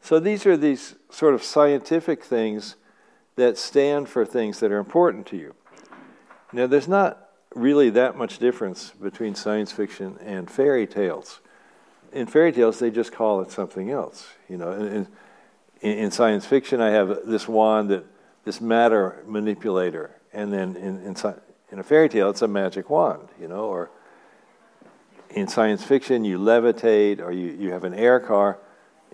So 0.00 0.20
these 0.20 0.46
are 0.46 0.56
these 0.56 0.94
sort 1.10 1.34
of 1.34 1.42
scientific 1.42 2.22
things 2.22 2.76
that 3.36 3.58
stand 3.58 4.08
for 4.08 4.24
things 4.24 4.60
that 4.60 4.70
are 4.70 4.78
important 4.78 5.26
to 5.28 5.36
you. 5.36 5.54
Now, 6.52 6.66
there's 6.66 6.88
not 6.88 7.30
really 7.54 7.90
that 7.90 8.16
much 8.16 8.38
difference 8.38 8.90
between 8.90 9.34
science 9.34 9.72
fiction 9.72 10.18
and 10.20 10.50
fairy 10.50 10.86
tales. 10.86 11.40
In 12.12 12.26
fairy 12.26 12.52
tales, 12.52 12.78
they 12.78 12.90
just 12.90 13.12
call 13.12 13.40
it 13.40 13.50
something 13.50 13.90
else. 13.90 14.28
You 14.48 14.58
know, 14.58 14.72
in, 14.72 15.08
in, 15.80 15.92
in 15.98 16.10
science 16.10 16.46
fiction, 16.46 16.80
I 16.80 16.90
have 16.90 17.26
this 17.26 17.48
wand 17.48 17.90
that 17.90 18.04
this 18.44 18.60
matter 18.60 19.22
manipulator, 19.26 20.14
and 20.36 20.52
then 20.52 20.76
in, 20.76 21.02
in, 21.02 21.16
in 21.72 21.78
a 21.78 21.82
fairy 21.82 22.10
tale, 22.10 22.28
it's 22.28 22.42
a 22.42 22.48
magic 22.48 22.90
wand. 22.90 23.26
You 23.40 23.48
know, 23.48 23.64
or 23.64 23.90
in 25.30 25.48
science 25.48 25.82
fiction, 25.82 26.26
you 26.26 26.38
levitate 26.38 27.20
or 27.20 27.32
you, 27.32 27.56
you 27.58 27.72
have 27.72 27.84
an 27.84 27.94
air 27.94 28.20
car. 28.20 28.58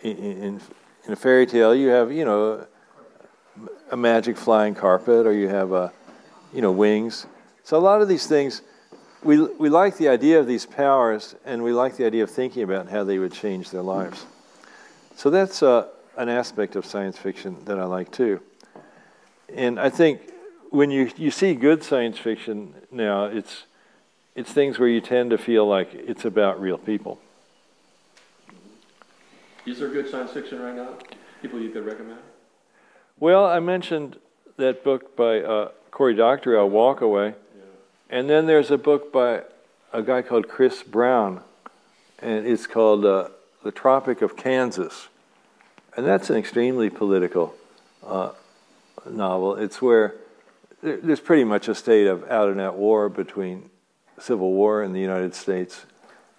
In, 0.02 0.16
in, 0.16 0.60
in 1.06 1.12
a 1.12 1.16
fairy 1.16 1.46
tale, 1.46 1.74
you 1.74 1.88
have, 1.88 2.10
you 2.10 2.24
know, 2.24 2.66
a 3.92 3.96
magic 3.96 4.36
flying 4.36 4.74
carpet 4.74 5.24
or 5.24 5.32
you 5.32 5.48
have, 5.48 5.70
a, 5.70 5.92
you 6.52 6.60
know, 6.60 6.72
wings. 6.72 7.26
So 7.62 7.76
a 7.76 7.78
lot 7.78 8.02
of 8.02 8.08
these 8.08 8.26
things, 8.26 8.62
we, 9.22 9.40
we 9.40 9.68
like 9.68 9.96
the 9.98 10.08
idea 10.08 10.40
of 10.40 10.48
these 10.48 10.66
powers 10.66 11.36
and 11.44 11.62
we 11.62 11.72
like 11.72 11.96
the 11.96 12.04
idea 12.04 12.24
of 12.24 12.30
thinking 12.32 12.64
about 12.64 12.88
how 12.88 13.04
they 13.04 13.18
would 13.18 13.32
change 13.32 13.70
their 13.70 13.82
lives. 13.82 14.26
So 15.14 15.30
that's 15.30 15.62
uh, 15.62 15.86
an 16.16 16.28
aspect 16.28 16.74
of 16.74 16.84
science 16.84 17.16
fiction 17.16 17.64
that 17.66 17.78
I 17.78 17.84
like 17.84 18.10
too. 18.10 18.40
And 19.54 19.78
I 19.78 19.88
think 19.88 20.31
when 20.72 20.90
you, 20.90 21.10
you 21.16 21.30
see 21.30 21.54
good 21.54 21.84
science 21.84 22.18
fiction 22.18 22.74
now, 22.90 23.26
it's 23.26 23.64
it's 24.34 24.50
things 24.50 24.78
where 24.78 24.88
you 24.88 25.02
tend 25.02 25.30
to 25.30 25.36
feel 25.36 25.66
like 25.66 25.92
it's 25.92 26.24
about 26.24 26.58
real 26.58 26.78
people. 26.78 27.20
Is 29.66 29.78
there 29.78 29.88
good 29.90 30.08
science 30.08 30.30
fiction 30.32 30.60
right 30.60 30.74
now? 30.74 30.94
People 31.42 31.60
you 31.60 31.68
could 31.68 31.84
recommend? 31.84 32.18
Well, 33.20 33.44
I 33.44 33.60
mentioned 33.60 34.18
that 34.56 34.82
book 34.82 35.14
by 35.14 35.40
uh, 35.42 35.68
Cory 35.90 36.14
Doctorow, 36.14 36.64
Walk 36.64 37.02
Away. 37.02 37.34
Yeah. 37.54 37.62
And 38.08 38.30
then 38.30 38.46
there's 38.46 38.70
a 38.70 38.78
book 38.78 39.12
by 39.12 39.42
a 39.92 40.02
guy 40.02 40.22
called 40.22 40.48
Chris 40.48 40.82
Brown, 40.82 41.42
and 42.18 42.46
it's 42.46 42.66
called 42.66 43.04
uh, 43.04 43.28
The 43.62 43.70
Tropic 43.70 44.22
of 44.22 44.36
Kansas. 44.36 45.08
And 45.94 46.06
that's 46.06 46.30
an 46.30 46.36
extremely 46.36 46.88
political 46.88 47.54
uh, 48.02 48.30
novel. 49.08 49.56
It's 49.56 49.82
where 49.82 50.14
there's 50.82 51.20
pretty 51.20 51.44
much 51.44 51.68
a 51.68 51.74
state 51.74 52.06
of 52.06 52.28
out 52.30 52.48
and 52.48 52.60
out 52.60 52.76
war 52.76 53.08
between 53.08 53.70
civil 54.18 54.52
war 54.52 54.82
in 54.82 54.92
the 54.92 55.00
United 55.00 55.34
States 55.34 55.86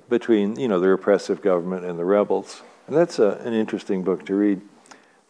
between 0.10 0.60
you 0.60 0.68
know 0.68 0.80
the 0.80 0.89
repressive 0.89 1.41
government 1.41 1.86
and 1.86 1.98
the 1.98 2.06
rebels, 2.06 2.62
and 2.88 2.96
that's 2.96 3.20
a, 3.20 3.32
an 3.44 3.54
interesting 3.54 4.04
book 4.04 4.26
to 4.26 4.36
read. 4.36 4.62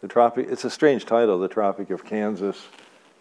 The 0.04 0.08
Tropic. 0.08 0.48
It's 0.50 0.66
a 0.66 0.70
strange 0.70 1.06
title, 1.06 1.38
The 1.38 1.48
Tropic 1.48 1.88
of 1.88 2.04
Kansas. 2.04 2.66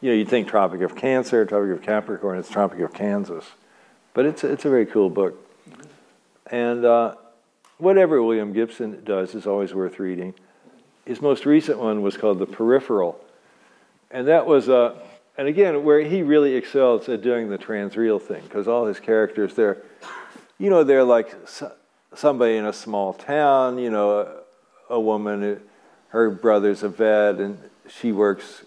you 0.01 0.09
know, 0.09 0.17
you'd 0.17 0.27
think 0.27 0.49
Tropic 0.49 0.81
of 0.81 0.97
Cancer, 0.97 1.45
Tropic 1.45 1.71
of 1.71 1.81
Capricorn, 1.81 2.37
it's 2.37 2.49
Tropic 2.49 2.81
of 2.81 2.93
Kansas. 2.93 3.45
But 4.13 4.25
it's, 4.25 4.43
it's 4.43 4.65
a 4.65 4.69
very 4.69 4.85
cool 4.85 5.09
book. 5.09 5.49
And 6.47 6.83
uh, 6.83 7.15
whatever 7.77 8.21
William 8.21 8.51
Gibson 8.51 9.01
does 9.05 9.33
is 9.33 9.47
always 9.47 9.73
worth 9.73 9.97
reading. 9.97 10.33
His 11.05 11.21
most 11.21 11.45
recent 11.45 11.79
one 11.79 12.01
was 12.01 12.17
called 12.17 12.39
The 12.39 12.47
Peripheral. 12.47 13.17
And 14.11 14.27
that 14.27 14.45
was, 14.45 14.67
uh, 14.67 14.99
and 15.37 15.47
again, 15.47 15.83
where 15.83 16.01
he 16.01 16.21
really 16.21 16.55
excels 16.55 17.09
at 17.09 17.21
doing 17.21 17.49
the 17.49 17.57
transreal 17.57 18.21
thing, 18.21 18.43
because 18.43 18.67
all 18.67 18.85
his 18.85 18.99
characters, 18.99 19.55
they're, 19.55 19.81
you 20.59 20.69
know, 20.69 20.83
they're 20.83 21.03
like 21.03 21.35
somebody 22.13 22.57
in 22.57 22.65
a 22.65 22.73
small 22.73 23.13
town, 23.13 23.77
you 23.77 23.89
know, 23.89 24.43
a, 24.89 24.93
a 24.93 24.99
woman, 24.99 25.43
uh, 25.43 25.59
her 26.09 26.29
brother's 26.29 26.83
a 26.83 26.89
vet, 26.89 27.39
and 27.39 27.57
she 27.89 28.11
works 28.11 28.63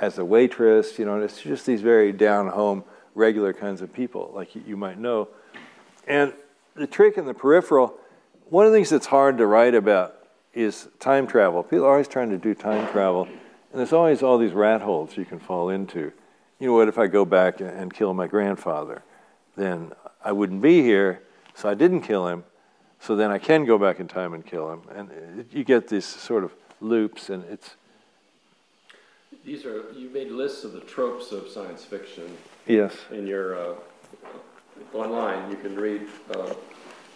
as 0.00 0.18
a 0.18 0.24
waitress, 0.24 0.98
you 0.98 1.04
know, 1.04 1.14
and 1.14 1.22
it's 1.22 1.40
just 1.42 1.66
these 1.66 1.82
very 1.82 2.10
down 2.10 2.48
home, 2.48 2.82
regular 3.14 3.52
kinds 3.52 3.80
of 3.80 3.92
people, 3.92 4.32
like 4.34 4.54
you 4.66 4.76
might 4.76 4.98
know. 4.98 5.28
And 6.08 6.32
the 6.74 6.86
trick 6.86 7.18
in 7.18 7.26
the 7.26 7.34
peripheral, 7.34 7.94
one 8.48 8.66
of 8.66 8.72
the 8.72 8.78
things 8.78 8.90
that's 8.90 9.06
hard 9.06 9.38
to 9.38 9.46
write 9.46 9.74
about 9.74 10.16
is 10.54 10.88
time 10.98 11.26
travel. 11.26 11.62
People 11.62 11.84
are 11.84 11.92
always 11.92 12.08
trying 12.08 12.30
to 12.30 12.38
do 12.38 12.54
time 12.54 12.90
travel, 12.90 13.28
and 13.70 13.78
there's 13.78 13.92
always 13.92 14.22
all 14.22 14.38
these 14.38 14.52
rat 14.52 14.80
holes 14.80 15.16
you 15.16 15.24
can 15.24 15.38
fall 15.38 15.68
into. 15.68 16.12
You 16.58 16.68
know, 16.68 16.74
what 16.74 16.88
if 16.88 16.98
I 16.98 17.06
go 17.06 17.24
back 17.24 17.60
and 17.60 17.92
kill 17.92 18.12
my 18.12 18.26
grandfather? 18.26 19.02
Then 19.56 19.92
I 20.24 20.32
wouldn't 20.32 20.60
be 20.60 20.82
here, 20.82 21.22
so 21.54 21.68
I 21.68 21.74
didn't 21.74 22.02
kill 22.02 22.26
him, 22.28 22.44
so 23.00 23.16
then 23.16 23.30
I 23.30 23.38
can 23.38 23.64
go 23.64 23.78
back 23.78 24.00
in 24.00 24.08
time 24.08 24.34
and 24.34 24.44
kill 24.44 24.72
him. 24.72 24.82
And 24.94 25.46
you 25.52 25.64
get 25.64 25.88
these 25.88 26.04
sort 26.04 26.44
of 26.44 26.52
loops, 26.80 27.30
and 27.30 27.44
it's. 27.44 27.76
These 29.44 29.64
are, 29.64 29.90
you 29.92 30.10
made 30.10 30.30
lists 30.30 30.64
of 30.64 30.72
the 30.72 30.80
tropes 30.80 31.32
of 31.32 31.48
science 31.48 31.84
fiction. 31.84 32.36
Yes. 32.66 32.94
In 33.10 33.26
your, 33.26 33.58
uh, 33.58 33.74
online, 34.92 35.50
you 35.50 35.56
can 35.56 35.76
read, 35.76 36.02
uh, 36.34 36.52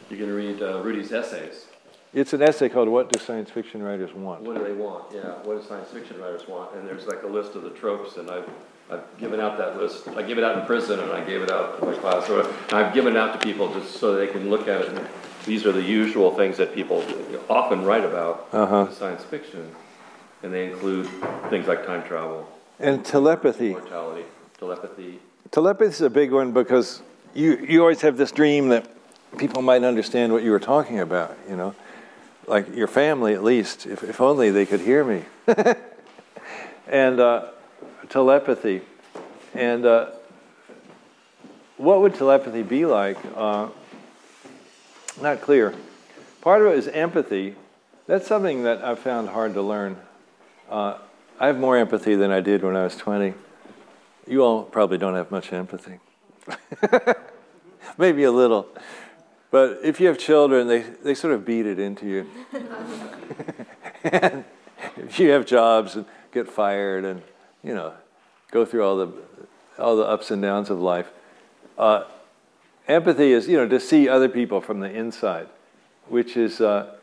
you 0.08 0.16
can 0.16 0.32
read 0.32 0.62
uh, 0.62 0.82
Rudy's 0.82 1.12
essays. 1.12 1.66
It's 2.14 2.32
an 2.32 2.42
essay 2.42 2.68
called 2.68 2.88
"What 2.88 3.10
Do 3.10 3.18
Science 3.18 3.50
Fiction 3.50 3.82
Writers 3.82 4.14
Want?" 4.14 4.42
What 4.42 4.56
do 4.56 4.62
they 4.62 4.72
want? 4.72 5.12
Yeah, 5.12 5.32
what 5.42 5.60
do 5.60 5.66
science 5.66 5.90
fiction 5.90 6.20
writers 6.20 6.46
want? 6.46 6.72
And 6.76 6.86
there's 6.86 7.06
like 7.08 7.24
a 7.24 7.26
list 7.26 7.56
of 7.56 7.62
the 7.62 7.70
tropes, 7.70 8.18
and 8.18 8.30
I've 8.30 8.48
I've 8.88 9.18
given 9.18 9.40
out 9.40 9.58
that 9.58 9.76
list. 9.78 10.06
I 10.08 10.22
gave 10.22 10.38
it 10.38 10.44
out 10.44 10.56
in 10.56 10.64
prison, 10.64 11.00
and 11.00 11.10
I 11.10 11.24
gave 11.24 11.42
it 11.42 11.50
out 11.50 11.82
in 11.82 11.88
my 11.88 11.94
class. 11.96 12.28
So 12.28 12.48
I've 12.70 12.94
given 12.94 13.16
it 13.16 13.18
out 13.18 13.38
to 13.38 13.44
people 13.44 13.72
just 13.74 13.96
so 13.96 14.14
they 14.14 14.28
can 14.28 14.48
look 14.48 14.68
at 14.68 14.82
it. 14.82 14.88
And 14.90 15.08
these 15.44 15.66
are 15.66 15.72
the 15.72 15.82
usual 15.82 16.36
things 16.36 16.56
that 16.58 16.72
people 16.72 17.04
often 17.50 17.84
write 17.84 18.04
about 18.04 18.48
uh-huh. 18.52 18.86
in 18.88 18.92
science 18.94 19.24
fiction, 19.24 19.68
and 20.44 20.54
they 20.54 20.70
include 20.70 21.08
things 21.50 21.66
like 21.66 21.84
time 21.84 22.04
travel 22.04 22.48
and 22.78 23.04
telepathy, 23.04 23.70
mortality, 23.70 24.24
telepathy. 24.56 25.18
Telepathy 25.50 25.90
is 25.90 26.00
a 26.00 26.10
big 26.10 26.30
one 26.30 26.52
because 26.52 27.02
you 27.34 27.56
you 27.56 27.80
always 27.80 28.02
have 28.02 28.16
this 28.16 28.30
dream 28.30 28.68
that 28.68 28.88
people 29.36 29.62
might 29.62 29.82
understand 29.82 30.32
what 30.32 30.44
you 30.44 30.52
were 30.52 30.60
talking 30.60 31.00
about. 31.00 31.36
You 31.48 31.56
know 31.56 31.74
like 32.46 32.74
your 32.74 32.86
family 32.86 33.34
at 33.34 33.42
least, 33.42 33.86
if, 33.86 34.02
if 34.02 34.20
only 34.20 34.50
they 34.50 34.66
could 34.66 34.80
hear 34.80 35.04
me. 35.04 35.24
and 36.86 37.20
uh, 37.20 37.48
telepathy. 38.08 38.82
And 39.54 39.86
uh, 39.86 40.10
what 41.76 42.00
would 42.00 42.14
telepathy 42.14 42.62
be 42.62 42.86
like? 42.86 43.18
Uh, 43.34 43.68
not 45.20 45.40
clear. 45.40 45.74
Part 46.40 46.62
of 46.62 46.68
it 46.68 46.78
is 46.78 46.88
empathy. 46.88 47.56
That's 48.06 48.26
something 48.26 48.64
that 48.64 48.84
I've 48.84 48.98
found 48.98 49.28
hard 49.30 49.54
to 49.54 49.62
learn. 49.62 49.96
Uh, 50.68 50.98
I 51.38 51.46
have 51.46 51.58
more 51.58 51.76
empathy 51.76 52.14
than 52.14 52.30
I 52.30 52.40
did 52.40 52.62
when 52.62 52.76
I 52.76 52.84
was 52.84 52.96
20. 52.96 53.34
You 54.26 54.42
all 54.42 54.62
probably 54.62 54.98
don't 54.98 55.14
have 55.14 55.30
much 55.30 55.52
empathy. 55.52 55.98
Maybe 57.98 58.24
a 58.24 58.32
little. 58.32 58.68
But 59.54 59.82
if 59.84 60.00
you 60.00 60.08
have 60.08 60.18
children, 60.18 60.66
they, 60.66 60.80
they 60.80 61.14
sort 61.14 61.32
of 61.32 61.44
beat 61.44 61.64
it 61.64 61.78
into 61.78 62.08
you. 62.08 62.26
and 64.02 64.44
if 64.96 65.20
you 65.20 65.30
have 65.30 65.46
jobs 65.46 65.94
and 65.94 66.06
get 66.32 66.50
fired 66.50 67.04
and, 67.04 67.22
you 67.62 67.72
know, 67.72 67.92
go 68.50 68.64
through 68.64 68.82
all 68.84 68.96
the, 68.96 69.12
all 69.78 69.94
the 69.94 70.02
ups 70.02 70.32
and 70.32 70.42
downs 70.42 70.70
of 70.70 70.80
life, 70.80 71.08
uh, 71.78 72.02
empathy 72.88 73.30
is, 73.30 73.46
you 73.46 73.56
know, 73.56 73.68
to 73.68 73.78
see 73.78 74.08
other 74.08 74.28
people 74.28 74.60
from 74.60 74.80
the 74.80 74.90
inside, 74.90 75.46
which 76.08 76.36
is, 76.36 76.60
uh, 76.60 76.96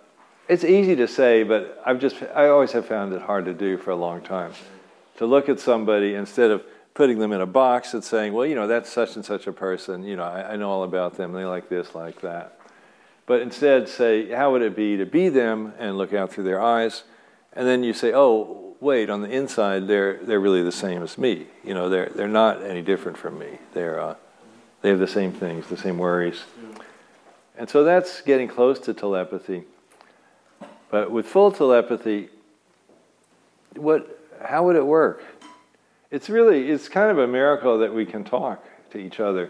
it's 0.49 0.65
easy 0.65 0.97
to 0.97 1.07
say, 1.07 1.43
but 1.43 1.81
I've 1.85 2.01
just, 2.01 2.21
I 2.35 2.49
always 2.49 2.73
have 2.73 2.85
found 2.85 3.13
it 3.13 3.21
hard 3.21 3.45
to 3.45 3.53
do 3.53 3.77
for 3.77 3.91
a 3.91 3.95
long 3.95 4.19
time. 4.19 4.51
To 5.19 5.25
look 5.25 5.47
at 5.47 5.61
somebody 5.61 6.15
instead 6.15 6.51
of 6.51 6.65
putting 6.93 7.19
them 7.19 7.31
in 7.31 7.41
a 7.41 7.45
box 7.45 7.93
and 7.93 8.03
saying, 8.03 8.33
well, 8.33 8.45
you 8.45 8.55
know, 8.55 8.67
that's 8.67 8.89
such 8.89 9.15
and 9.15 9.23
such 9.23 9.47
a 9.47 9.51
person, 9.51 10.03
you 10.03 10.15
know, 10.15 10.23
I, 10.23 10.53
I 10.53 10.55
know 10.55 10.69
all 10.69 10.83
about 10.83 11.15
them, 11.15 11.31
they 11.33 11.45
like 11.45 11.69
this, 11.69 11.95
like 11.95 12.21
that. 12.21 12.59
But 13.25 13.41
instead, 13.41 13.87
say, 13.87 14.29
how 14.29 14.51
would 14.51 14.61
it 14.61 14.75
be 14.75 14.97
to 14.97 15.05
be 15.05 15.29
them 15.29 15.73
and 15.79 15.97
look 15.97 16.13
out 16.13 16.33
through 16.33 16.43
their 16.43 16.61
eyes? 16.61 17.03
And 17.53 17.65
then 17.65 17.83
you 17.83 17.93
say, 17.93 18.11
oh, 18.13 18.75
wait, 18.81 19.09
on 19.09 19.21
the 19.21 19.29
inside, 19.29 19.87
they're, 19.87 20.17
they're 20.17 20.39
really 20.39 20.63
the 20.63 20.71
same 20.71 21.01
as 21.01 21.17
me. 21.17 21.47
You 21.63 21.73
know, 21.73 21.87
they're, 21.87 22.09
they're 22.09 22.27
not 22.27 22.61
any 22.63 22.81
different 22.81 23.17
from 23.17 23.39
me. 23.39 23.59
They're, 23.73 24.01
uh, 24.01 24.15
they 24.81 24.89
have 24.89 24.99
the 24.99 25.07
same 25.07 25.31
things, 25.31 25.67
the 25.67 25.77
same 25.77 25.97
worries. 25.97 26.43
And 27.57 27.69
so 27.69 27.83
that's 27.83 28.21
getting 28.21 28.47
close 28.47 28.79
to 28.79 28.93
telepathy. 28.93 29.63
But 30.89 31.11
with 31.11 31.25
full 31.25 31.51
telepathy, 31.51 32.29
what, 33.75 34.19
how 34.43 34.65
would 34.65 34.75
it 34.75 34.85
work? 34.85 35.23
It's 36.11 36.29
really 36.29 36.69
it's 36.69 36.89
kind 36.89 37.09
of 37.09 37.17
a 37.17 37.27
miracle 37.27 37.79
that 37.79 37.93
we 37.93 38.05
can 38.05 38.23
talk 38.23 38.63
to 38.91 38.97
each 38.97 39.19
other 39.19 39.49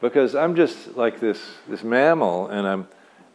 because 0.00 0.34
i'm 0.34 0.56
just 0.56 0.96
like 0.96 1.20
this 1.20 1.40
this 1.68 1.84
mammal 1.84 2.48
and 2.48 2.66
i'm 2.66 2.88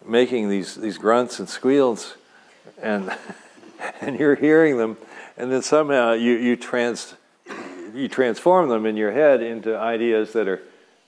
making 0.05 0.49
these 0.49 0.75
these 0.75 0.97
grunts 0.97 1.39
and 1.39 1.47
squeals 1.47 2.15
and 2.81 3.15
and 4.01 4.19
you're 4.19 4.35
hearing 4.35 4.77
them 4.77 4.97
and 5.37 5.51
then 5.51 5.61
somehow 5.61 6.13
you 6.13 6.33
you 6.33 6.55
trans 6.55 7.15
you 7.93 8.07
transform 8.07 8.69
them 8.69 8.85
in 8.85 8.97
your 8.97 9.11
head 9.11 9.41
into 9.41 9.77
ideas 9.77 10.33
that 10.33 10.47
are 10.47 10.61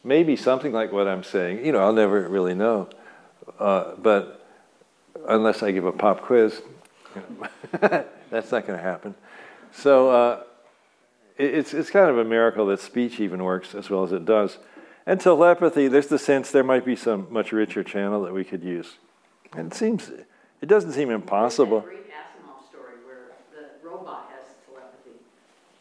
maybe 0.03 0.35
something 0.35 0.71
like 0.71 0.91
what 0.91 1.07
i'm 1.07 1.23
saying. 1.23 1.65
You 1.65 1.71
know 1.71 1.79
i'll 1.79 1.93
never 1.93 2.27
really 2.29 2.53
know 2.53 2.89
uh, 3.59 3.95
but 3.97 4.47
unless 5.27 5.63
i 5.63 5.71
give 5.71 5.85
a 5.85 5.91
pop 5.91 6.21
quiz 6.21 6.61
that's 8.29 8.51
not 8.51 8.67
going 8.67 8.77
to 8.77 8.83
happen. 8.83 9.15
So 9.71 10.09
uh, 10.09 10.43
it's, 11.39 11.73
it's 11.73 11.89
kind 11.89 12.09
of 12.09 12.17
a 12.17 12.25
miracle 12.25 12.65
that 12.67 12.79
speech 12.79 13.19
even 13.19 13.43
works 13.43 13.73
as 13.73 13.89
well 13.89 14.03
as 14.03 14.11
it 14.11 14.25
does. 14.25 14.57
And 15.05 15.19
telepathy, 15.19 15.87
there's 15.87 16.07
the 16.07 16.19
sense 16.19 16.51
there 16.51 16.63
might 16.63 16.85
be 16.85 16.95
some 16.95 17.27
much 17.31 17.51
richer 17.51 17.83
channel 17.83 18.21
that 18.23 18.33
we 18.33 18.43
could 18.43 18.63
use. 18.63 18.97
And 19.53 19.71
it 19.71 19.75
seems, 19.75 20.09
it 20.09 20.67
doesn't 20.67 20.91
seem 20.91 21.09
impossible. 21.09 21.79
There's 21.79 21.95
that 21.95 22.03
great 22.03 22.11
Asimov 22.11 22.69
story 22.69 22.93
where 23.05 23.31
the 23.51 23.87
robot 23.87 24.29
has 24.35 24.53
telepathy. 24.67 25.17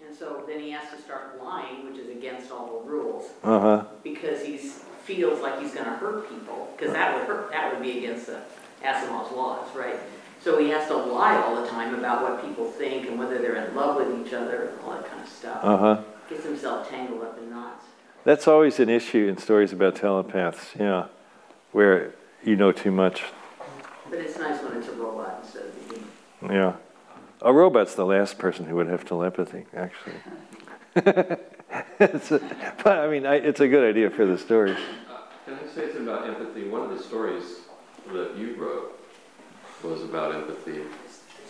And 0.06 0.16
so 0.16 0.44
then 0.46 0.60
he 0.60 0.70
has 0.70 0.90
to 0.92 1.02
start 1.02 1.42
lying, 1.42 1.90
which 1.90 1.98
is 1.98 2.08
against 2.08 2.50
all 2.50 2.80
the 2.80 2.88
rules. 2.88 3.24
Uh-huh. 3.42 3.84
Because 4.02 4.46
he 4.46 4.56
feels 4.56 5.40
like 5.40 5.60
he's 5.60 5.74
going 5.74 5.86
to 5.86 5.92
hurt 5.92 6.28
people. 6.30 6.72
Because 6.76 6.94
that 6.94 7.14
would 7.14 7.26
hurt, 7.26 7.50
that 7.50 7.72
would 7.72 7.82
be 7.82 7.98
against 7.98 8.26
the 8.26 8.40
Asimov's 8.82 9.32
laws, 9.32 9.66
right? 9.74 9.98
So 10.42 10.58
he 10.58 10.68
has 10.70 10.86
to 10.88 10.96
lie 10.96 11.36
all 11.36 11.60
the 11.60 11.68
time 11.68 11.94
about 11.94 12.22
what 12.22 12.44
people 12.44 12.70
think 12.70 13.06
and 13.08 13.18
whether 13.18 13.38
they're 13.38 13.56
in 13.56 13.74
love 13.74 13.96
with 13.96 14.26
each 14.26 14.32
other 14.32 14.64
and 14.66 14.80
all 14.80 14.92
that 14.92 15.08
kind 15.08 15.22
of 15.22 15.28
stuff. 15.28 15.60
Uh 15.62 15.76
huh. 15.76 16.02
Gets 16.28 16.44
himself 16.44 16.88
tangled 16.88 17.22
up 17.22 17.38
in 17.38 17.50
knots. 17.50 17.84
That's 18.24 18.46
always 18.46 18.78
an 18.78 18.88
issue 18.88 19.26
in 19.28 19.38
stories 19.38 19.72
about 19.72 19.96
telepaths, 19.96 20.74
yeah, 20.78 21.06
where 21.72 22.14
you 22.44 22.56
know 22.56 22.72
too 22.72 22.90
much. 22.90 23.24
But 24.10 24.18
it's 24.20 24.38
nice 24.38 24.62
when 24.62 24.76
it's 24.76 24.88
a 24.88 24.92
robot 24.92 25.40
instead 25.42 25.64
of 25.66 25.76
a 25.76 25.94
human. 25.94 26.56
Yeah. 26.56 26.72
A 27.40 27.52
robot's 27.52 27.94
the 27.94 28.04
last 28.04 28.38
person 28.38 28.66
who 28.66 28.74
would 28.76 28.88
have 28.88 29.04
telepathy, 29.04 29.66
actually. 29.74 30.16
a, 30.96 31.38
but 31.98 32.98
I 32.98 33.08
mean, 33.08 33.26
I, 33.26 33.36
it's 33.36 33.60
a 33.60 33.68
good 33.68 33.88
idea 33.88 34.10
for 34.10 34.26
the 34.26 34.36
story. 34.36 34.72
Uh, 34.72 34.76
can 35.44 35.54
I 35.54 35.66
say 35.66 35.86
something 35.86 36.02
about 36.02 36.28
empathy? 36.28 36.68
One 36.68 36.82
of 36.82 36.96
the 36.96 37.02
stories 37.02 37.44
that 38.12 38.36
you 38.36 38.56
wrote 38.56 38.97
was 39.82 40.02
about 40.02 40.34
empathy. 40.34 40.82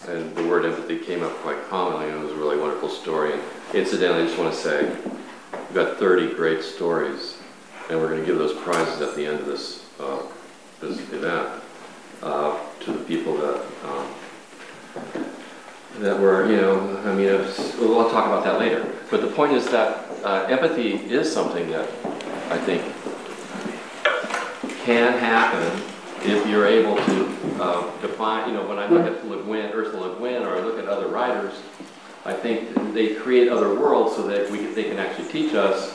And 0.06 0.34
the 0.36 0.46
word 0.46 0.64
empathy 0.64 0.98
came 0.98 1.22
up 1.22 1.32
quite 1.38 1.62
commonly, 1.68 2.08
and 2.08 2.20
it 2.20 2.22
was 2.22 2.32
a 2.32 2.36
really 2.36 2.58
wonderful 2.58 2.88
story. 2.88 3.32
And 3.32 3.42
incidentally, 3.74 4.22
I 4.22 4.26
just 4.26 4.38
want 4.38 4.54
to 4.54 4.60
say, 4.60 4.96
we've 5.52 5.74
got 5.74 5.96
30 5.98 6.34
great 6.34 6.62
stories, 6.62 7.38
and 7.90 7.98
we're 7.98 8.08
going 8.08 8.20
to 8.20 8.26
give 8.26 8.38
those 8.38 8.56
prizes 8.62 9.00
at 9.00 9.16
the 9.16 9.26
end 9.26 9.40
of 9.40 9.46
this, 9.46 9.86
uh, 9.98 10.22
this 10.80 10.98
event 11.12 11.48
uh, 12.22 12.58
to 12.80 12.92
the 12.92 13.04
people 13.04 13.36
that 13.38 13.64
um, 13.84 14.06
that 16.00 16.18
were, 16.18 16.48
you 16.48 16.56
know, 16.56 16.96
I 17.04 17.14
mean, 17.14 17.26
was, 17.26 17.74
we'll 17.78 18.08
talk 18.10 18.26
about 18.26 18.44
that 18.44 18.60
later. 18.60 18.94
But 19.10 19.20
the 19.20 19.26
point 19.28 19.52
is 19.52 19.68
that 19.70 20.08
uh, 20.24 20.46
empathy 20.48 20.92
is 20.92 21.32
something 21.32 21.68
that 21.70 21.88
I 22.50 22.58
think 22.58 22.82
can 24.84 25.18
happen 25.18 25.82
if 26.22 26.46
you're 26.46 26.66
able 26.66 26.96
to 26.96 27.37
uh, 27.60 28.00
define, 28.00 28.48
you 28.50 28.54
know, 28.54 28.66
when 28.66 28.78
I 28.78 28.88
look 28.88 29.06
at 29.06 29.26
Le 29.28 29.42
Guin, 29.42 29.70
Ursula 29.72 30.06
Le 30.08 30.18
Guin, 30.18 30.42
or 30.42 30.56
I 30.56 30.60
look 30.60 30.78
at 30.78 30.86
other 30.86 31.08
writers, 31.08 31.54
I 32.24 32.32
think 32.32 32.92
they 32.94 33.14
create 33.14 33.48
other 33.48 33.74
worlds 33.74 34.16
so 34.16 34.22
that 34.26 34.50
we, 34.50 34.66
they 34.66 34.84
can 34.84 34.98
actually 34.98 35.28
teach 35.28 35.54
us 35.54 35.92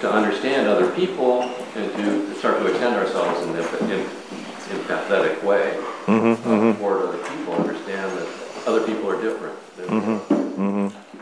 to 0.00 0.10
understand 0.12 0.66
other 0.68 0.90
people 0.92 1.42
and 1.42 1.92
to 1.96 2.34
start 2.36 2.58
to 2.58 2.66
attend 2.74 2.96
ourselves 2.96 3.40
in, 3.42 3.50
a- 3.56 3.92
in, 3.94 4.00
in 4.00 4.84
pathetic 4.86 5.42
way. 5.42 5.76
uh, 6.06 6.74
Toward 6.74 7.02
other 7.08 7.18
people, 7.18 7.54
understand 7.54 8.10
that 8.18 8.28
other 8.66 8.82
people 8.86 9.08
are 9.10 9.20
different. 9.20 9.56
than- 9.76 9.88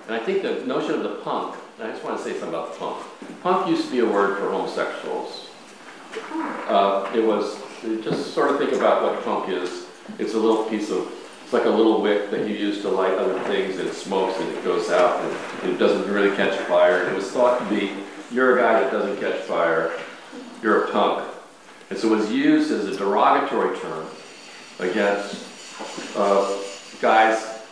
And 0.09 0.15
I 0.17 0.19
think 0.19 0.43
the 0.43 0.65
notion 0.67 0.93
of 0.95 1.03
the 1.03 1.17
punk, 1.17 1.57
and 1.79 1.89
I 1.89 1.93
just 1.93 2.03
want 2.05 2.17
to 2.17 2.23
say 2.25 2.31
something 2.33 2.49
about 2.49 2.73
the 2.73 2.79
punk. 2.79 3.05
Punk 3.43 3.69
used 3.69 3.85
to 3.87 3.91
be 3.93 3.99
a 4.01 4.07
word 4.07 4.39
for 4.39 4.51
homosexuals. 4.51 5.49
Uh, 6.69 7.11
it 7.15 7.25
was, 7.25 7.59
just 8.03 8.35
sort 8.35 8.51
of 8.51 8.59
think 8.59 8.73
about 8.73 9.03
what 9.03 9.25
punk 9.25 9.49
is. 9.49 9.87
It's 10.19 10.35
a 10.35 10.39
little 10.39 10.65
piece 10.65 10.91
of, 10.91 11.13
it's 11.43 11.53
like 11.53 11.65
a 11.65 11.71
little 11.71 12.01
wick 12.01 12.31
that 12.31 12.49
you 12.49 12.55
use 12.55 12.83
to 12.83 12.89
light 12.89 13.15
other 13.15 13.39
things 13.45 13.79
and 13.79 13.89
it 13.89 13.95
smokes 13.95 14.39
and 14.41 14.49
it 14.51 14.65
goes 14.65 14.91
out 14.91 15.25
and 15.63 15.73
it 15.73 15.79
doesn't 15.79 16.13
really 16.13 16.35
catch 16.37 16.59
fire. 16.61 17.09
It 17.09 17.15
was 17.15 17.31
thought 17.31 17.59
to 17.59 17.75
be, 17.75 17.93
you're 18.33 18.59
a 18.59 18.63
guy 18.63 18.81
that 18.81 18.93
doesn't 18.93 19.19
catch 19.21 19.41
fire, 19.43 19.93
you're 20.63 20.85
a 20.85 20.91
punk. 20.91 21.29
And 21.91 21.99
so 21.99 22.13
it 22.13 22.17
was 22.19 22.33
used 22.33 22.71
as 22.71 22.87
a 22.87 22.97
derogatory 22.97 23.79
term 23.79 24.07
against 24.79 25.45
uh, 26.17 26.59
guys, 27.01 27.63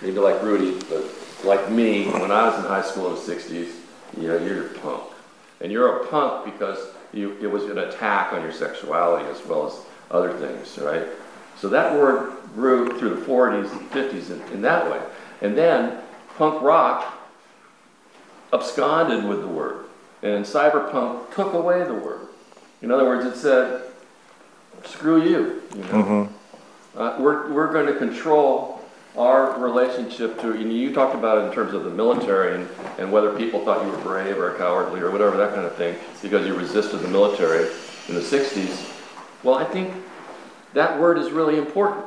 maybe 0.00 0.18
like 0.18 0.42
Rudy, 0.42 0.78
but 0.88 1.04
like 1.44 1.70
me, 1.70 2.06
when 2.06 2.30
I 2.30 2.48
was 2.48 2.58
in 2.58 2.64
high 2.64 2.82
school 2.82 3.08
in 3.08 3.14
the 3.14 3.20
60s, 3.20 3.72
you 4.18 4.28
know, 4.28 4.38
you're 4.38 4.66
a 4.66 4.78
punk. 4.78 5.02
And 5.60 5.72
you're 5.72 6.02
a 6.02 6.06
punk 6.06 6.44
because 6.52 6.78
you, 7.16 7.36
it 7.40 7.46
was 7.46 7.64
an 7.64 7.78
attack 7.78 8.32
on 8.32 8.42
your 8.42 8.52
sexuality 8.52 9.24
as 9.28 9.44
well 9.46 9.66
as 9.66 9.80
other 10.10 10.32
things, 10.34 10.78
right? 10.78 11.06
So 11.56 11.68
that 11.70 11.94
word 11.94 12.32
grew 12.54 12.98
through 12.98 13.16
the 13.16 13.26
40s 13.26 13.72
and 13.72 13.90
50s 13.90 14.30
in, 14.30 14.52
in 14.52 14.62
that 14.62 14.90
way. 14.90 15.00
And 15.40 15.56
then 15.56 15.98
punk 16.36 16.62
rock 16.62 17.14
absconded 18.52 19.24
with 19.24 19.40
the 19.40 19.48
word. 19.48 19.86
And 20.22 20.44
cyberpunk 20.44 21.34
took 21.34 21.54
away 21.54 21.84
the 21.84 21.94
word. 21.94 22.28
In 22.82 22.90
other 22.90 23.04
words, 23.04 23.26
it 23.26 23.36
said, 23.36 23.82
screw 24.84 25.22
you. 25.22 25.62
you 25.74 25.82
know? 25.84 26.28
Uh, 26.94 27.16
we're, 27.18 27.52
we're 27.52 27.72
going 27.72 27.86
to 27.86 27.98
control 27.98 28.75
our 29.16 29.58
relationship 29.58 30.38
to, 30.40 30.52
and 30.52 30.72
you 30.72 30.92
talked 30.92 31.14
about 31.14 31.38
it 31.38 31.48
in 31.48 31.52
terms 31.52 31.72
of 31.72 31.84
the 31.84 31.90
military 31.90 32.54
and, 32.54 32.68
and 32.98 33.10
whether 33.10 33.34
people 33.36 33.64
thought 33.64 33.84
you 33.84 33.90
were 33.90 33.98
brave 33.98 34.38
or 34.38 34.54
cowardly 34.58 35.00
or 35.00 35.10
whatever, 35.10 35.36
that 35.36 35.54
kind 35.54 35.66
of 35.66 35.74
thing, 35.76 35.96
because 36.22 36.46
you 36.46 36.54
resisted 36.54 37.00
the 37.00 37.08
military 37.08 37.70
in 38.08 38.14
the 38.14 38.20
60s. 38.20 38.92
Well, 39.42 39.54
I 39.54 39.64
think 39.64 39.92
that 40.74 41.00
word 41.00 41.18
is 41.18 41.30
really 41.30 41.56
important 41.56 42.04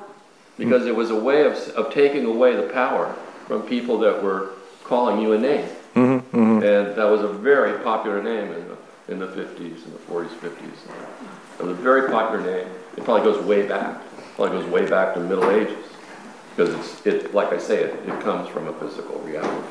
because 0.57 0.84
hmm. 0.84 0.89
it 0.89 0.95
was 0.95 1.10
a 1.10 1.20
way 1.20 1.45
of, 1.45 1.53
of 1.70 1.91
taking 1.93 2.26
away 2.26 2.55
the 2.55 2.70
power 2.70 3.14
from 3.47 3.64
people 3.64 3.97
that 3.99 4.22
were 4.22 4.51
calling 4.84 5.22
you 5.22 5.34
a 5.34 5.38
name. 5.38 5.68
Mm-hmm, 5.95 6.38
mm-hmm. 6.38 6.64
And 6.64 6.95
that 6.95 7.10
was 7.10 7.22
a 7.22 7.28
very 7.28 7.80
popular 7.84 8.22
name 8.22 8.51
in 8.53 8.68
the, 8.68 8.78
in 9.14 9.20
the 9.20 9.28
50s 9.28 9.84
and 9.84 9.93
the 9.93 9.99
40s, 10.07 10.28
50s. 10.28 10.62
It 11.60 11.64
was 11.64 11.72
a 11.72 11.82
very 11.82 12.10
popular 12.10 12.45
name. 12.45 12.68
It 12.95 13.03
probably 13.03 13.24
goes 13.24 13.43
way 13.43 13.68
back. 13.68 13.99
Probably 14.36 14.60
goes 14.60 14.70
way 14.70 14.88
back 14.88 15.16
to 15.16 15.20
the 15.20 15.28
Middle 15.28 15.49
Ages 15.49 15.89
because 16.55 16.73
it's, 16.73 17.05
it, 17.05 17.33
like 17.33 17.51
I 17.53 17.57
say, 17.57 17.83
it, 17.83 17.93
it 18.07 18.19
comes 18.21 18.49
from 18.49 18.67
a 18.67 18.73
physical 18.73 19.19
reality. 19.19 19.67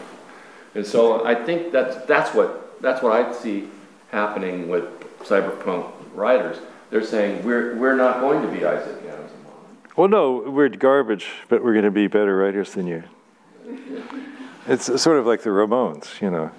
And 0.74 0.86
so 0.86 1.24
I 1.24 1.34
think 1.34 1.72
that's, 1.72 2.04
that's 2.06 2.34
what, 2.34 2.80
that's 2.80 3.02
what 3.02 3.12
I 3.12 3.32
see 3.32 3.68
happening 4.10 4.68
with 4.68 4.84
cyberpunk 5.20 5.90
writers. 6.14 6.58
They're 6.90 7.04
saying, 7.04 7.44
we're, 7.44 7.76
we're 7.76 7.96
not 7.96 8.20
going 8.20 8.40
to 8.42 8.48
be 8.48 8.64
Isaac 8.64 9.02
Asimov. 9.02 9.96
Well, 9.96 10.08
no, 10.08 10.38
we're 10.50 10.68
garbage, 10.68 11.26
but 11.48 11.62
we're 11.62 11.72
going 11.74 11.84
to 11.84 11.90
be 11.90 12.06
better 12.06 12.36
writers 12.36 12.72
than 12.72 12.86
you. 12.86 13.02
It's 14.70 14.84
sort 15.00 15.18
of 15.18 15.24
like 15.26 15.40
the 15.40 15.48
Ramones, 15.48 16.20
you 16.20 16.30
know. 16.30 16.50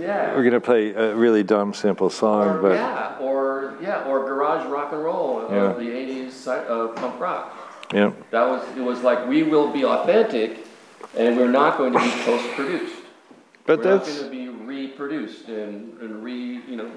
Yeah. 0.00 0.34
We're 0.34 0.42
going 0.42 0.54
to 0.54 0.60
play 0.60 0.92
a 0.94 1.14
really 1.14 1.44
dumb, 1.44 1.74
simple 1.74 2.10
song, 2.10 2.48
Or, 2.48 2.60
but 2.62 2.72
yeah, 2.72 3.16
or, 3.20 3.76
yeah, 3.80 4.02
or 4.02 4.24
garage 4.24 4.66
rock 4.68 4.92
and 4.92 5.04
roll 5.04 5.42
of 5.42 5.52
Yeah. 5.52 5.72
the 5.74 5.88
80s 5.88 6.28
sci- 6.30 6.50
uh, 6.50 6.88
punk 6.88 7.20
rock. 7.20 7.65
Yeah. 7.92 8.12
That 8.30 8.48
was, 8.48 8.76
it 8.76 8.80
was 8.80 9.02
like, 9.02 9.26
we 9.28 9.42
will 9.42 9.72
be 9.72 9.84
authentic 9.84 10.66
and 11.16 11.36
we're 11.36 11.50
not 11.50 11.78
going 11.78 11.92
to 11.92 11.98
be 11.98 12.10
post-produced. 12.24 13.02
But 13.64 13.78
We're 13.78 13.84
not 13.84 14.04
that's 14.04 14.18
going 14.18 14.30
to 14.30 14.36
be 14.36 14.48
reproduced 14.48 15.48
and, 15.48 15.98
and 16.00 16.22
re, 16.22 16.60
you 16.68 16.76
know, 16.76 16.90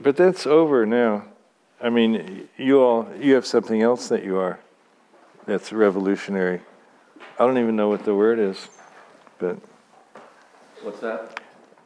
but 0.00 0.16
that's 0.16 0.46
over 0.46 0.86
now. 0.86 1.24
I 1.80 1.90
mean, 1.90 2.48
you 2.56 2.80
all 2.80 3.08
you 3.20 3.34
have 3.34 3.46
something 3.46 3.82
else 3.82 4.08
that 4.08 4.24
you 4.24 4.36
are 4.36 4.58
that's 5.46 5.72
revolutionary. 5.72 6.60
I 7.38 7.46
don't 7.46 7.58
even 7.58 7.76
know 7.76 7.88
what 7.88 8.04
the 8.04 8.14
word 8.14 8.38
is, 8.38 8.68
but 9.38 9.58
what's 10.82 11.00
that? 11.00 11.40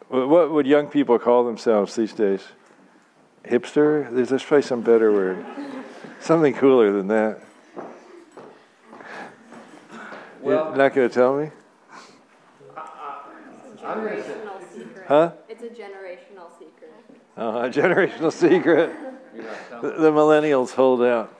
what 0.08 0.50
would 0.50 0.66
young 0.66 0.88
people 0.88 1.18
call 1.18 1.44
themselves 1.44 1.94
these 1.94 2.12
days? 2.12 2.42
Hipster? 3.44 4.12
There's, 4.12 4.28
there's 4.28 4.42
probably 4.42 4.62
some 4.62 4.82
better 4.82 5.12
word. 5.12 5.44
Something 6.20 6.54
cooler 6.54 6.92
than 6.92 7.08
that. 7.08 7.40
You're 10.44 10.76
not 10.76 10.94
going 10.94 11.08
to 11.08 11.14
tell 11.14 11.36
me? 11.36 11.50
I'm 13.82 14.04
gonna 14.04 14.22
say, 14.22 14.34
Generational 14.34 14.72
secret. 14.72 15.04
Huh? 15.08 15.32
It's 15.48 15.62
a 15.62 15.68
generational 15.68 16.50
secret. 16.58 16.92
Oh, 17.36 17.62
a 17.62 17.70
generational 17.70 18.32
secret. 18.32 18.90
you're 19.34 19.44
not 19.44 19.82
The, 19.82 19.90
telling. 19.90 20.02
the 20.02 20.10
millennials 20.12 20.72
hold 20.72 21.02
out. 21.02 21.34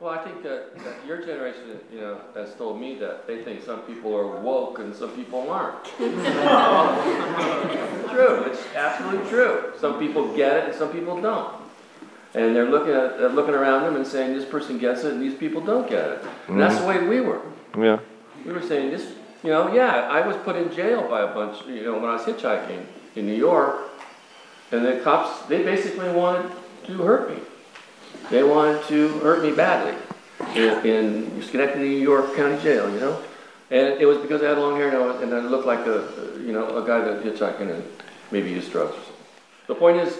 Well, 0.00 0.10
I 0.10 0.18
think 0.24 0.42
that, 0.42 0.76
that 0.84 1.06
your 1.06 1.24
generation, 1.24 1.80
you 1.90 2.00
know, 2.00 2.20
has 2.34 2.54
told 2.56 2.80
me 2.80 2.98
that 2.98 3.26
they 3.26 3.42
think 3.42 3.62
some 3.62 3.80
people 3.82 4.14
are 4.14 4.40
woke 4.40 4.78
and 4.78 4.94
some 4.94 5.10
people 5.12 5.50
aren't. 5.50 5.84
true, 5.96 6.12
it's 8.44 8.62
absolutely 8.74 9.28
true. 9.30 9.72
Some 9.80 9.98
people 9.98 10.36
get 10.36 10.56
it 10.56 10.64
and 10.64 10.74
some 10.74 10.90
people 10.92 11.20
don't. 11.20 11.54
And 12.34 12.54
they're 12.54 12.68
looking 12.68 12.92
at, 12.92 13.18
they're 13.18 13.30
looking 13.30 13.54
around 13.54 13.84
them 13.84 13.96
and 13.96 14.06
saying, 14.06 14.36
this 14.36 14.44
person 14.44 14.76
gets 14.78 15.04
it 15.04 15.14
and 15.14 15.22
these 15.22 15.38
people 15.38 15.62
don't 15.62 15.88
get 15.88 16.10
it. 16.10 16.22
And 16.48 16.60
that's 16.60 16.74
mm-hmm. 16.74 16.82
the 16.82 16.88
way 16.88 17.06
we 17.08 17.20
were. 17.22 17.40
Yeah. 17.76 17.98
We 18.44 18.52
were 18.52 18.62
saying 18.62 18.90
this, 18.90 19.12
you 19.42 19.50
know, 19.50 19.72
yeah, 19.72 20.08
I 20.08 20.26
was 20.26 20.36
put 20.38 20.56
in 20.56 20.74
jail 20.74 21.08
by 21.08 21.22
a 21.22 21.34
bunch, 21.34 21.66
you 21.66 21.82
know, 21.84 21.94
when 21.94 22.04
I 22.04 22.14
was 22.14 22.22
hitchhiking 22.22 22.84
in 23.14 23.26
New 23.26 23.34
York. 23.34 23.90
And 24.72 24.84
the 24.84 25.00
cops, 25.00 25.46
they 25.46 25.62
basically 25.62 26.10
wanted 26.10 26.50
to 26.86 26.98
hurt 26.98 27.30
me. 27.30 27.40
They 28.30 28.42
wanted 28.42 28.82
to 28.84 29.08
hurt 29.20 29.42
me 29.42 29.52
badly 29.52 29.94
in, 30.56 31.42
Schenectady, 31.42 31.88
New 31.88 32.02
York 32.02 32.34
County 32.34 32.60
Jail, 32.62 32.92
you 32.92 32.98
know? 32.98 33.22
And 33.70 34.00
it 34.00 34.06
was 34.06 34.18
because 34.18 34.42
I 34.42 34.48
had 34.48 34.58
long 34.58 34.76
hair 34.76 34.88
and 34.88 34.96
I, 34.96 35.06
was, 35.06 35.22
and 35.22 35.34
I 35.34 35.40
looked 35.40 35.66
like 35.66 35.86
a, 35.86 36.08
you 36.38 36.52
know, 36.52 36.82
a 36.82 36.86
guy 36.86 37.00
that 37.00 37.22
hitchhiking 37.22 37.72
and 37.72 37.84
maybe 38.30 38.50
used 38.50 38.72
drugs. 38.72 38.96
The 39.66 39.74
point 39.74 39.98
is, 39.98 40.16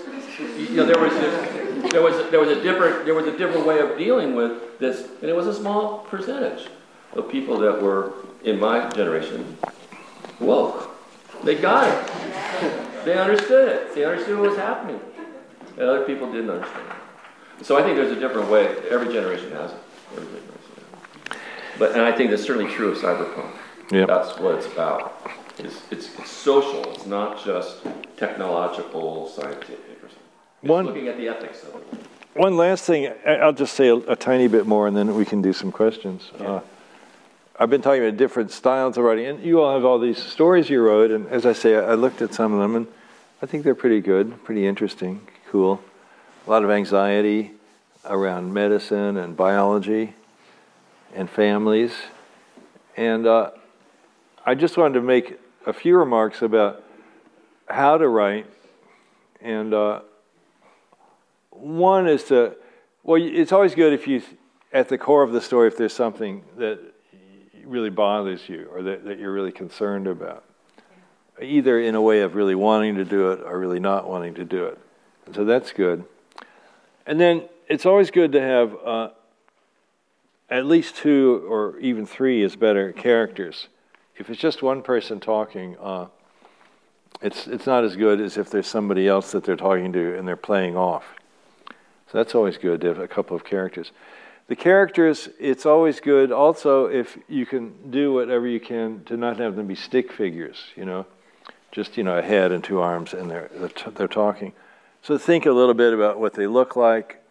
you 0.58 0.76
know, 0.76 0.84
there 0.84 0.98
was 0.98 1.12
a, 1.12 1.88
there 1.90 2.02
was 2.02 2.30
there 2.32 2.40
was 2.40 2.48
a 2.48 2.60
different 2.60 3.04
there 3.04 3.14
was 3.14 3.28
a 3.28 3.38
different 3.38 3.64
way 3.64 3.78
of 3.78 3.96
dealing 3.96 4.34
with 4.34 4.76
this, 4.80 5.08
and 5.20 5.30
it 5.30 5.36
was 5.36 5.46
a 5.46 5.54
small 5.54 6.00
percentage 6.00 6.66
of 7.16 7.28
people 7.30 7.58
that 7.58 7.80
were 7.82 8.12
in 8.44 8.58
my 8.60 8.88
generation 8.90 9.56
woke. 10.40 10.90
They 11.44 11.54
got 11.56 11.88
it. 11.88 13.04
They 13.04 13.18
understood 13.18 13.68
it. 13.68 13.94
They 13.94 14.04
understood 14.04 14.38
what 14.38 14.50
was 14.50 14.58
happening, 14.58 15.00
and 15.78 15.82
other 15.88 16.04
people 16.04 16.30
didn't 16.32 16.50
understand. 16.50 16.86
it. 17.60 17.66
So 17.66 17.76
I 17.78 17.82
think 17.82 17.96
there's 17.96 18.12
a 18.12 18.20
different 18.20 18.50
way. 18.50 18.66
Every 18.90 19.12
generation 19.12 19.50
has 19.52 19.70
it. 19.72 19.78
Every 20.12 20.24
generation 20.26 20.48
has 20.48 21.36
it. 21.36 21.38
But 21.78 21.92
and 21.92 22.02
I 22.02 22.12
think 22.12 22.30
that's 22.30 22.42
certainly 22.44 22.72
true 22.72 22.90
of 22.92 22.98
cyberpunk. 22.98 23.50
Yep. 23.92 24.08
That's 24.08 24.38
what 24.38 24.56
it's 24.56 24.66
about. 24.66 25.20
It's, 25.58 25.80
it's, 25.90 26.18
it's 26.18 26.30
social. 26.30 26.82
It's 26.92 27.06
not 27.06 27.42
just 27.44 27.78
technological, 28.16 29.28
scientific, 29.28 29.78
or 30.02 30.08
something. 30.08 30.18
It's 30.62 30.68
One- 30.70 30.86
looking 30.86 31.08
at 31.08 31.16
the 31.16 31.28
ethics 31.28 31.62
of 31.62 31.76
it. 31.76 32.00
One 32.34 32.58
last 32.58 32.84
thing, 32.84 33.10
I'll 33.26 33.54
just 33.54 33.72
say 33.74 33.88
a, 33.88 33.94
a 33.94 34.16
tiny 34.16 34.46
bit 34.46 34.66
more 34.66 34.86
and 34.86 34.94
then 34.94 35.14
we 35.14 35.24
can 35.24 35.40
do 35.40 35.54
some 35.54 35.72
questions. 35.72 36.30
Uh, 36.38 36.60
I've 37.58 37.70
been 37.70 37.80
talking 37.80 38.02
about 38.02 38.18
different 38.18 38.50
styles 38.50 38.98
of 38.98 39.04
writing, 39.04 39.24
and 39.24 39.42
you 39.42 39.62
all 39.62 39.72
have 39.72 39.82
all 39.82 39.98
these 39.98 40.22
stories 40.22 40.68
you 40.68 40.82
wrote, 40.82 41.10
and 41.10 41.26
as 41.28 41.46
I 41.46 41.54
say, 41.54 41.74
I, 41.74 41.94
looked 41.94 42.20
at 42.20 42.34
some 42.34 42.52
of 42.52 42.60
them 42.60 42.76
and 42.76 42.86
I 43.40 43.46
think 43.46 43.64
they're 43.64 43.74
pretty 43.74 44.02
good, 44.02 44.44
pretty 44.44 44.66
interesting, 44.66 45.26
cool. 45.50 45.80
A 46.46 46.50
lot 46.50 46.64
of 46.64 46.70
anxiety 46.70 47.52
around 48.04 48.52
medicine 48.52 49.16
and 49.16 49.34
biology 49.34 50.12
and 51.14 51.30
families. 51.30 51.94
And 52.94 53.26
uh, 53.26 53.52
I 54.44 54.54
just 54.54 54.76
wanted 54.76 54.94
to 54.94 55.00
make 55.00 55.38
a 55.64 55.72
few 55.72 55.96
remarks 55.96 56.42
about 56.42 56.84
how 57.68 57.96
to 57.96 58.06
write 58.06 58.46
and 59.40 59.72
uh, 59.72 60.00
one 61.50 62.06
is 62.06 62.24
to, 62.24 62.54
well, 63.02 63.20
it's 63.22 63.52
always 63.52 63.74
good 63.74 63.94
if 63.94 64.06
you, 64.06 64.20
at 64.74 64.90
the 64.90 64.98
core 64.98 65.22
of 65.22 65.32
the 65.32 65.40
story, 65.40 65.68
if 65.68 65.78
there's 65.78 65.94
something 65.94 66.44
that 66.58 66.95
really 67.66 67.90
bothers 67.90 68.48
you 68.48 68.68
or 68.72 68.82
that, 68.82 69.04
that 69.04 69.18
you're 69.18 69.32
really 69.32 69.52
concerned 69.52 70.06
about, 70.06 70.44
either 71.42 71.80
in 71.80 71.94
a 71.94 72.00
way 72.00 72.20
of 72.20 72.34
really 72.34 72.54
wanting 72.54 72.94
to 72.96 73.04
do 73.04 73.32
it 73.32 73.40
or 73.44 73.58
really 73.58 73.80
not 73.80 74.08
wanting 74.08 74.34
to 74.34 74.44
do 74.44 74.66
it. 74.66 74.78
And 75.26 75.34
so 75.34 75.44
that's 75.44 75.72
good. 75.72 76.04
And 77.06 77.20
then 77.20 77.48
it's 77.68 77.86
always 77.86 78.10
good 78.10 78.32
to 78.32 78.40
have 78.40 78.76
uh, 78.84 79.08
at 80.48 80.66
least 80.66 80.96
two 80.96 81.44
or 81.48 81.78
even 81.80 82.06
three 82.06 82.42
is 82.42 82.56
better 82.56 82.92
characters 82.92 83.68
If 84.16 84.30
it's 84.30 84.40
just 84.40 84.62
one 84.62 84.82
person 84.82 85.20
talking, 85.20 85.76
uh, 85.78 86.06
it's, 87.20 87.46
it's 87.46 87.66
not 87.66 87.84
as 87.84 87.96
good 87.96 88.20
as 88.20 88.36
if 88.36 88.50
there's 88.50 88.66
somebody 88.66 89.08
else 89.08 89.32
that 89.32 89.44
they're 89.44 89.56
talking 89.56 89.92
to 89.92 90.18
and 90.18 90.26
they're 90.26 90.36
playing 90.36 90.76
off. 90.76 91.04
So 91.68 92.18
that's 92.18 92.34
always 92.34 92.56
good 92.56 92.80
to 92.82 92.88
have 92.88 92.98
a 92.98 93.08
couple 93.08 93.36
of 93.36 93.44
characters. 93.44 93.92
The 94.48 94.56
characters, 94.56 95.28
it's 95.40 95.66
always 95.66 95.98
good 95.98 96.30
also 96.30 96.86
if 96.86 97.18
you 97.28 97.46
can 97.46 97.90
do 97.90 98.12
whatever 98.12 98.46
you 98.46 98.60
can 98.60 99.02
to 99.04 99.16
not 99.16 99.38
have 99.38 99.56
them 99.56 99.66
be 99.66 99.74
stick 99.74 100.12
figures, 100.12 100.62
you 100.76 100.84
know, 100.84 101.04
just, 101.72 101.96
you 101.96 102.04
know, 102.04 102.16
a 102.16 102.22
head 102.22 102.52
and 102.52 102.62
two 102.62 102.80
arms 102.80 103.12
and 103.12 103.28
they're, 103.28 103.50
they're, 103.94 104.06
talking. 104.06 104.52
So 105.02 105.18
think 105.18 105.46
a 105.46 105.50
little 105.52 105.74
bit 105.74 105.92
about 105.92 106.20
what 106.20 106.34
they 106.34 106.46
look 106.46 106.76
like. 106.76 107.22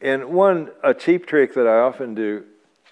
And 0.00 0.26
one, 0.30 0.70
a 0.82 0.94
cheap 0.94 1.26
trick 1.26 1.52
that 1.54 1.66
I 1.66 1.80
often 1.80 2.14
do, 2.14 2.44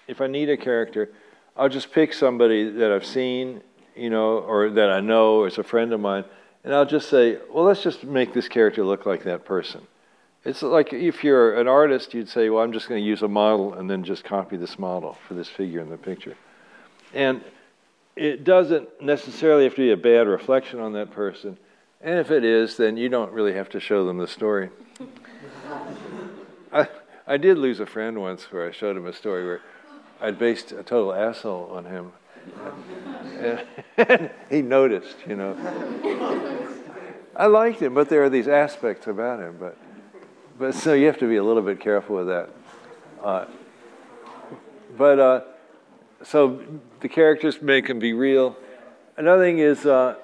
if 0.07 0.21
I 0.21 0.27
need 0.27 0.49
a 0.49 0.57
character, 0.57 1.11
I'll 1.55 1.69
just 1.69 1.91
pick 1.91 2.13
somebody 2.13 2.69
that 2.69 2.91
I've 2.91 3.05
seen, 3.05 3.61
you 3.95 4.11
know, 4.11 4.37
or 4.37 4.69
that 4.69 4.91
I 4.91 4.99
know 4.99 5.45
is 5.45 5.57
a 5.57 5.63
friend 5.63 5.93
of 5.93 5.99
mine, 5.99 6.25
and 6.63 6.75
I'll 6.75 6.85
just 6.85 7.09
say, 7.09 7.39
well, 7.51 7.63
let's 7.63 7.81
just 7.81 8.03
make 8.03 8.33
this 8.33 8.47
character 8.47 8.83
look 8.83 9.05
like 9.07 9.23
that 9.23 9.45
person. 9.45 9.87
It's 10.45 10.61
like 10.61 10.93
if 10.93 11.23
you're 11.23 11.59
an 11.59 11.67
artist, 11.67 12.13
you'd 12.13 12.29
say, 12.29 12.49
well, 12.49 12.63
I'm 12.63 12.71
just 12.71 12.87
going 12.87 13.01
to 13.01 13.07
use 13.07 13.21
a 13.21 13.27
model 13.27 13.73
and 13.73 13.89
then 13.89 14.03
just 14.03 14.23
copy 14.23 14.55
this 14.55 14.79
model 14.79 15.17
for 15.27 15.33
this 15.33 15.49
figure 15.49 15.81
in 15.81 15.89
the 15.89 15.97
picture. 15.97 16.35
And 17.13 17.43
it 18.15 18.43
doesn't 18.43 19.01
necessarily 19.01 19.65
have 19.65 19.75
to 19.75 19.81
be 19.81 19.91
a 19.91 19.97
bad 19.97 20.27
reflection 20.27 20.79
on 20.79 20.93
that 20.93 21.11
person. 21.11 21.57
And 22.01 22.19
if 22.19 22.31
it 22.31 22.43
is, 22.43 22.77
then 22.77 22.97
you 22.97 23.09
don't 23.09 23.31
really 23.31 23.53
have 23.53 23.69
to 23.69 23.79
show 23.79 24.05
them 24.05 24.17
the 24.17 24.27
story. 24.27 24.69
I, 26.71 26.87
I 27.25 27.37
did 27.37 27.57
lose 27.57 27.79
a 27.79 27.85
friend 27.85 28.19
once 28.19 28.51
where 28.51 28.67
I 28.67 28.71
showed 28.71 28.95
him 28.95 29.05
a 29.05 29.13
story 29.13 29.45
where 29.45 29.61
I'd 30.21 30.39
based 30.39 30.71
a 30.71 30.83
total 30.83 31.13
asshole 31.13 31.69
on 31.71 31.85
him. 31.85 32.11
And 33.97 34.29
he 34.49 34.61
noticed, 34.61 35.17
you 35.27 35.35
know. 35.35 35.55
I 37.35 37.47
liked 37.47 37.81
him, 37.81 37.93
but 37.93 38.09
there 38.09 38.23
are 38.23 38.29
these 38.29 38.47
aspects 38.47 39.07
about 39.07 39.39
him. 39.39 39.57
But, 39.59 39.77
but 40.59 40.73
so 40.73 40.93
you 40.93 41.05
have 41.07 41.19
to 41.19 41.27
be 41.27 41.35
a 41.35 41.43
little 41.43 41.61
bit 41.61 41.79
careful 41.79 42.15
with 42.17 42.27
that. 42.27 42.49
Uh, 43.23 43.45
but 44.97 45.19
uh, 45.19 45.41
so 46.23 46.61
the 47.01 47.09
characters 47.09 47.61
make 47.61 47.87
them 47.87 47.99
be 47.99 48.13
real. 48.13 48.55
Another 49.17 49.43
thing 49.43 49.59
is, 49.59 49.85
uh, 49.85 50.15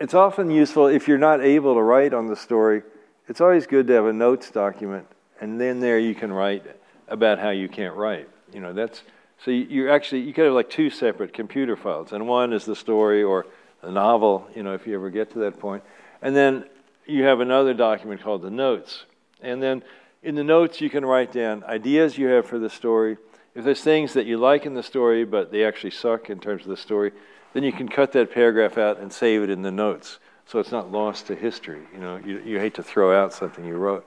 it's 0.00 0.14
often 0.14 0.50
useful 0.50 0.86
if 0.86 1.06
you're 1.06 1.18
not 1.18 1.40
able 1.40 1.74
to 1.74 1.82
write 1.82 2.12
on 2.12 2.26
the 2.26 2.36
story. 2.36 2.82
It's 3.28 3.40
always 3.40 3.66
good 3.66 3.86
to 3.86 3.92
have 3.94 4.06
a 4.06 4.12
notes 4.12 4.50
document, 4.50 5.06
and 5.40 5.60
then 5.60 5.78
there 5.78 5.98
you 5.98 6.14
can 6.14 6.32
write 6.32 6.64
about 7.08 7.38
how 7.38 7.50
you 7.50 7.68
can't 7.68 7.94
write. 7.94 8.28
You 8.52 8.60
know, 8.60 8.72
that's 8.72 9.02
so 9.44 9.50
you, 9.50 9.90
actually 9.90 10.22
you 10.22 10.32
could 10.32 10.46
have 10.46 10.54
like 10.54 10.70
two 10.70 10.90
separate 10.90 11.32
computer 11.32 11.76
files, 11.76 12.12
and 12.12 12.26
one 12.26 12.52
is 12.52 12.64
the 12.64 12.76
story 12.76 13.22
or 13.22 13.46
the 13.82 13.90
novel. 13.90 14.48
You 14.54 14.64
know, 14.64 14.74
if 14.74 14.86
you 14.86 14.94
ever 14.94 15.10
get 15.10 15.30
to 15.32 15.38
that 15.40 15.60
point, 15.60 15.84
and 16.20 16.34
then 16.34 16.64
you 17.06 17.22
have 17.24 17.40
another 17.40 17.74
document 17.74 18.22
called 18.22 18.42
the 18.42 18.50
notes, 18.50 19.04
and 19.42 19.62
then 19.62 19.82
in 20.22 20.34
the 20.34 20.44
notes 20.44 20.80
you 20.80 20.88
can 20.88 21.04
write 21.04 21.32
down 21.32 21.64
ideas 21.64 22.16
you 22.16 22.26
have 22.28 22.46
for 22.46 22.58
the 22.58 22.70
story. 22.70 23.16
If 23.54 23.64
there's 23.64 23.82
things 23.82 24.14
that 24.14 24.24
you 24.24 24.38
like 24.38 24.64
in 24.64 24.74
the 24.74 24.82
story 24.82 25.24
but 25.24 25.52
they 25.52 25.64
actually 25.64 25.90
suck 25.90 26.30
in 26.30 26.40
terms 26.40 26.62
of 26.62 26.68
the 26.68 26.76
story, 26.76 27.12
then 27.52 27.62
you 27.62 27.72
can 27.72 27.88
cut 27.88 28.12
that 28.12 28.32
paragraph 28.32 28.78
out 28.78 28.98
and 28.98 29.12
save 29.12 29.42
it 29.42 29.50
in 29.50 29.62
the 29.62 29.70
notes, 29.70 30.18
so 30.46 30.58
it's 30.58 30.72
not 30.72 30.90
lost 30.90 31.26
to 31.26 31.34
history. 31.34 31.82
You 31.92 32.00
know, 32.00 32.16
you, 32.16 32.40
you 32.40 32.58
hate 32.58 32.74
to 32.74 32.82
throw 32.82 33.14
out 33.14 33.34
something 33.34 33.64
you 33.64 33.76
wrote. 33.76 34.06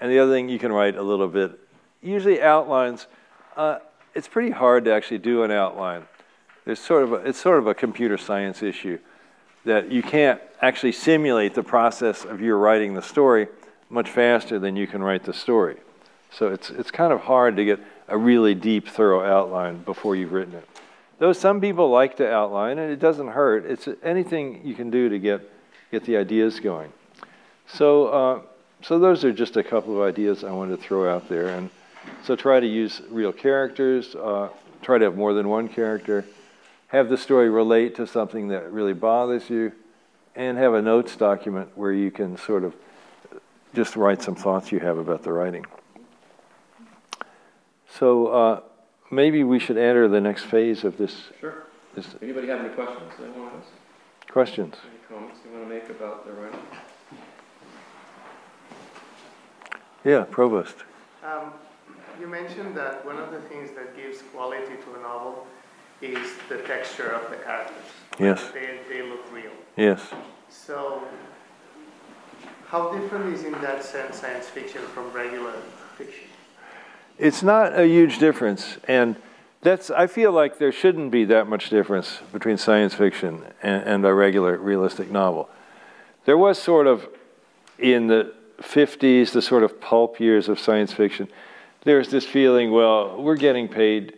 And 0.00 0.10
the 0.10 0.18
other 0.18 0.32
thing 0.32 0.48
you 0.48 0.58
can 0.58 0.72
write 0.72 0.96
a 0.96 1.02
little 1.02 1.28
bit, 1.28 1.58
usually 2.00 2.40
outlines. 2.40 3.06
Uh, 3.56 3.78
it's 4.14 4.28
pretty 4.28 4.50
hard 4.50 4.84
to 4.84 4.92
actually 4.92 5.18
do 5.18 5.42
an 5.42 5.50
outline. 5.50 6.06
There's 6.64 6.78
sort 6.78 7.02
of 7.02 7.12
a, 7.12 7.16
it's 7.16 7.40
sort 7.40 7.58
of 7.58 7.66
a 7.66 7.74
computer 7.74 8.16
science 8.16 8.62
issue 8.62 8.98
that 9.64 9.90
you 9.90 10.02
can't 10.02 10.40
actually 10.60 10.92
simulate 10.92 11.54
the 11.54 11.62
process 11.62 12.24
of 12.24 12.40
your 12.40 12.58
writing 12.58 12.94
the 12.94 13.02
story 13.02 13.48
much 13.92 14.10
faster 14.10 14.58
than 14.58 14.74
you 14.74 14.86
can 14.86 15.02
write 15.02 15.24
the 15.24 15.34
story. 15.34 15.76
So 16.30 16.48
it's, 16.48 16.70
it's 16.70 16.90
kind 16.90 17.12
of 17.12 17.20
hard 17.20 17.56
to 17.56 17.64
get 17.64 17.78
a 18.08 18.16
really 18.16 18.54
deep, 18.54 18.88
thorough 18.88 19.22
outline 19.22 19.82
before 19.82 20.16
you've 20.16 20.32
written 20.32 20.54
it. 20.54 20.68
Though 21.18 21.32
some 21.32 21.60
people 21.60 21.90
like 21.90 22.16
to 22.16 22.28
outline, 22.28 22.78
and 22.78 22.90
it 22.90 22.98
doesn't 22.98 23.28
hurt, 23.28 23.66
it's 23.66 23.86
anything 24.02 24.62
you 24.64 24.74
can 24.74 24.90
do 24.90 25.08
to 25.08 25.18
get, 25.18 25.42
get 25.90 26.04
the 26.04 26.16
ideas 26.16 26.58
going. 26.58 26.92
So, 27.68 28.06
uh, 28.08 28.40
so 28.80 28.98
those 28.98 29.24
are 29.24 29.32
just 29.32 29.56
a 29.56 29.62
couple 29.62 29.94
of 29.94 30.08
ideas 30.08 30.42
I 30.42 30.50
wanted 30.50 30.78
to 30.78 30.82
throw 30.82 31.14
out 31.14 31.28
there. 31.28 31.48
And 31.48 31.70
so 32.24 32.34
try 32.34 32.60
to 32.60 32.66
use 32.66 33.02
real 33.10 33.32
characters, 33.32 34.14
uh, 34.16 34.48
try 34.80 34.98
to 34.98 35.04
have 35.04 35.16
more 35.16 35.34
than 35.34 35.48
one 35.48 35.68
character, 35.68 36.24
have 36.88 37.08
the 37.08 37.16
story 37.16 37.50
relate 37.50 37.94
to 37.96 38.06
something 38.06 38.48
that 38.48 38.72
really 38.72 38.94
bothers 38.94 39.48
you, 39.48 39.72
and 40.34 40.56
have 40.56 40.74
a 40.74 40.82
notes 40.82 41.14
document 41.14 41.70
where 41.76 41.92
you 41.92 42.10
can 42.10 42.36
sort 42.36 42.64
of 42.64 42.74
just 43.74 43.96
write 43.96 44.22
some 44.22 44.34
thoughts 44.34 44.70
you 44.72 44.78
have 44.80 44.98
about 44.98 45.22
the 45.22 45.32
writing. 45.32 45.64
So 47.98 48.26
uh, 48.28 48.60
maybe 49.10 49.44
we 49.44 49.58
should 49.58 49.76
enter 49.78 50.08
the 50.08 50.20
next 50.20 50.44
phase 50.44 50.84
of 50.84 50.96
this. 50.98 51.28
Sure. 51.40 51.64
this 51.94 52.06
Anybody 52.22 52.48
have 52.48 52.60
any 52.60 52.70
questions 52.70 53.12
they 53.18 53.28
want 53.38 53.52
to 53.52 53.58
ask? 53.58 53.68
questions. 54.32 54.74
Any 54.88 54.98
comments 55.18 55.40
you 55.44 55.56
want 55.58 55.68
to 55.68 55.74
make 55.74 55.88
about 55.90 56.24
the 56.26 56.32
writing? 56.32 56.60
Yeah, 60.04 60.24
Provost. 60.30 60.76
Um, 61.22 61.52
you 62.18 62.26
mentioned 62.26 62.74
that 62.76 63.04
one 63.06 63.18
of 63.18 63.30
the 63.30 63.40
things 63.42 63.70
that 63.76 63.94
gives 63.96 64.22
quality 64.34 64.64
to 64.84 64.98
a 64.98 65.02
novel 65.02 65.46
is 66.00 66.32
the 66.48 66.58
texture 66.58 67.10
of 67.10 67.30
the 67.30 67.36
characters. 67.36 67.76
Yes. 68.18 68.42
They, 68.52 68.80
they 68.88 69.02
look 69.02 69.20
real. 69.32 69.52
Yes. 69.76 70.00
So, 70.48 71.02
how 72.72 72.90
different 72.90 73.34
is 73.34 73.44
in 73.44 73.52
that 73.52 73.84
sense 73.84 74.20
science 74.20 74.48
fiction 74.48 74.80
from 74.94 75.12
regular 75.12 75.52
fiction? 75.98 76.24
It's 77.18 77.42
not 77.42 77.78
a 77.78 77.86
huge 77.86 78.18
difference, 78.18 78.78
and 78.88 79.16
that's. 79.60 79.90
I 79.90 80.06
feel 80.06 80.32
like 80.32 80.58
there 80.58 80.72
shouldn't 80.72 81.10
be 81.10 81.26
that 81.26 81.46
much 81.46 81.68
difference 81.68 82.20
between 82.32 82.56
science 82.56 82.94
fiction 82.94 83.44
and, 83.62 83.82
and 83.84 84.06
a 84.06 84.14
regular 84.14 84.56
realistic 84.56 85.10
novel. 85.10 85.50
There 86.24 86.38
was 86.38 86.58
sort 86.58 86.86
of 86.86 87.06
in 87.78 88.06
the 88.06 88.32
50s, 88.62 89.32
the 89.32 89.42
sort 89.42 89.64
of 89.64 89.78
pulp 89.78 90.18
years 90.18 90.48
of 90.48 90.58
science 90.58 90.94
fiction. 90.94 91.28
There's 91.82 92.08
this 92.08 92.24
feeling, 92.24 92.70
well, 92.70 93.20
we're 93.20 93.36
getting 93.36 93.68
paid, 93.68 94.14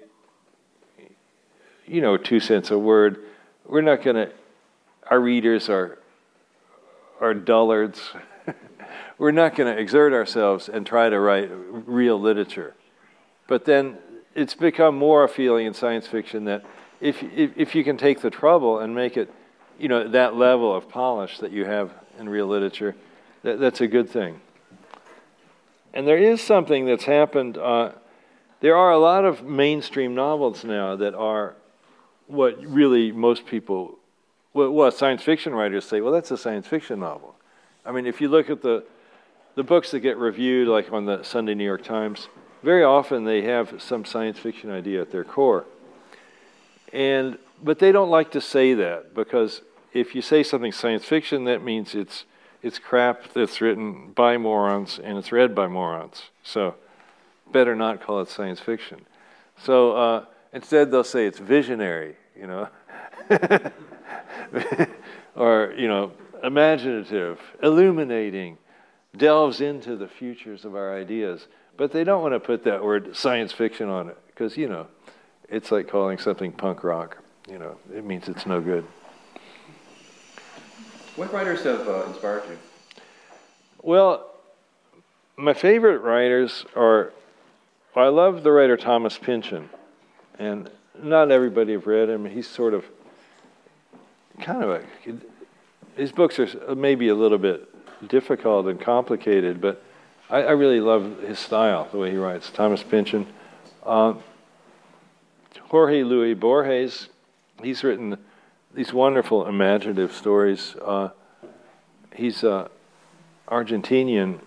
you 1.88 2.00
know, 2.00 2.16
two 2.16 2.38
cents 2.38 2.70
a 2.70 2.78
word. 2.78 3.24
We're 3.66 3.80
not 3.80 4.04
going 4.04 4.16
to. 4.16 4.32
Our 5.10 5.18
readers 5.18 5.68
are 5.68 5.98
are 7.20 7.34
dullards. 7.34 8.00
We're 9.18 9.30
not 9.30 9.54
going 9.54 9.72
to 9.72 9.80
exert 9.80 10.12
ourselves 10.12 10.68
and 10.68 10.86
try 10.86 11.08
to 11.08 11.18
write 11.18 11.50
real 11.52 12.20
literature. 12.20 12.74
But 13.46 13.64
then 13.64 13.98
it's 14.34 14.54
become 14.54 14.96
more 14.96 15.24
a 15.24 15.28
feeling 15.28 15.66
in 15.66 15.74
science 15.74 16.06
fiction 16.06 16.44
that 16.44 16.64
if, 17.00 17.22
if, 17.22 17.52
if 17.56 17.74
you 17.74 17.84
can 17.84 17.96
take 17.96 18.20
the 18.20 18.30
trouble 18.30 18.80
and 18.80 18.94
make 18.94 19.16
it, 19.16 19.32
you 19.78 19.88
know, 19.88 20.08
that 20.08 20.34
level 20.36 20.74
of 20.74 20.88
polish 20.88 21.38
that 21.38 21.52
you 21.52 21.64
have 21.64 21.92
in 22.18 22.28
real 22.28 22.46
literature, 22.46 22.96
that, 23.42 23.60
that's 23.60 23.80
a 23.80 23.86
good 23.86 24.08
thing. 24.08 24.40
And 25.92 26.08
there 26.08 26.18
is 26.18 26.40
something 26.40 26.86
that's 26.86 27.04
happened. 27.04 27.56
Uh, 27.56 27.92
there 28.60 28.76
are 28.76 28.90
a 28.90 28.98
lot 28.98 29.24
of 29.24 29.44
mainstream 29.44 30.14
novels 30.14 30.64
now 30.64 30.96
that 30.96 31.14
are 31.14 31.54
what 32.26 32.60
really 32.64 33.12
most 33.12 33.46
people, 33.46 33.98
well, 34.54 34.70
what 34.70 34.94
science 34.94 35.22
fiction 35.22 35.54
writers 35.54 35.84
say, 35.84 36.00
well, 36.00 36.12
that's 36.12 36.30
a 36.30 36.38
science 36.38 36.66
fiction 36.66 37.00
novel. 37.00 37.34
I 37.84 37.92
mean, 37.92 38.06
if 38.06 38.20
you 38.20 38.28
look 38.28 38.48
at 38.48 38.62
the, 38.62 38.84
the 39.54 39.62
books 39.62 39.90
that 39.92 40.00
get 40.00 40.16
reviewed, 40.16 40.68
like 40.68 40.92
on 40.92 41.04
the 41.06 41.22
Sunday 41.22 41.54
New 41.54 41.64
York 41.64 41.84
Times, 41.84 42.28
very 42.62 42.82
often 42.82 43.24
they 43.24 43.42
have 43.42 43.80
some 43.80 44.04
science 44.04 44.38
fiction 44.38 44.70
idea 44.70 45.02
at 45.02 45.10
their 45.10 45.24
core. 45.24 45.64
And, 46.92 47.38
but 47.62 47.78
they 47.78 47.92
don't 47.92 48.10
like 48.10 48.30
to 48.32 48.40
say 48.40 48.74
that 48.74 49.14
because 49.14 49.62
if 49.92 50.14
you 50.14 50.22
say 50.22 50.42
something 50.42 50.72
science 50.72 51.04
fiction, 51.04 51.44
that 51.44 51.62
means 51.62 51.94
it's, 51.94 52.24
it's 52.62 52.78
crap 52.78 53.32
that's 53.32 53.60
written 53.60 54.12
by 54.12 54.38
morons 54.38 54.98
and 55.02 55.18
it's 55.18 55.30
read 55.30 55.54
by 55.54 55.66
morons. 55.68 56.30
So 56.42 56.74
better 57.52 57.76
not 57.76 58.02
call 58.02 58.20
it 58.20 58.28
science 58.28 58.60
fiction. 58.60 59.06
So 59.62 59.92
uh, 59.92 60.24
instead, 60.52 60.90
they'll 60.90 61.04
say 61.04 61.26
it's 61.26 61.38
visionary, 61.38 62.16
you 62.36 62.46
know, 62.46 62.68
or, 65.36 65.74
you 65.76 65.86
know, 65.88 66.12
imaginative, 66.42 67.40
illuminating, 67.62 68.58
delves 69.16 69.60
into 69.60 69.96
the 69.96 70.08
futures 70.08 70.64
of 70.64 70.74
our 70.74 70.96
ideas. 70.96 71.46
But 71.76 71.92
they 71.92 72.04
don't 72.04 72.22
want 72.22 72.34
to 72.34 72.40
put 72.40 72.64
that 72.64 72.84
word 72.84 73.16
science 73.16 73.52
fiction 73.52 73.88
on 73.88 74.08
it 74.08 74.18
because, 74.26 74.56
you 74.56 74.68
know, 74.68 74.86
it's 75.48 75.72
like 75.72 75.88
calling 75.88 76.18
something 76.18 76.52
punk 76.52 76.84
rock. 76.84 77.18
You 77.48 77.58
know, 77.58 77.76
it 77.92 78.04
means 78.04 78.28
it's 78.28 78.46
no 78.46 78.60
good. 78.60 78.84
What 81.16 81.32
writers 81.32 81.62
have 81.62 81.86
uh, 81.88 82.04
inspired 82.06 82.44
you? 82.48 82.58
Well, 83.82 84.30
my 85.36 85.52
favorite 85.52 85.98
writers 85.98 86.64
are, 86.74 87.12
well, 87.94 88.06
I 88.06 88.08
love 88.08 88.42
the 88.42 88.52
writer 88.52 88.76
Thomas 88.76 89.18
Pynchon. 89.18 89.68
And 90.38 90.70
not 91.00 91.30
everybody 91.30 91.72
have 91.72 91.86
read 91.86 92.08
him. 92.08 92.24
He's 92.24 92.48
sort 92.48 92.74
of 92.74 92.84
kind 94.40 94.62
of 94.62 94.70
a. 94.70 94.82
His 95.96 96.10
books 96.10 96.38
are 96.38 96.74
maybe 96.74 97.08
a 97.08 97.14
little 97.14 97.38
bit 97.38 97.68
difficult 98.06 98.66
and 98.66 98.80
complicated, 98.80 99.60
but 99.60 99.82
I, 100.30 100.42
I 100.42 100.50
really 100.52 100.80
love 100.80 101.20
his 101.20 101.38
style, 101.38 101.88
the 101.90 101.98
way 101.98 102.10
he 102.10 102.16
writes. 102.16 102.50
Thomas 102.50 102.82
Pynchon. 102.82 103.26
Uh, 103.84 104.14
Jorge 105.68 106.02
Luis 106.02 106.38
Borges, 106.38 107.08
he's 107.62 107.82
written 107.82 108.16
these 108.72 108.92
wonderful 108.92 109.46
imaginative 109.46 110.12
stories. 110.12 110.76
Uh, 110.76 111.10
he's 112.14 112.44
uh, 112.44 112.68
Argentinian. 113.48 114.40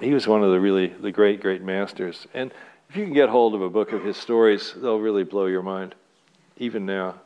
He 0.00 0.12
was 0.12 0.26
one 0.26 0.42
of 0.42 0.50
the 0.50 0.60
really 0.60 0.88
the 0.88 1.10
great 1.10 1.40
great 1.40 1.62
masters. 1.62 2.26
And 2.34 2.52
if 2.88 2.96
you 2.96 3.04
can 3.04 3.14
get 3.14 3.28
hold 3.28 3.54
of 3.54 3.62
a 3.62 3.70
book 3.70 3.92
of 3.92 4.04
his 4.04 4.16
stories, 4.16 4.74
they'll 4.76 5.00
really 5.00 5.24
blow 5.24 5.46
your 5.46 5.62
mind, 5.62 5.94
even 6.56 6.86
now. 6.86 7.16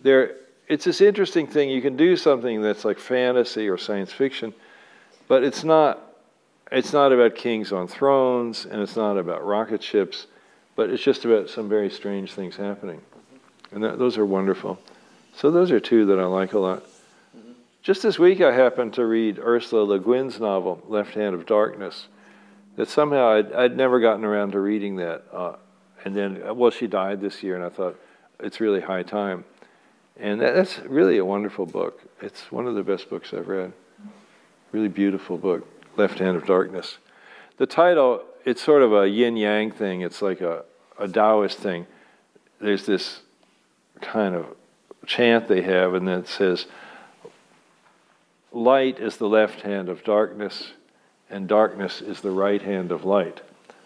There, 0.00 0.36
it's 0.68 0.84
this 0.84 1.00
interesting 1.00 1.46
thing. 1.46 1.70
You 1.70 1.82
can 1.82 1.96
do 1.96 2.16
something 2.16 2.62
that's 2.62 2.84
like 2.84 2.98
fantasy 2.98 3.68
or 3.68 3.78
science 3.78 4.12
fiction, 4.12 4.54
but 5.26 5.42
it's 5.42 5.64
not. 5.64 6.04
It's 6.70 6.92
not 6.92 7.12
about 7.12 7.34
kings 7.34 7.72
on 7.72 7.88
thrones, 7.88 8.66
and 8.66 8.82
it's 8.82 8.94
not 8.94 9.16
about 9.16 9.42
rocket 9.46 9.82
ships, 9.82 10.26
but 10.76 10.90
it's 10.90 11.02
just 11.02 11.24
about 11.24 11.48
some 11.48 11.66
very 11.66 11.88
strange 11.88 12.34
things 12.34 12.56
happening, 12.56 13.00
and 13.72 13.82
that, 13.82 13.98
those 13.98 14.18
are 14.18 14.26
wonderful. 14.26 14.78
So 15.34 15.50
those 15.50 15.70
are 15.70 15.80
two 15.80 16.04
that 16.06 16.20
I 16.20 16.24
like 16.24 16.52
a 16.52 16.58
lot. 16.58 16.82
Just 17.80 18.02
this 18.02 18.18
week, 18.18 18.42
I 18.42 18.52
happened 18.52 18.92
to 18.94 19.06
read 19.06 19.38
Ursula 19.38 19.82
Le 19.82 19.98
Guin's 19.98 20.38
novel, 20.38 20.82
Left 20.88 21.14
Hand 21.14 21.34
of 21.34 21.46
Darkness. 21.46 22.08
That 22.76 22.88
somehow 22.88 23.30
I'd, 23.30 23.52
I'd 23.52 23.76
never 23.76 23.98
gotten 23.98 24.24
around 24.24 24.52
to 24.52 24.60
reading 24.60 24.96
that. 24.96 25.22
Uh, 25.32 25.56
and 26.04 26.14
then, 26.14 26.54
well, 26.54 26.70
she 26.70 26.86
died 26.86 27.22
this 27.22 27.42
year, 27.42 27.54
and 27.54 27.64
I 27.64 27.70
thought 27.70 27.98
it's 28.40 28.60
really 28.60 28.80
high 28.80 29.04
time. 29.04 29.44
And 30.18 30.40
that, 30.40 30.54
that's 30.54 30.80
really 30.80 31.18
a 31.18 31.24
wonderful 31.24 31.66
book. 31.66 32.02
It's 32.20 32.50
one 32.50 32.66
of 32.66 32.74
the 32.74 32.82
best 32.82 33.08
books 33.08 33.32
I've 33.32 33.48
read. 33.48 33.72
Really 34.72 34.88
beautiful 34.88 35.38
book, 35.38 35.66
Left 35.96 36.18
Hand 36.18 36.36
of 36.36 36.46
Darkness. 36.46 36.98
The 37.56 37.66
title, 37.66 38.24
it's 38.44 38.62
sort 38.62 38.82
of 38.82 38.92
a 38.92 39.08
yin 39.08 39.36
yang 39.36 39.70
thing, 39.70 40.00
it's 40.00 40.20
like 40.20 40.40
a, 40.40 40.64
a 40.98 41.08
Taoist 41.08 41.58
thing. 41.58 41.86
There's 42.60 42.86
this 42.86 43.20
kind 44.00 44.34
of 44.34 44.46
chant 45.06 45.48
they 45.48 45.62
have, 45.62 45.94
and 45.94 46.06
then 46.06 46.20
it 46.20 46.28
says, 46.28 46.66
Light 48.52 48.98
is 48.98 49.16
the 49.16 49.28
left 49.28 49.60
hand 49.60 49.88
of 49.88 50.02
darkness, 50.04 50.72
and 51.30 51.46
darkness 51.46 52.00
is 52.00 52.20
the 52.20 52.30
right 52.30 52.62
hand 52.62 52.90
of 52.90 53.04
light. 53.04 53.40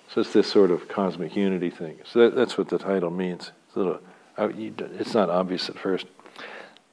So 0.08 0.20
it's 0.20 0.32
this 0.32 0.50
sort 0.50 0.70
of 0.70 0.88
cosmic 0.88 1.34
unity 1.36 1.70
thing. 1.70 1.98
So 2.04 2.20
that, 2.20 2.34
that's 2.36 2.58
what 2.58 2.68
the 2.68 2.78
title 2.78 3.10
means. 3.10 3.52
It's, 3.66 3.76
little, 3.76 4.00
uh, 4.36 4.50
it's 4.54 5.14
not 5.14 5.30
obvious 5.30 5.68
at 5.68 5.78
first. 5.78 6.06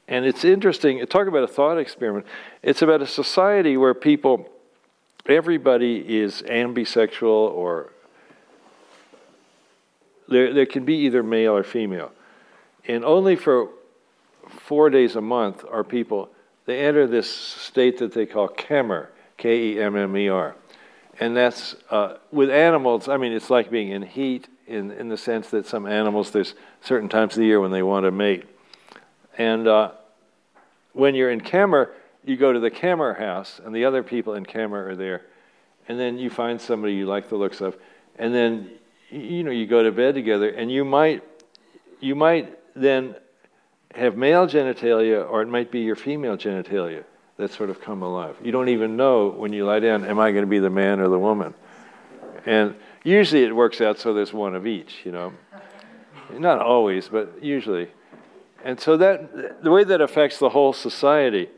And 0.09 0.25
it's 0.25 0.43
interesting, 0.43 1.05
talk 1.05 1.27
about 1.27 1.43
a 1.43 1.47
thought 1.47 1.77
experiment. 1.77 2.25
It's 2.63 2.81
about 2.81 3.03
a 3.03 3.07
society 3.07 3.77
where 3.77 3.93
people, 3.93 4.49
everybody 5.27 6.17
is 6.17 6.41
ambisexual 6.41 7.51
or 7.51 7.93
there, 10.27 10.51
there 10.51 10.65
can 10.65 10.83
be 10.83 10.95
either 10.95 11.21
male 11.21 11.55
or 11.55 11.63
female. 11.63 12.11
And 12.87 13.05
only 13.05 13.35
for 13.35 13.69
four 14.47 14.89
days 14.89 15.15
a 15.15 15.21
month 15.21 15.63
are 15.69 15.83
people 15.83 16.29
they 16.65 16.81
enter 16.81 17.07
this 17.07 17.29
state 17.29 17.97
that 17.97 18.13
they 18.13 18.27
call 18.27 18.47
Kemmer, 18.47 19.07
K 19.37 19.73
E 19.73 19.81
M 19.81 19.95
M 19.95 20.15
E 20.17 20.29
R. 20.29 20.55
And 21.19 21.35
that's 21.35 21.75
uh, 21.89 22.17
with 22.31 22.49
animals, 22.51 23.07
I 23.07 23.17
mean, 23.17 23.31
it's 23.31 23.49
like 23.49 23.71
being 23.71 23.89
in 23.89 24.03
heat 24.03 24.47
in, 24.67 24.91
in 24.91 25.09
the 25.09 25.17
sense 25.17 25.49
that 25.49 25.65
some 25.65 25.87
animals, 25.87 26.31
there's 26.31 26.53
certain 26.81 27.09
times 27.09 27.33
of 27.33 27.39
the 27.39 27.45
year 27.45 27.59
when 27.59 27.71
they 27.71 27.81
want 27.81 28.05
to 28.05 28.11
mate. 28.11 28.45
And 29.35 29.67
uh, 29.67 29.91
when 30.93 31.15
you're 31.15 31.31
in 31.31 31.41
Kemmer, 31.41 31.89
you 32.25 32.37
go 32.37 32.51
to 32.51 32.59
the 32.59 32.71
Kemmer 32.71 33.17
house, 33.17 33.59
and 33.63 33.73
the 33.73 33.85
other 33.85 34.03
people 34.03 34.33
in 34.33 34.45
Kemmer 34.45 34.89
are 34.89 34.95
there. 34.95 35.23
And 35.87 35.99
then 35.99 36.17
you 36.17 36.29
find 36.29 36.59
somebody 36.59 36.93
you 36.93 37.05
like 37.05 37.29
the 37.29 37.35
looks 37.35 37.61
of. 37.61 37.77
And 38.17 38.33
then, 38.33 38.69
you 39.09 39.43
know, 39.43 39.51
you 39.51 39.65
go 39.65 39.83
to 39.83 39.91
bed 39.91 40.15
together, 40.15 40.49
and 40.49 40.71
you 40.71 40.85
might, 40.85 41.23
you 41.99 42.15
might 42.15 42.57
then 42.75 43.15
have 43.95 44.15
male 44.15 44.47
genitalia 44.47 45.27
or 45.27 45.41
it 45.41 45.47
might 45.47 45.71
be 45.71 45.79
your 45.79 45.95
female 45.95 46.37
genitalia 46.37 47.03
that 47.37 47.51
sort 47.51 47.69
of 47.69 47.81
come 47.81 48.03
alive. 48.03 48.35
You 48.43 48.51
don't 48.51 48.69
even 48.69 48.97
know 48.97 49.29
when 49.29 49.53
you 49.53 49.65
lie 49.65 49.79
down, 49.79 50.05
am 50.05 50.19
I 50.19 50.31
going 50.31 50.43
to 50.43 50.49
be 50.49 50.59
the 50.59 50.69
man 50.69 50.99
or 50.99 51.07
the 51.07 51.17
woman? 51.17 51.53
And 52.45 52.75
usually 53.03 53.43
it 53.43 53.55
works 53.55 53.81
out 53.81 53.97
so 53.97 54.13
there's 54.13 54.33
one 54.33 54.55
of 54.55 54.67
each, 54.67 54.97
you 55.05 55.11
know. 55.11 55.33
Not 56.31 56.59
always, 56.59 57.07
but 57.07 57.43
usually. 57.43 57.89
And 58.63 58.79
so 58.79 58.97
that 58.97 59.63
the 59.63 59.71
way 59.71 59.83
that 59.83 60.01
affects 60.01 60.37
the 60.39 60.49
whole 60.49 60.73
society, 60.73 61.49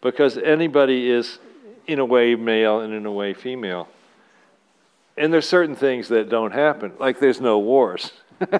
because 0.00 0.38
anybody 0.38 1.10
is 1.10 1.38
in 1.86 1.98
a 1.98 2.04
way 2.04 2.34
male 2.34 2.80
and 2.80 2.92
in 2.92 3.06
a 3.06 3.12
way 3.12 3.34
female. 3.34 3.88
And 5.16 5.32
there's 5.32 5.48
certain 5.48 5.74
things 5.74 6.08
that 6.08 6.28
don't 6.28 6.52
happen, 6.52 6.92
like 7.00 7.18
there's 7.18 7.40
no 7.40 7.58
wars. 7.58 8.12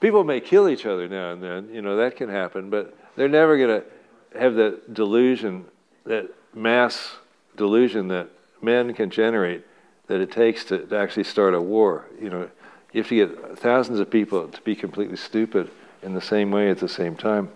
People 0.00 0.24
may 0.24 0.40
kill 0.40 0.68
each 0.68 0.86
other 0.86 1.08
now 1.08 1.32
and 1.32 1.42
then, 1.42 1.68
you 1.72 1.82
know, 1.82 1.96
that 1.96 2.16
can 2.16 2.28
happen, 2.28 2.70
but 2.70 2.96
they're 3.16 3.28
never 3.28 3.58
going 3.58 3.82
to 3.82 4.38
have 4.38 4.54
that 4.54 4.94
delusion, 4.94 5.66
that 6.04 6.30
mass 6.54 7.16
delusion 7.56 8.08
that 8.08 8.28
men 8.62 8.94
can 8.94 9.10
generate 9.10 9.64
that 10.06 10.20
it 10.20 10.30
takes 10.30 10.64
to, 10.64 10.86
to 10.86 10.96
actually 10.96 11.24
start 11.24 11.54
a 11.54 11.60
war. 11.60 12.06
You 12.20 12.30
know, 12.30 12.50
you 12.92 13.02
have 13.02 13.08
to 13.08 13.14
get 13.14 13.58
thousands 13.58 14.00
of 14.00 14.10
people 14.10 14.48
to 14.48 14.60
be 14.62 14.76
completely 14.76 15.16
stupid 15.16 15.70
in 16.06 16.14
the 16.14 16.20
same 16.20 16.52
way 16.52 16.70
at 16.70 16.78
the 16.78 16.88
same 16.88 17.16
time. 17.16 17.50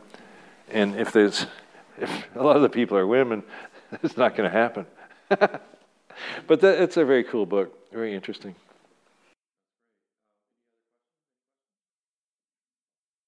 And 0.73 0.97
if 0.97 1.13
there's, 1.13 1.47
if 1.99 2.11
a 2.35 2.43
lot 2.43 2.57
of 2.57 2.63
the 2.63 2.69
people 2.69 2.99
are 2.99 3.07
women, 3.07 3.45
it's 4.03 4.17
not 4.17 4.37
going 4.37 4.51
to 4.51 4.55
happen. 4.55 4.87
but 5.29 6.61
that, 6.61 6.83
it's 6.83 6.97
a 6.97 7.05
very 7.05 7.23
cool 7.23 7.47
book, 7.47 7.91
very 7.93 8.13
interesting. 8.13 8.57